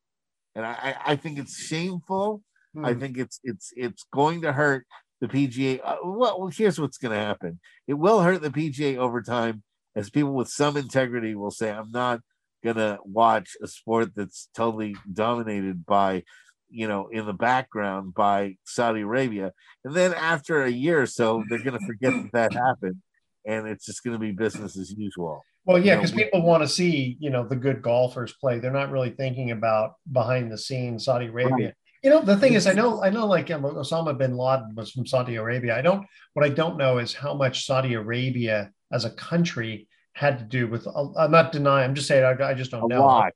and 0.56 0.66
I, 0.66 0.72
I- 0.72 1.12
I 1.12 1.16
think 1.16 1.38
it's 1.38 1.56
shameful. 1.58 2.44
I 2.84 2.94
Hmm. 2.94 3.00
think 3.00 3.18
it's 3.18 3.40
it's 3.44 3.74
it's 3.76 4.06
going 4.14 4.42
to 4.42 4.54
hurt 4.54 4.86
the 5.22 5.28
PGA. 5.28 5.80
Uh, 5.84 5.98
well, 6.04 6.48
here's 6.48 6.80
what's 6.80 6.98
going 6.98 7.14
to 7.14 7.24
happen. 7.24 7.60
It 7.88 7.94
will 7.94 8.22
hurt 8.22 8.42
the 8.42 8.50
PGA 8.50 8.98
over 8.98 9.22
time, 9.22 9.64
as 9.96 10.10
people 10.10 10.34
with 10.34 10.50
some 10.50 10.78
integrity 10.78 11.36
will 11.36 11.52
say, 11.52 11.72
"I'm 11.72 11.92
not 11.92 12.22
going 12.64 12.78
to 12.78 13.00
watch 13.04 13.56
a 13.62 13.68
sport 13.68 14.12
that's 14.16 14.50
totally 14.54 14.96
dominated 15.12 15.86
by." 15.86 16.24
you 16.72 16.88
know, 16.88 17.08
in 17.08 17.26
the 17.26 17.34
background 17.34 18.14
by 18.14 18.56
Saudi 18.64 19.02
Arabia. 19.02 19.52
And 19.84 19.96
then 19.96 20.14
after 20.14 20.64
a 20.64 20.70
year 20.70 21.02
or 21.02 21.06
so, 21.06 21.44
they're 21.50 21.64
going 21.64 21.80
to 21.80 21.86
forget 21.86 22.14
that 22.14 22.32
that 22.34 22.54
happened. 22.54 22.98
And 23.46 23.68
it's 23.68 23.86
just 23.86 24.04
going 24.04 24.14
to 24.14 24.20
be 24.20 24.32
business 24.32 24.78
as 24.78 24.92
usual. 24.92 25.44
Well, 25.66 25.78
yeah, 25.78 25.84
You 25.84 25.92
know, 25.92 25.98
because 25.98 26.12
people 26.12 26.42
want 26.42 26.64
to 26.64 26.68
see, 26.68 27.18
you 27.20 27.30
know, 27.30 27.48
the 27.48 27.56
good 27.56 27.82
golfers 27.82 28.34
play. 28.34 28.60
They're 28.60 28.72
not 28.72 28.92
really 28.92 29.12
thinking 29.12 29.52
about 29.52 29.96
behind 30.12 30.52
the 30.52 30.58
scenes 30.58 31.06
Saudi 31.06 31.28
Arabia. 31.28 31.68
Right. 31.68 31.74
You 32.04 32.10
know, 32.10 32.22
the 32.22 32.38
thing 32.38 32.54
is, 32.54 32.66
I 32.66 32.74
know, 32.74 33.04
I 33.04 33.10
know, 33.10 33.26
like 33.26 33.52
um, 33.52 33.64
Osama 33.64 34.18
bin 34.18 34.38
Laden 34.38 34.74
was 34.76 34.92
from 34.92 35.06
Saudi 35.06 35.36
Arabia. 35.36 35.78
I 35.78 35.82
don't. 35.82 36.06
What 36.34 36.46
I 36.46 36.50
don't 36.50 36.78
know 36.78 36.98
is 36.98 37.14
how 37.14 37.34
much 37.34 37.66
Saudi 37.66 37.94
Arabia 37.94 38.72
as 38.92 39.04
a 39.04 39.10
country 39.10 39.88
had 40.14 40.40
to 40.40 40.46
do 40.46 40.68
with. 40.68 40.88
I'm 41.18 41.32
not 41.32 41.52
denying. 41.52 41.90
I'm 41.90 41.96
just 41.96 42.08
saying. 42.08 42.24
I, 42.24 42.52
I 42.52 42.54
just 42.54 42.72
don't 42.72 42.90
a 42.90 42.96
know. 42.96 43.06
lot. 43.06 43.34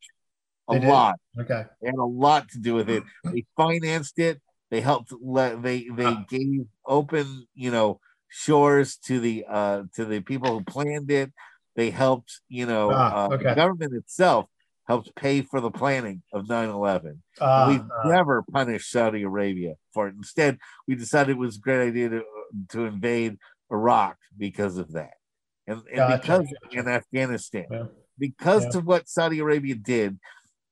A 0.69 0.79
did? 0.79 0.87
lot. 0.89 1.15
Okay. 1.37 1.63
They 1.81 1.87
had 1.87 1.95
a 1.95 2.05
lot 2.05 2.47
to 2.49 2.59
do 2.59 2.73
with 2.73 2.89
it. 2.89 3.03
They 3.25 3.43
financed 3.57 4.17
it. 4.17 4.41
They 4.71 4.79
helped 4.79 5.13
let 5.21 5.61
they 5.61 5.89
they 5.93 6.15
gave 6.29 6.65
open, 6.85 7.45
you 7.53 7.69
know, 7.69 7.99
shores 8.29 8.95
to 9.05 9.19
the 9.19 9.45
uh 9.49 9.83
to 9.95 10.05
the 10.05 10.21
people 10.21 10.57
who 10.57 10.63
planned 10.63 11.11
it. 11.11 11.31
They 11.75 11.89
helped, 11.89 12.39
you 12.47 12.65
know, 12.65 12.91
Ah, 12.93 13.25
uh, 13.25 13.37
the 13.37 13.55
government 13.55 13.93
itself 13.93 14.47
helped 14.87 15.15
pay 15.15 15.41
for 15.41 15.61
the 15.61 15.71
planning 15.71 16.21
of 16.33 16.45
9-11. 16.45 17.19
Ah, 17.39 17.67
We've 17.69 17.81
ah. 17.81 18.07
never 18.07 18.43
punished 18.51 18.91
Saudi 18.91 19.23
Arabia 19.23 19.75
for 19.93 20.07
it. 20.07 20.15
Instead, 20.15 20.57
we 20.87 20.95
decided 20.95 21.31
it 21.31 21.39
was 21.39 21.57
a 21.57 21.59
great 21.59 21.87
idea 21.87 22.09
to 22.09 22.23
to 22.69 22.85
invade 22.85 23.37
Iraq 23.71 24.17
because 24.37 24.77
of 24.77 24.91
that. 24.93 25.13
And, 25.65 25.81
and 25.87 25.97
Gotcha, 25.97 26.21
because 26.21 26.53
in 26.71 26.87
Afghanistan. 26.87 27.65
Yeah. 27.71 27.83
Because 28.19 28.63
Yeah. 28.65 28.79
of 28.79 28.85
what 28.85 29.09
Saudi 29.09 29.39
Arabia 29.39 29.75
did, 29.75 30.19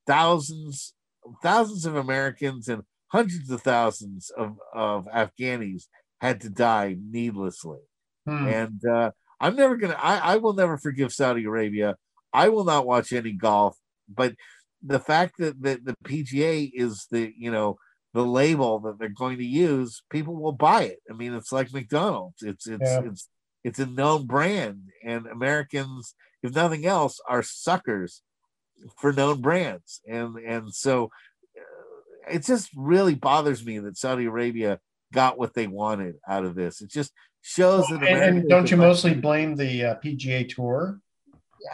thousands 0.05 0.93
thousands 1.41 1.85
of 1.85 1.95
Americans 1.95 2.67
and 2.67 2.83
hundreds 3.07 3.49
of 3.49 3.61
thousands 3.61 4.31
of, 4.31 4.57
of 4.73 5.05
Afghanis 5.05 5.83
had 6.19 6.41
to 6.41 6.49
die 6.49 6.97
needlessly. 6.99 7.79
Hmm. 8.25 8.47
And 8.47 8.85
uh, 8.85 9.11
I'm 9.39 9.55
never 9.55 9.75
gonna 9.77 9.97
I, 10.01 10.33
I 10.33 10.37
will 10.37 10.53
never 10.53 10.77
forgive 10.77 11.11
Saudi 11.13 11.45
Arabia. 11.45 11.95
I 12.33 12.49
will 12.49 12.63
not 12.63 12.85
watch 12.85 13.11
any 13.11 13.33
golf, 13.33 13.77
but 14.15 14.35
the 14.83 14.99
fact 14.99 15.35
that, 15.37 15.61
that 15.61 15.85
the 15.85 15.95
PGA 16.03 16.71
is 16.73 17.07
the 17.11 17.33
you 17.37 17.51
know 17.51 17.77
the 18.13 18.25
label 18.25 18.79
that 18.79 18.99
they're 18.99 19.09
going 19.09 19.37
to 19.37 19.45
use, 19.45 20.03
people 20.09 20.35
will 20.35 20.51
buy 20.51 20.83
it. 20.83 20.99
I 21.09 21.13
mean, 21.13 21.33
it's 21.33 21.51
like 21.51 21.73
McDonald's. 21.73 22.41
It's 22.41 22.67
it's 22.67 22.89
Yeah. 22.89 23.01
it's 23.05 23.29
it's 23.63 23.79
a 23.79 23.85
known 23.85 24.25
brand, 24.25 24.89
and 25.03 25.27
Americans, 25.27 26.15
if 26.41 26.53
nothing 26.55 26.85
else, 26.85 27.19
are 27.27 27.43
suckers 27.43 28.21
for 28.97 29.13
known 29.13 29.41
brands, 29.41 30.01
and 30.07 30.35
and 30.37 30.73
so 30.73 31.11
uh, 31.57 32.33
it 32.33 32.45
just 32.45 32.69
really 32.75 33.15
bothers 33.15 33.65
me 33.65 33.79
that 33.79 33.97
Saudi 33.97 34.25
Arabia 34.25 34.79
got 35.13 35.37
what 35.37 35.53
they 35.53 35.67
wanted 35.67 36.15
out 36.27 36.45
of 36.45 36.55
this. 36.55 36.81
It 36.81 36.89
just 36.89 37.11
shows 37.41 37.87
that 37.87 38.03
And, 38.03 38.37
and 38.39 38.49
don't 38.49 38.69
you 38.69 38.77
mostly 38.77 39.13
blame 39.13 39.55
the 39.55 39.85
uh, 39.85 39.95
PGA 40.03 40.47
Tour? 40.47 40.99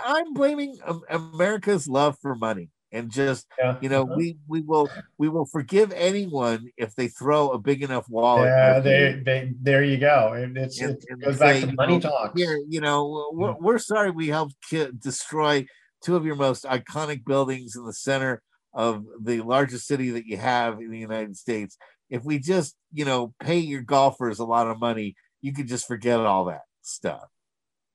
I'm 0.06 0.34
blaming 0.34 0.78
America's 1.10 1.88
love 1.88 2.18
for 2.22 2.36
money 2.36 2.70
and 2.92 3.12
just 3.12 3.46
Yeah. 3.60 3.78
you 3.82 3.90
know 3.90 4.04
we 4.04 4.38
we 4.48 4.62
will 4.62 4.90
we 5.18 5.28
will 5.30 5.46
forgive 5.46 5.92
anyone 5.94 6.70
if 6.78 6.96
they 6.96 7.08
throw 7.10 7.50
a 7.50 7.60
big 7.60 7.84
enough 7.84 8.08
wallet. 8.10 8.46
Yeah, 8.48 8.76
at 8.78 8.84
they, 9.26 9.54
there 9.62 9.84
you 9.84 9.98
go. 9.98 10.34
It, 10.34 10.56
it's, 10.56 10.80
And- 10.82 10.92
it 10.92 11.06
and 11.10 11.22
goes 11.22 11.38
say, 11.38 11.62
back 11.62 11.70
to 11.70 11.76
money 11.76 12.00
talks. 12.00 12.40
Here, 12.40 12.60
you 12.68 12.80
know, 12.82 13.30
we're, 13.34 13.56
we're 13.60 13.78
sorry 13.78 14.12
we 14.12 14.28
helped 14.30 14.56
ki- 14.70 14.90
destroy 14.98 15.66
two 16.04 16.16
of 16.16 16.26
your 16.26 16.36
most 16.36 16.64
iconic 16.64 17.26
buildings 17.26 17.76
in 17.76 17.86
the 17.86 17.94
center 17.94 18.42
of 18.74 19.04
the 19.22 19.42
largest 19.42 19.88
city 19.88 20.12
that 20.12 20.26
you 20.26 20.38
have 20.38 20.80
in 20.80 20.90
the 20.92 21.00
United 21.00 21.36
States. 21.36 21.78
If 22.10 22.24
we 22.24 22.40
just, 22.40 22.76
you 22.94 23.04
know, 23.04 23.34
pay 23.40 23.58
your 23.58 23.82
golfers 23.82 24.40
a 24.40 24.46
lot 24.46 24.68
of 24.68 24.80
money, 24.80 25.16
you 25.42 25.52
could 25.54 25.68
just 25.68 25.88
forget 25.88 26.20
all 26.20 26.46
that 26.46 26.62
stuff. 26.84 27.26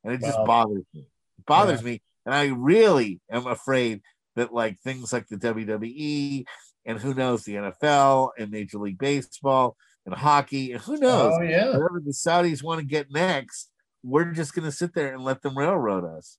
And 0.05 0.13
it 0.13 0.21
just 0.21 0.37
bothers 0.45 0.83
me. 0.93 1.07
Bothers 1.47 1.83
me. 1.83 2.03
And 2.27 2.35
I 2.35 2.47
really 2.47 3.21
am 3.31 3.47
afraid 3.47 4.03
that 4.37 4.53
like 4.53 4.81
things 4.81 5.13
like 5.13 5.29
the 5.29 5.37
WWE 5.37 6.45
and 6.87 6.99
who 6.99 7.15
knows 7.15 7.45
the 7.45 7.55
NFL 7.55 8.31
and 8.39 8.51
Major 8.51 8.79
League 8.79 8.99
Baseball 8.99 9.77
and 10.07 10.15
hockey 10.15 10.73
and 10.73 10.81
who 10.81 10.97
knows 10.99 11.35
Oh, 11.39 11.43
yeah. 11.43 11.67
whatever 11.67 12.01
the 12.05 12.13
Saudis 12.13 12.63
want 12.63 12.81
to 12.81 12.87
get 12.87 13.11
next 13.11 13.71
we're 14.05 14.33
just 14.33 14.55
going 14.55 14.65
to 14.65 14.73
sit 14.73 14.95
there 14.95 15.15
and 15.15 15.25
let 15.25 15.43
them 15.43 15.57
railroad 15.57 16.05
us 16.05 16.39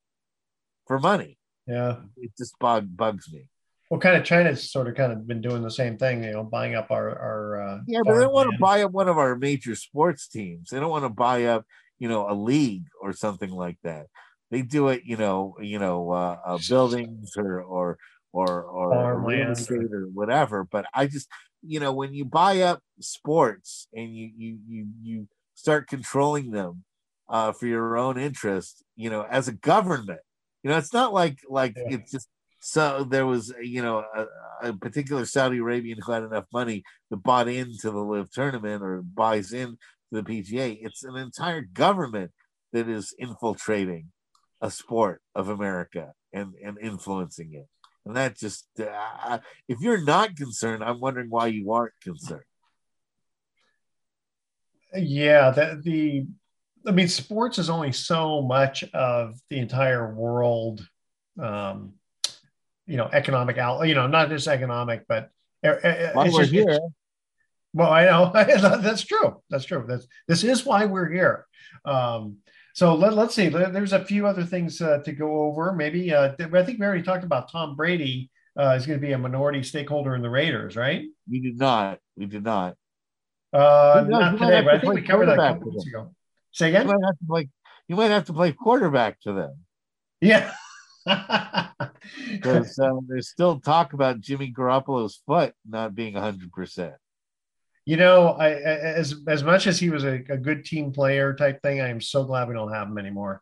for 0.86 1.00
money. 1.00 1.38
Yeah, 1.68 1.98
it 2.18 2.32
just 2.38 2.60
bug, 2.60 2.96
bugs 2.96 3.32
me. 3.32 3.48
Well, 3.90 4.00
kind 4.00 4.18
of 4.18 4.24
China's 4.24 4.72
sort 4.72 4.88
of 4.88 4.96
kind 4.96 5.14
of 5.14 5.26
been 5.28 5.40
doing 5.40 5.62
the 5.62 5.72
same 5.72 5.98
thing, 5.98 6.24
you 6.24 6.32
know, 6.32 6.44
buying 6.44 6.76
up 6.76 6.92
our 6.92 7.10
our. 7.10 7.62
Uh, 7.62 7.80
yeah, 7.88 8.02
but 8.04 8.16
they 8.16 8.22
don't 8.22 8.34
want 8.34 8.52
to 8.52 8.58
buy 8.58 8.84
up 8.84 8.92
one 8.92 9.08
of 9.08 9.18
our 9.18 9.38
major 9.38 9.76
sports 9.76 10.28
teams. 10.28 10.70
They 10.70 10.80
don't 10.80 10.90
want 10.90 11.06
to 11.06 11.10
buy 11.10 11.46
up, 11.46 11.66
you 12.00 12.10
know, 12.10 12.30
a 12.30 12.34
league 12.34 12.86
or 13.02 13.14
something 13.14 13.52
like 13.52 13.78
that. 13.84 14.08
They 14.54 14.62
do 14.62 14.90
it, 14.90 15.02
you 15.04 15.18
know, 15.18 15.56
you 15.60 15.80
know, 15.80 16.12
uh, 16.12 16.38
uh, 16.46 16.60
buildings 16.70 17.36
or 17.38 17.64
or 17.64 17.98
or 18.32 18.62
or 18.62 19.20
real 19.20 19.50
estate 19.50 19.92
or 19.92 20.06
whatever. 20.14 20.64
But 20.64 20.86
I 20.94 21.08
just, 21.08 21.28
you 21.64 21.80
know, 21.80 21.92
when 21.92 22.14
you 22.14 22.24
buy 22.24 22.62
up 22.62 22.80
sports 23.00 23.88
and 23.96 24.16
you 24.16 24.30
you 24.38 24.60
you 24.68 24.88
you 25.02 25.28
start 25.56 25.88
controlling 25.88 26.52
them 26.52 26.84
uh, 27.28 27.52
for 27.52 27.66
your 27.66 27.98
own 27.98 28.20
interest, 28.20 28.84
you 28.96 29.10
know, 29.10 29.26
as 29.28 29.48
a 29.48 29.54
government, 29.54 30.22
you 30.62 30.70
know, 30.70 30.78
it's 30.78 30.94
not 30.94 31.14
like 31.14 31.40
like 31.50 31.74
yeah. 31.76 31.96
it's 31.96 32.12
just 32.12 32.30
so 32.60 33.04
there 33.10 33.26
was 33.26 33.52
you 33.60 33.82
know 33.82 34.06
a, 34.16 34.70
a, 34.70 34.74
particular 34.74 35.26
Saudi 35.26 35.58
Arabian 35.58 35.98
who 36.00 36.12
had 36.12 36.22
enough 36.22 36.46
money 36.54 36.84
that 37.10 37.24
bought 37.24 37.48
into 37.48 37.90
the 37.90 38.04
LIV 38.04 38.30
tournament 38.30 38.84
or 38.84 39.02
buys 39.02 39.52
in 39.52 39.80
to 40.14 40.22
the 40.22 40.24
PGA. 40.24 40.78
It's 40.80 41.04
an 41.04 41.16
entire 41.16 41.62
government 41.62 42.30
that 42.72 42.88
is 42.88 43.16
infiltrating 43.18 44.12
a 44.64 44.72
sport 44.72 45.22
of 45.36 45.50
America 45.50 46.14
and 46.32 46.54
and 46.64 46.80
influencing 46.82 47.54
it. 47.54 47.68
And 48.06 48.16
that 48.16 48.38
just 48.38 48.68
uh, 48.80 49.40
if 49.68 49.80
you're 49.82 50.04
not 50.04 50.36
concerned, 50.36 50.84
I'm 50.84 51.00
wondering 51.00 51.30
why 51.30 51.48
you 51.48 51.72
aren't 51.72 51.94
concerned. 52.02 52.42
Yeah, 54.96 55.52
that 55.52 55.84
the 55.84 56.26
I 56.88 56.92
mean, 56.92 57.08
sports 57.08 57.60
is 57.60 57.70
only 57.70 57.92
so 57.92 58.42
much 58.42 58.84
of 58.94 59.36
the 59.50 59.60
entire 59.60 60.14
world. 60.14 60.88
Um, 61.42 61.94
you 62.86 62.98
know, 62.98 63.10
economic 63.12 63.58
out. 63.58 63.88
You 63.88 63.96
know, 63.96 64.08
not 64.08 64.30
just 64.30 64.48
economic, 64.48 65.06
but 65.08 65.30
why 65.62 66.30
we're 66.32 66.42
just, 66.42 66.52
here. 66.52 66.80
Well, 67.74 67.92
I 67.92 68.06
know 68.06 68.32
that's 68.82 69.04
true. 69.04 69.42
That's 69.50 69.66
true. 69.66 69.86
That's 69.88 70.08
this 70.28 70.44
is 70.44 70.66
why 70.66 70.86
we're 70.86 71.10
here. 71.10 71.48
Um, 71.86 72.38
so 72.74 72.96
let, 72.96 73.18
us 73.18 73.36
see. 73.36 73.50
There's 73.50 73.94
a 73.94 74.04
few 74.04 74.28
other 74.28 74.44
things 74.44 74.82
uh, 74.82 75.00
to 75.06 75.12
go 75.12 75.42
over. 75.44 75.74
Maybe 75.74 76.14
uh, 76.14 76.34
I 76.40 76.64
think 76.64 76.80
we 76.80 76.86
already 76.86 77.04
talked 77.04 77.24
about 77.24 77.52
Tom 77.52 77.76
Brady 77.76 78.32
uh, 78.60 78.76
is 78.78 78.86
going 78.86 79.00
to 79.00 79.06
be 79.06 79.14
a 79.14 79.18
minority 79.18 79.64
stakeholder 79.64 80.16
in 80.16 80.22
the 80.22 80.30
Raiders, 80.30 80.76
right? 80.76 81.06
We 81.30 81.40
did 81.40 81.58
not. 81.58 82.00
We 82.18 82.26
did 82.26 82.44
not. 82.44 82.76
Uh, 83.54 84.06
not 84.08 84.40
today, 84.40 84.62
but 84.62 84.74
I 84.76 84.80
think 84.80 84.94
we 84.94 85.02
covered 85.04 85.28
that 85.28 85.40
a 85.40 85.54
couple 85.54 85.72
weeks 85.72 85.86
ago. 85.86 86.14
Say 86.52 86.70
again. 86.70 86.88
You 86.88 86.94
might 86.94 87.06
have 87.06 87.20
to 87.20 87.26
play. 87.28 87.50
You 87.88 87.96
might 87.96 88.12
have 88.12 88.26
to 88.26 88.34
play 88.34 88.52
quarterback 88.52 89.22
to 89.22 89.34
them. 89.34 89.60
Yeah. 90.22 90.52
Because 92.32 92.80
um, 92.80 93.06
there's 93.10 93.30
still 93.30 93.60
talk 93.60 93.94
about 93.94 94.20
Jimmy 94.20 94.52
Garoppolo's 94.52 95.22
foot 95.26 95.54
not 95.68 95.96
being 95.96 96.14
100. 96.14 96.52
You 97.86 97.98
know, 97.98 98.30
I, 98.30 98.52
as 98.54 99.16
as 99.28 99.44
much 99.44 99.68
as 99.68 99.80
he 99.80 99.90
was 99.90 100.06
a, 100.06 100.24
a 100.30 100.38
good 100.38 100.64
team 100.64 100.92
player 100.92 101.34
type 101.34 101.62
thing, 101.62 101.82
I 101.82 101.90
am 101.90 102.00
so 102.00 102.24
glad 102.24 102.48
we 102.48 102.54
don't 102.54 102.72
have 102.72 102.88
him 102.88 102.98
anymore. 102.98 103.42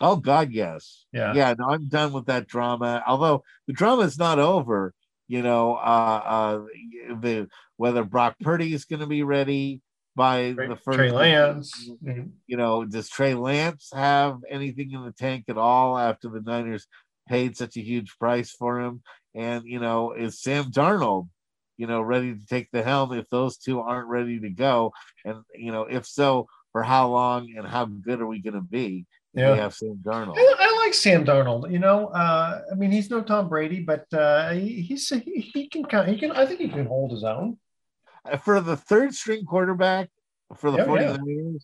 Oh 0.00 0.16
God, 0.16 0.52
yes. 0.52 1.06
Yeah. 1.12 1.34
Yeah. 1.34 1.54
No, 1.58 1.70
I'm 1.70 1.88
done 1.88 2.12
with 2.12 2.26
that 2.26 2.46
drama. 2.46 3.02
Although 3.06 3.44
the 3.66 3.72
drama 3.72 4.02
is 4.02 4.18
not 4.18 4.38
over. 4.38 4.94
You 5.26 5.42
know, 5.42 5.74
uh, 5.74 6.22
uh, 6.24 6.58
the 7.20 7.48
whether 7.76 8.02
Brock 8.02 8.36
Purdy 8.40 8.72
is 8.72 8.86
going 8.86 9.00
to 9.00 9.06
be 9.06 9.22
ready 9.22 9.82
by 10.16 10.52
Trey, 10.52 10.68
the 10.68 10.76
first. 10.76 10.96
Trey 10.96 11.10
Lance. 11.10 11.90
You 12.46 12.56
know, 12.56 12.84
does 12.84 13.10
Trey 13.10 13.34
Lance 13.34 13.90
have 13.94 14.38
anything 14.48 14.92
in 14.92 15.04
the 15.04 15.12
tank 15.12 15.44
at 15.48 15.58
all 15.58 15.98
after 15.98 16.28
the 16.28 16.40
Niners 16.40 16.86
paid 17.28 17.56
such 17.58 17.76
a 17.76 17.82
huge 17.82 18.18
price 18.18 18.50
for 18.50 18.80
him? 18.80 19.02
And 19.34 19.64
you 19.66 19.80
know, 19.80 20.12
is 20.12 20.40
Sam 20.40 20.72
Darnold, 20.72 21.28
you 21.78 21.86
know, 21.86 22.02
ready 22.02 22.34
to 22.34 22.46
take 22.46 22.70
the 22.70 22.82
helm 22.82 23.14
if 23.14 23.28
those 23.30 23.56
two 23.56 23.80
aren't 23.80 24.08
ready 24.08 24.38
to 24.40 24.50
go? 24.50 24.92
And 25.24 25.42
you 25.54 25.72
know, 25.72 25.82
if 25.84 26.06
so, 26.06 26.48
for 26.72 26.82
how 26.82 27.08
long 27.08 27.54
and 27.56 27.66
how 27.66 27.86
good 27.86 28.20
are 28.20 28.26
we 28.26 28.42
going 28.42 28.54
to 28.54 28.60
be? 28.60 29.06
yeah. 29.34 29.52
we 29.52 29.58
have 29.58 29.74
Sam 29.74 30.00
Darnold. 30.02 30.36
I, 30.36 30.54
I, 30.58 30.84
like 30.84 30.94
Sam 30.94 31.24
Darnold. 31.24 31.70
You 31.70 31.78
know, 31.78 32.08
uh, 32.08 32.62
I 32.70 32.74
mean, 32.74 32.90
he's 32.90 33.10
no 33.10 33.22
Tom 33.22 33.48
Brady, 33.48 33.80
but 33.80 34.06
uh, 34.12 34.52
he, 34.52 34.82
he's 34.82 35.08
he, 35.08 35.50
he 35.52 35.68
can 35.68 35.84
he 36.06 36.18
can 36.18 36.32
I 36.32 36.46
think 36.46 36.60
he 36.60 36.68
can 36.68 36.86
hold 36.86 37.12
his 37.12 37.24
own 37.24 37.58
uh, 38.24 38.36
for 38.38 38.60
the 38.60 38.76
third 38.76 39.14
string 39.14 39.44
quarterback 39.44 40.08
for 40.56 40.70
the 40.70 40.78
yeah, 40.78 40.84
49ers. 40.86 41.18
Yeah. 41.26 41.58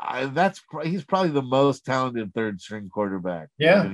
I, 0.00 0.26
that's 0.26 0.60
he's 0.84 1.04
probably 1.04 1.30
the 1.30 1.42
most 1.42 1.84
talented 1.84 2.32
third 2.32 2.60
string 2.60 2.88
quarterback. 2.88 3.48
Yeah, 3.58 3.92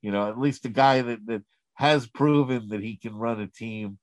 you 0.00 0.12
know, 0.12 0.28
at 0.28 0.38
least 0.38 0.64
a 0.64 0.70
guy 0.70 1.02
that 1.02 1.26
that 1.26 1.42
has 1.74 2.06
proven 2.06 2.68
that 2.68 2.82
he 2.82 2.96
can 2.96 3.14
run 3.14 3.40
a 3.40 3.46
team 3.46 3.98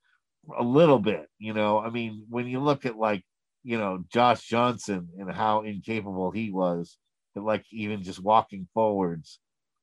a 0.56 0.62
little 0.62 0.98
bit. 0.98 1.28
You 1.38 1.54
know, 1.54 1.78
I 1.78 1.90
mean, 1.90 2.24
when 2.28 2.46
you 2.46 2.60
look 2.60 2.86
at 2.86 2.96
like 2.96 3.24
you 3.62 3.78
know 3.78 4.04
Josh 4.12 4.42
Johnson 4.46 5.08
and 5.18 5.30
how 5.32 5.62
incapable 5.62 6.30
he 6.30 6.50
was 6.50 6.96
like 7.40 7.64
even 7.70 8.02
just 8.02 8.22
walking 8.22 8.68
forwards 8.74 9.38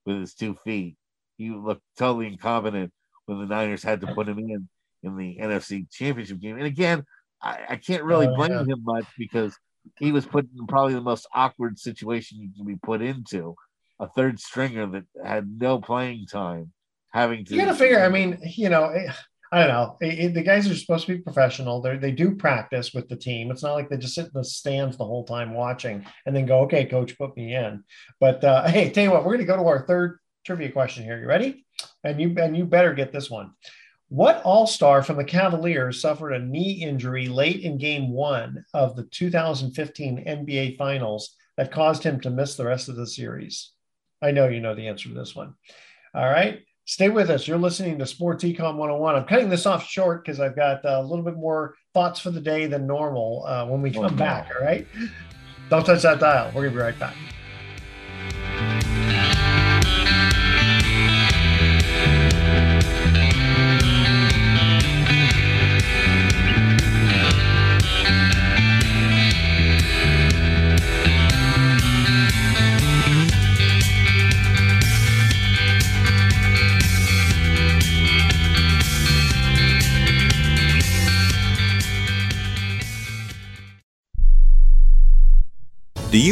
with 0.06 0.20
his 0.20 0.34
two 0.34 0.56
feet. 0.64 0.96
He 1.38 1.50
looked 1.50 1.84
totally 1.98 2.28
incompetent 2.28 2.92
when 3.26 3.40
the 3.40 3.46
Niners 3.46 3.84
had 3.84 4.02
to 4.02 4.14
put 4.14 4.28
him 4.28 4.40
in 4.40 4.70
in 5.04 5.16
the 5.16 5.38
NFC 5.42 5.90
Championship 5.90 6.40
game. 6.40 6.58
And 6.58 6.66
again, 6.66 7.04
I, 7.42 7.60
I 7.70 7.76
can't 7.78 8.04
really 8.04 8.28
oh, 8.28 8.36
blame 8.36 8.52
yeah. 8.52 8.60
him 8.64 8.84
much 8.84 9.06
because 9.18 9.58
he 9.98 10.12
was 10.12 10.26
put 10.26 10.48
in 10.58 10.68
probably 10.68 10.94
the 10.94 11.02
most 11.02 11.28
awkward 11.34 11.80
situation 11.80 12.40
you 12.40 12.50
can 12.56 12.66
be 12.66 12.76
put 12.76 13.02
into. 13.02 13.56
A 14.02 14.08
third 14.08 14.40
stringer 14.40 14.88
that 14.88 15.04
had 15.26 15.50
no 15.58 15.80
playing 15.80 16.26
time, 16.28 16.72
having 17.12 17.44
to. 17.46 17.56
You 17.56 17.62
got 17.62 17.72
to 17.72 17.76
figure. 17.76 18.02
I 18.02 18.10
mean, 18.10 18.40
you 18.44 18.70
know, 18.70 18.86
eh, 18.86 19.12
I 19.52 19.60
don't 19.60 19.68
know. 19.70 19.98
It, 20.00 20.20
it, 20.20 20.34
the 20.36 20.44
guys 20.44 20.70
are 20.70 20.76
supposed 20.76 21.08
to 21.08 21.16
be 21.16 21.24
professional. 21.24 21.82
They 21.82 21.98
they 21.98 22.12
do 22.12 22.36
practice 22.36 22.94
with 22.94 23.10
the 23.10 23.16
team. 23.16 23.50
It's 23.50 23.64
not 23.64 23.74
like 23.74 23.90
they 23.90 23.98
just 23.98 24.14
sit 24.14 24.26
in 24.26 24.32
the 24.34 24.44
stands 24.44 24.96
the 24.96 25.06
whole 25.06 25.24
time 25.24 25.54
watching 25.54 26.06
and 26.26 26.36
then 26.36 26.46
go, 26.46 26.62
okay, 26.62 26.86
coach, 26.86 27.18
put 27.18 27.36
me 27.36 27.56
in. 27.56 27.84
But 28.20 28.44
uh, 28.44 28.68
hey, 28.68 28.92
tell 28.92 29.04
you 29.04 29.12
what, 29.12 29.24
we're 29.24 29.36
going 29.36 29.40
to 29.40 29.46
go 29.46 29.58
to 29.58 29.68
our 29.68 29.86
third 29.86 30.20
trivia 30.46 30.72
question 30.72 31.04
here. 31.04 31.20
You 31.20 31.28
ready? 31.28 31.66
And 32.04 32.22
you 32.22 32.36
and 32.38 32.56
you 32.56 32.66
better 32.66 32.94
get 32.94 33.12
this 33.12 33.30
one. 33.30 33.52
What 34.10 34.42
All 34.44 34.66
Star 34.68 35.04
from 35.04 35.18
the 35.18 35.24
Cavaliers 35.24 36.02
suffered 36.02 36.34
a 36.34 36.40
knee 36.40 36.84
injury 36.84 37.28
late 37.28 37.62
in 37.62 37.78
Game 37.78 38.12
One 38.12 38.66
of 38.74 38.96
the 38.96 39.04
2015 39.04 40.26
NBA 40.26 40.78
Finals 40.78 41.36
that 41.58 41.72
caused 41.72 42.04
him 42.04 42.20
to 42.22 42.30
miss 42.30 42.56
the 42.56 42.66
rest 42.66 42.90
of 42.90 42.96
the 42.96 43.06
series? 43.06 43.72
I 44.22 44.32
know 44.32 44.48
you 44.48 44.62
know 44.62 44.76
the 44.76 44.88
answer 44.88 45.10
to 45.10 45.16
this 45.16 45.36
one. 45.36 45.54
All 46.14 46.26
right. 46.26 46.62
Stay 46.90 47.08
with 47.08 47.30
us. 47.30 47.48
You're 47.48 47.60
listening 47.60 48.00
to 48.00 48.06
Sports 48.08 48.44
Econ 48.44 48.76
101. 48.76 49.16
I'm 49.16 49.26
cutting 49.26 49.48
this 49.48 49.68
off 49.68 49.88
short 49.88 50.26
because 50.26 50.40
I've 50.40 50.56
got 50.56 50.84
uh, 50.84 50.98
a 51.00 51.04
little 51.04 51.24
bit 51.24 51.36
more 51.36 51.76
thoughts 51.94 52.20
for 52.20 52.32
the 52.32 52.42
day 52.42 52.66
than 52.66 52.88
normal 52.88 53.46
uh, 53.46 53.64
when 53.68 53.84
we 53.84 53.92
come 53.92 54.06
oh, 54.06 54.10
back. 54.10 54.50
All 54.56 54.66
right. 54.66 54.88
Don't 55.70 55.86
touch 55.86 56.02
that 56.02 56.20
dial. 56.20 56.48
We're 56.48 56.64
going 56.64 56.72
to 56.72 56.78
be 56.78 56.82
right 56.82 56.98
back. 56.98 57.16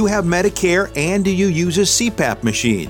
Have 0.08 0.26
Medicare 0.26 0.92
and 0.96 1.24
do 1.24 1.32
you 1.32 1.48
use 1.48 1.78
a 1.78 1.82
CPAP 1.82 2.44
machine? 2.44 2.90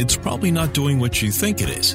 it's 0.00 0.16
probably 0.16 0.50
not 0.50 0.72
doing 0.72 0.98
what 0.98 1.20
you 1.20 1.30
think 1.30 1.60
it 1.60 1.68
is. 1.68 1.94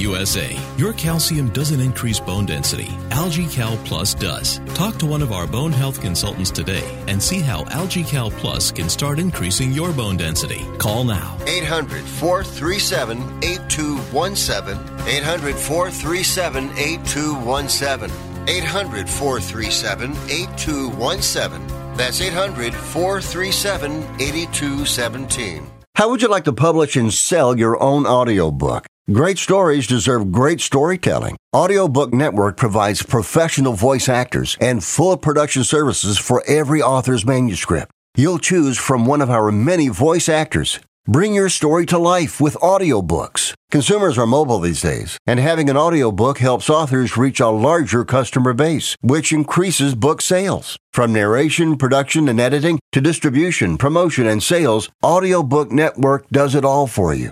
USA. 0.01 0.57
Your 0.77 0.93
calcium 0.93 1.49
doesn't 1.49 1.79
increase 1.79 2.19
bone 2.19 2.45
density, 2.45 2.89
AlgaeCal 3.11 3.83
Plus 3.85 4.13
does. 4.13 4.59
Talk 4.73 4.97
to 4.97 5.05
one 5.05 5.21
of 5.21 5.31
our 5.31 5.47
bone 5.47 5.71
health 5.71 6.01
consultants 6.01 6.51
today 6.51 6.83
and 7.07 7.21
see 7.21 7.39
how 7.39 7.63
AlgaeCal 7.65 8.31
Plus 8.31 8.71
can 8.71 8.89
start 8.89 9.19
increasing 9.19 9.71
your 9.71 9.93
bone 9.93 10.17
density. 10.17 10.65
Call 10.79 11.03
now. 11.03 11.37
800 11.45 12.03
437 12.03 13.19
8217. 13.43 15.07
800 15.07 15.55
437 15.55 16.71
8217. 16.77 18.31
800 18.47 19.09
437 19.09 20.11
8217. 20.29 21.67
That's 21.95 22.21
800 22.21 22.73
437 22.73 23.91
8217. 24.19 25.71
How 25.95 26.09
would 26.09 26.21
you 26.21 26.29
like 26.29 26.45
to 26.45 26.53
publish 26.53 26.95
and 26.95 27.13
sell 27.13 27.57
your 27.57 27.81
own 27.81 28.07
audiobook? 28.07 28.87
Great 29.11 29.39
stories 29.39 29.87
deserve 29.87 30.31
great 30.31 30.61
storytelling. 30.61 31.35
Audiobook 31.55 32.13
Network 32.13 32.55
provides 32.55 33.03
professional 33.03 33.73
voice 33.73 34.07
actors 34.07 34.55
and 34.61 34.83
full 34.83 35.17
production 35.17 35.63
services 35.63 36.17
for 36.17 36.43
every 36.47 36.81
author's 36.81 37.25
manuscript. 37.25 37.91
You'll 38.15 38.39
choose 38.39 38.77
from 38.77 39.05
one 39.05 39.19
of 39.19 39.29
our 39.29 39.51
many 39.51 39.89
voice 39.89 40.29
actors. 40.29 40.79
Bring 41.07 41.33
your 41.33 41.49
story 41.49 41.85
to 41.87 41.97
life 41.97 42.39
with 42.39 42.53
audiobooks. 42.61 43.53
Consumers 43.71 44.17
are 44.17 44.27
mobile 44.27 44.59
these 44.59 44.81
days, 44.81 45.17
and 45.25 45.39
having 45.39 45.69
an 45.69 45.77
audiobook 45.77 46.37
helps 46.37 46.69
authors 46.69 47.17
reach 47.17 47.39
a 47.39 47.49
larger 47.49 48.05
customer 48.05 48.53
base, 48.53 48.95
which 49.01 49.33
increases 49.33 49.95
book 49.95 50.21
sales. 50.21 50.77
From 50.93 51.11
narration, 51.11 51.75
production, 51.75 52.29
and 52.29 52.39
editing 52.39 52.79
to 52.91 53.01
distribution, 53.01 53.77
promotion, 53.77 54.27
and 54.27 54.43
sales, 54.43 54.89
Audiobook 55.03 55.71
Network 55.71 56.29
does 56.29 56.53
it 56.53 56.63
all 56.63 56.85
for 56.85 57.13
you. 57.13 57.31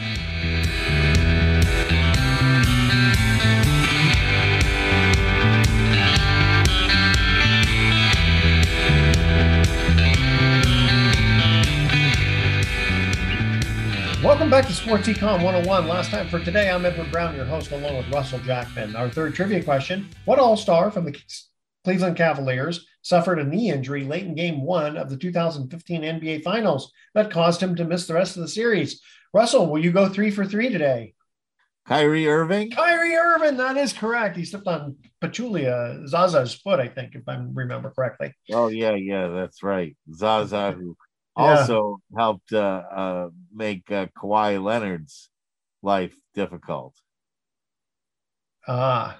Back 14.61 14.69
to 14.69 14.75
Sports 14.75 15.07
Econ 15.07 15.43
101. 15.43 15.87
Last 15.87 16.11
time 16.11 16.29
for 16.29 16.37
today, 16.37 16.69
I'm 16.69 16.85
Edward 16.85 17.11
Brown, 17.11 17.35
your 17.35 17.45
host, 17.45 17.71
along 17.71 17.97
with 17.97 18.07
Russell 18.11 18.37
Jackman. 18.37 18.95
Our 18.95 19.09
third 19.09 19.33
trivia 19.33 19.63
question 19.63 20.07
What 20.25 20.37
All 20.37 20.55
Star 20.55 20.91
from 20.91 21.03
the 21.03 21.19
Cleveland 21.83 22.15
Cavaliers 22.15 22.85
suffered 23.01 23.39
a 23.39 23.43
knee 23.43 23.71
injury 23.71 24.03
late 24.03 24.27
in 24.27 24.35
game 24.35 24.61
one 24.61 24.97
of 24.97 25.09
the 25.09 25.17
2015 25.17 26.03
NBA 26.03 26.43
Finals 26.43 26.91
that 27.15 27.31
caused 27.31 27.59
him 27.59 27.75
to 27.75 27.85
miss 27.85 28.05
the 28.05 28.13
rest 28.13 28.35
of 28.35 28.43
the 28.43 28.47
series? 28.47 29.01
Russell, 29.33 29.65
will 29.65 29.83
you 29.83 29.91
go 29.91 30.07
three 30.07 30.29
for 30.29 30.45
three 30.45 30.69
today? 30.69 31.15
Kyrie 31.87 32.27
Irving? 32.27 32.69
Kyrie 32.69 33.15
Irving, 33.15 33.57
that 33.57 33.77
is 33.77 33.93
correct. 33.93 34.37
He 34.37 34.45
slipped 34.45 34.67
on 34.67 34.95
Pachulia, 35.23 36.07
Zaza's 36.07 36.53
foot, 36.53 36.79
I 36.79 36.87
think, 36.87 37.15
if 37.15 37.23
I 37.27 37.43
remember 37.51 37.89
correctly. 37.89 38.31
Oh, 38.51 38.67
yeah, 38.67 38.93
yeah, 38.93 39.27
that's 39.29 39.63
right. 39.63 39.97
Zaza, 40.13 40.73
who 40.73 40.95
also 41.35 41.97
yeah. 42.11 42.19
helped 42.19 42.53
uh, 42.53 42.83
uh, 42.95 43.29
make 43.53 43.91
uh, 43.91 44.07
Kawhi 44.17 44.61
Leonard's 44.61 45.29
life 45.81 46.15
difficult. 46.33 46.95
Ah, 48.67 49.19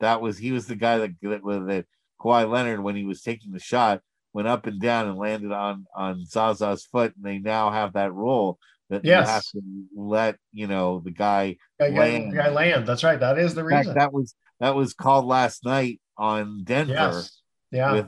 that 0.00 0.20
was 0.20 0.38
he 0.38 0.52
was 0.52 0.66
the 0.66 0.76
guy 0.76 0.98
that 0.98 1.10
that, 1.22 1.42
that 1.42 1.86
Kawhi 2.20 2.50
Leonard 2.50 2.80
when 2.80 2.96
he 2.96 3.04
was 3.04 3.22
taking 3.22 3.52
the 3.52 3.60
shot 3.60 4.00
went 4.32 4.48
up 4.48 4.66
and 4.66 4.80
down 4.80 5.08
and 5.08 5.18
landed 5.18 5.52
on 5.52 5.86
on 5.94 6.24
Zaza's 6.24 6.84
foot, 6.84 7.14
and 7.16 7.24
they 7.24 7.38
now 7.38 7.70
have 7.70 7.94
that 7.94 8.12
rule 8.12 8.58
that 8.90 9.04
yes. 9.04 9.26
you 9.26 9.32
have 9.32 9.42
to 9.42 9.60
let 9.96 10.36
you 10.52 10.66
know 10.66 11.00
the 11.04 11.10
guy, 11.10 11.56
guy 11.78 11.88
land. 11.88 12.34
Guy 12.34 12.48
land. 12.48 12.86
That's 12.86 13.04
right. 13.04 13.20
That 13.20 13.38
is 13.38 13.54
the 13.54 13.64
reason. 13.64 13.84
Fact, 13.84 13.98
that 13.98 14.12
was 14.12 14.34
that 14.60 14.74
was 14.74 14.94
called 14.94 15.26
last 15.26 15.64
night 15.64 16.00
on 16.16 16.64
Denver. 16.64 16.92
Yes. 16.92 17.40
Yeah. 17.70 17.92
With 17.92 18.06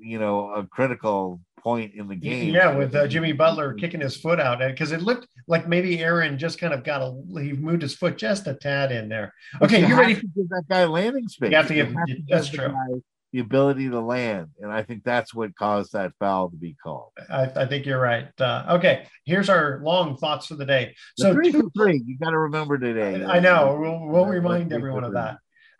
you 0.00 0.18
know 0.18 0.52
a 0.52 0.66
critical 0.66 1.40
point 1.62 1.94
in 1.94 2.08
the 2.08 2.16
game. 2.16 2.54
Yeah, 2.54 2.74
with 2.76 2.94
uh, 2.94 3.06
Jimmy 3.06 3.32
Butler 3.32 3.74
kicking 3.74 4.00
his 4.00 4.16
foot 4.16 4.40
out, 4.40 4.58
because 4.58 4.92
it 4.92 5.02
looked 5.02 5.26
like 5.46 5.68
maybe 5.68 6.00
Aaron 6.00 6.38
just 6.38 6.58
kind 6.58 6.72
of 6.72 6.84
got 6.84 7.02
a 7.02 7.14
he 7.40 7.52
moved 7.52 7.82
his 7.82 7.94
foot 7.94 8.16
just 8.18 8.46
a 8.46 8.54
tad 8.54 8.92
in 8.92 9.08
there. 9.08 9.34
Okay, 9.62 9.86
you, 9.86 9.96
ready? 9.96 10.14
To 10.14 10.20
give 10.20 10.48
that 10.50 10.64
guy 10.68 10.84
landing 10.84 11.28
space. 11.28 11.50
You 11.50 11.56
have 11.56 11.68
to 11.68 11.74
give. 11.74 11.92
have 11.92 12.06
to 12.06 12.16
that's 12.28 12.50
give 12.50 12.60
true. 12.60 12.68
The, 12.68 13.02
the, 13.32 13.40
ability 13.40 13.88
to 13.90 14.00
land, 14.00 14.48
and 14.60 14.72
I 14.72 14.82
think 14.82 15.04
that's 15.04 15.34
what 15.34 15.54
caused 15.54 15.92
that 15.92 16.12
foul 16.18 16.50
to 16.50 16.56
be 16.56 16.74
called. 16.82 17.12
I, 17.30 17.44
I 17.44 17.66
think 17.66 17.86
you're 17.86 18.00
right. 18.00 18.28
Uh, 18.40 18.64
okay, 18.70 19.06
here's 19.24 19.48
our 19.48 19.80
long 19.82 20.16
thoughts 20.16 20.46
for 20.46 20.54
the 20.56 20.66
day. 20.66 20.94
The 21.16 21.24
So 21.24 21.34
three 21.34 21.52
two, 21.52 21.62
for 21.62 21.70
three, 21.84 22.02
you 22.06 22.18
got 22.18 22.30
to 22.30 22.38
remember 22.38 22.78
today. 22.78 23.24
I 23.24 23.40
know. 23.40 23.76
We'll, 23.80 24.06
we'll 24.06 24.26
remind 24.26 24.72
everyone 24.72 25.04
of 25.04 25.12
that. 25.12 25.38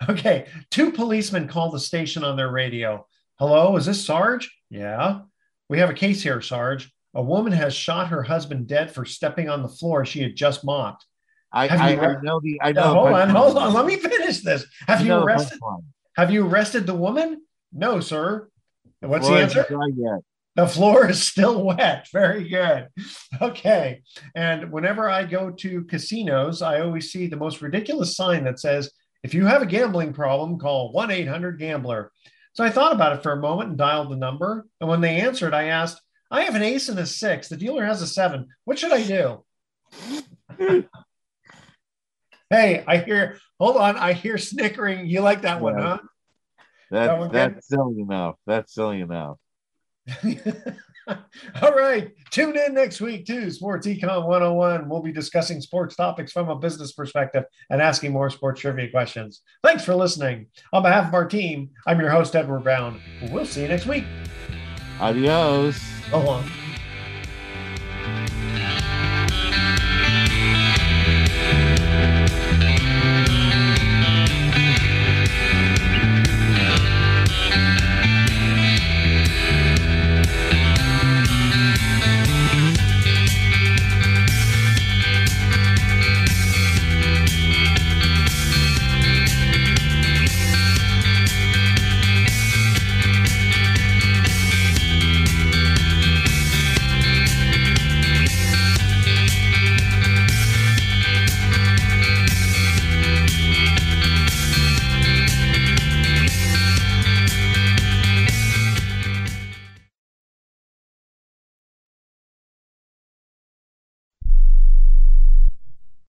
Okay. 0.09 0.47
Two 0.71 0.93
policemen 0.93 1.49
call 1.49 1.71
the 1.71 1.81
station 1.81 2.25
on 2.25 2.37
their 2.37 2.51
radio. 2.51 3.07
Hello, 3.39 3.77
is 3.77 3.87
this 3.87 4.05
Sarge? 4.05 4.51
Yeah. 4.71 5.21
We 5.69 5.79
have 5.79 5.91
a 5.91 5.95
case 5.95 6.23
here, 6.23 6.41
Sarge. 6.41 6.91
A 7.15 7.23
woman 7.23 7.53
has 7.53 7.75
shot 7.75 8.09
her 8.09 8.23
husband 8.23 8.67
dead 8.67 8.93
for 8.93 9.05
stepping 9.05 9.49
on 9.49 9.63
the 9.63 9.69
floor 9.69 10.05
she 10.05 10.23
had 10.23 10.37
just 10.37 10.65
mopped. 10.65 11.05
I, 11.53 11.69
I, 11.69 11.97
I 11.97 12.21
know 12.21 12.41
the. 12.43 12.61
I 12.63 12.73
Now, 12.73 12.93
know. 12.93 13.01
hold 13.01 13.13
on, 13.15 13.31
hold 13.31 13.57
on. 13.57 13.73
Let 13.73 13.87
me 13.87 13.97
finish 13.97 14.41
this. 14.41 14.67
Have 14.87 15.05
you 15.05 15.15
arrested? 15.15 15.59
Have 16.17 16.31
you 16.31 16.47
arrested 16.47 16.87
the 16.87 16.95
woman? 16.95 17.43
No, 17.73 18.01
sir. 18.01 18.49
What's 19.01 19.27
Floor 19.27 19.39
the 19.39 19.43
answer? 19.45 20.21
The 20.57 20.67
floor 20.67 21.09
is 21.09 21.23
still 21.25 21.63
wet. 21.63 22.09
Very 22.13 22.49
good. 22.49 22.89
Okay. 23.41 24.03
And 24.35 24.73
whenever 24.73 25.09
I 25.09 25.25
go 25.25 25.51
to 25.51 25.85
casinos, 25.85 26.63
I 26.63 26.81
always 26.81 27.13
see 27.13 27.29
the 27.29 27.37
most 27.37 27.63
ridiculous 27.63 28.17
sign 28.17 28.43
that 28.45 28.59
says, 28.59 28.91
if 29.23 29.35
you 29.35 29.47
have 29.47 29.63
a 29.63 29.67
gambling 29.67 30.13
problem, 30.13 30.59
call 30.59 30.91
1 30.93 31.13
800 31.13 31.61
Gambler. 31.61 32.11
So 32.55 32.65
I 32.65 32.71
thought 32.71 32.93
about 32.93 33.17
it 33.17 33.23
for 33.23 33.33
a 33.33 33.41
moment 33.41 33.71
and 33.71 33.79
dialed 33.79 34.11
the 34.11 34.17
number. 34.17 34.67
And 34.81 34.89
when 34.89 35.01
they 35.01 35.21
answered, 35.21 35.55
I 35.55 35.65
asked, 35.65 36.01
I 36.31 36.43
have 36.43 36.55
an 36.55 36.63
ace 36.63 36.89
and 36.89 36.99
a 36.99 37.07
six. 37.07 37.49
The 37.49 37.57
dealer 37.57 37.85
has 37.85 38.03
a 38.03 38.07
seven. 38.07 38.49
What 38.65 38.79
should 38.79 38.93
I 38.93 39.03
do? 39.03 39.45
hey, 42.51 42.85
I 42.87 42.99
hear, 42.99 43.39
hold 43.59 43.77
on. 43.77 43.97
I 43.97 44.13
hear 44.13 44.39
snickering. 44.39 45.07
You 45.07 45.21
like 45.21 45.43
that 45.43 45.61
one, 45.61 45.79
huh? 45.79 45.99
That 46.91 47.07
That, 47.07 47.21
good? 47.21 47.33
that's 47.33 47.69
silly 47.69 48.01
enough. 48.01 48.37
That's 48.47 48.75
silly 48.75 49.01
enough. 49.01 49.37
All 51.63 51.73
right. 51.73 52.13
Tune 52.31 52.57
in 52.57 52.75
next 52.75 53.01
week 53.01 53.27
to 53.27 53.51
Sports 53.51 53.87
Econ 53.87 54.27
101. 54.27 54.89
We'll 54.89 55.03
be 55.03 55.13
discussing 55.13 55.61
sports 55.61 55.97
topics 55.97 56.33
from 56.33 56.49
a 56.49 56.57
business 56.57 56.93
perspective 56.93 57.45
and 57.71 57.81
asking 57.81 58.13
more 58.13 58.31
sports 58.31 58.61
trivia 58.61 58.91
questions. 58.91 59.43
Thanks 59.63 59.85
for 59.85 59.95
listening. 59.95 60.47
On 60.73 60.83
behalf 60.83 61.09
of 61.09 61.15
our 61.15 61.27
team, 61.27 61.71
I'm 61.87 62.01
your 62.01 62.11
host, 62.11 62.37
Edward 62.37 62.65
Brown. 62.65 63.01
We'll 63.31 63.47
see 63.47 63.63
you 63.63 63.69
next 63.69 63.87
week. 63.87 64.05
Adios. 65.01 65.81
So 66.11 66.21
long. 66.21 66.51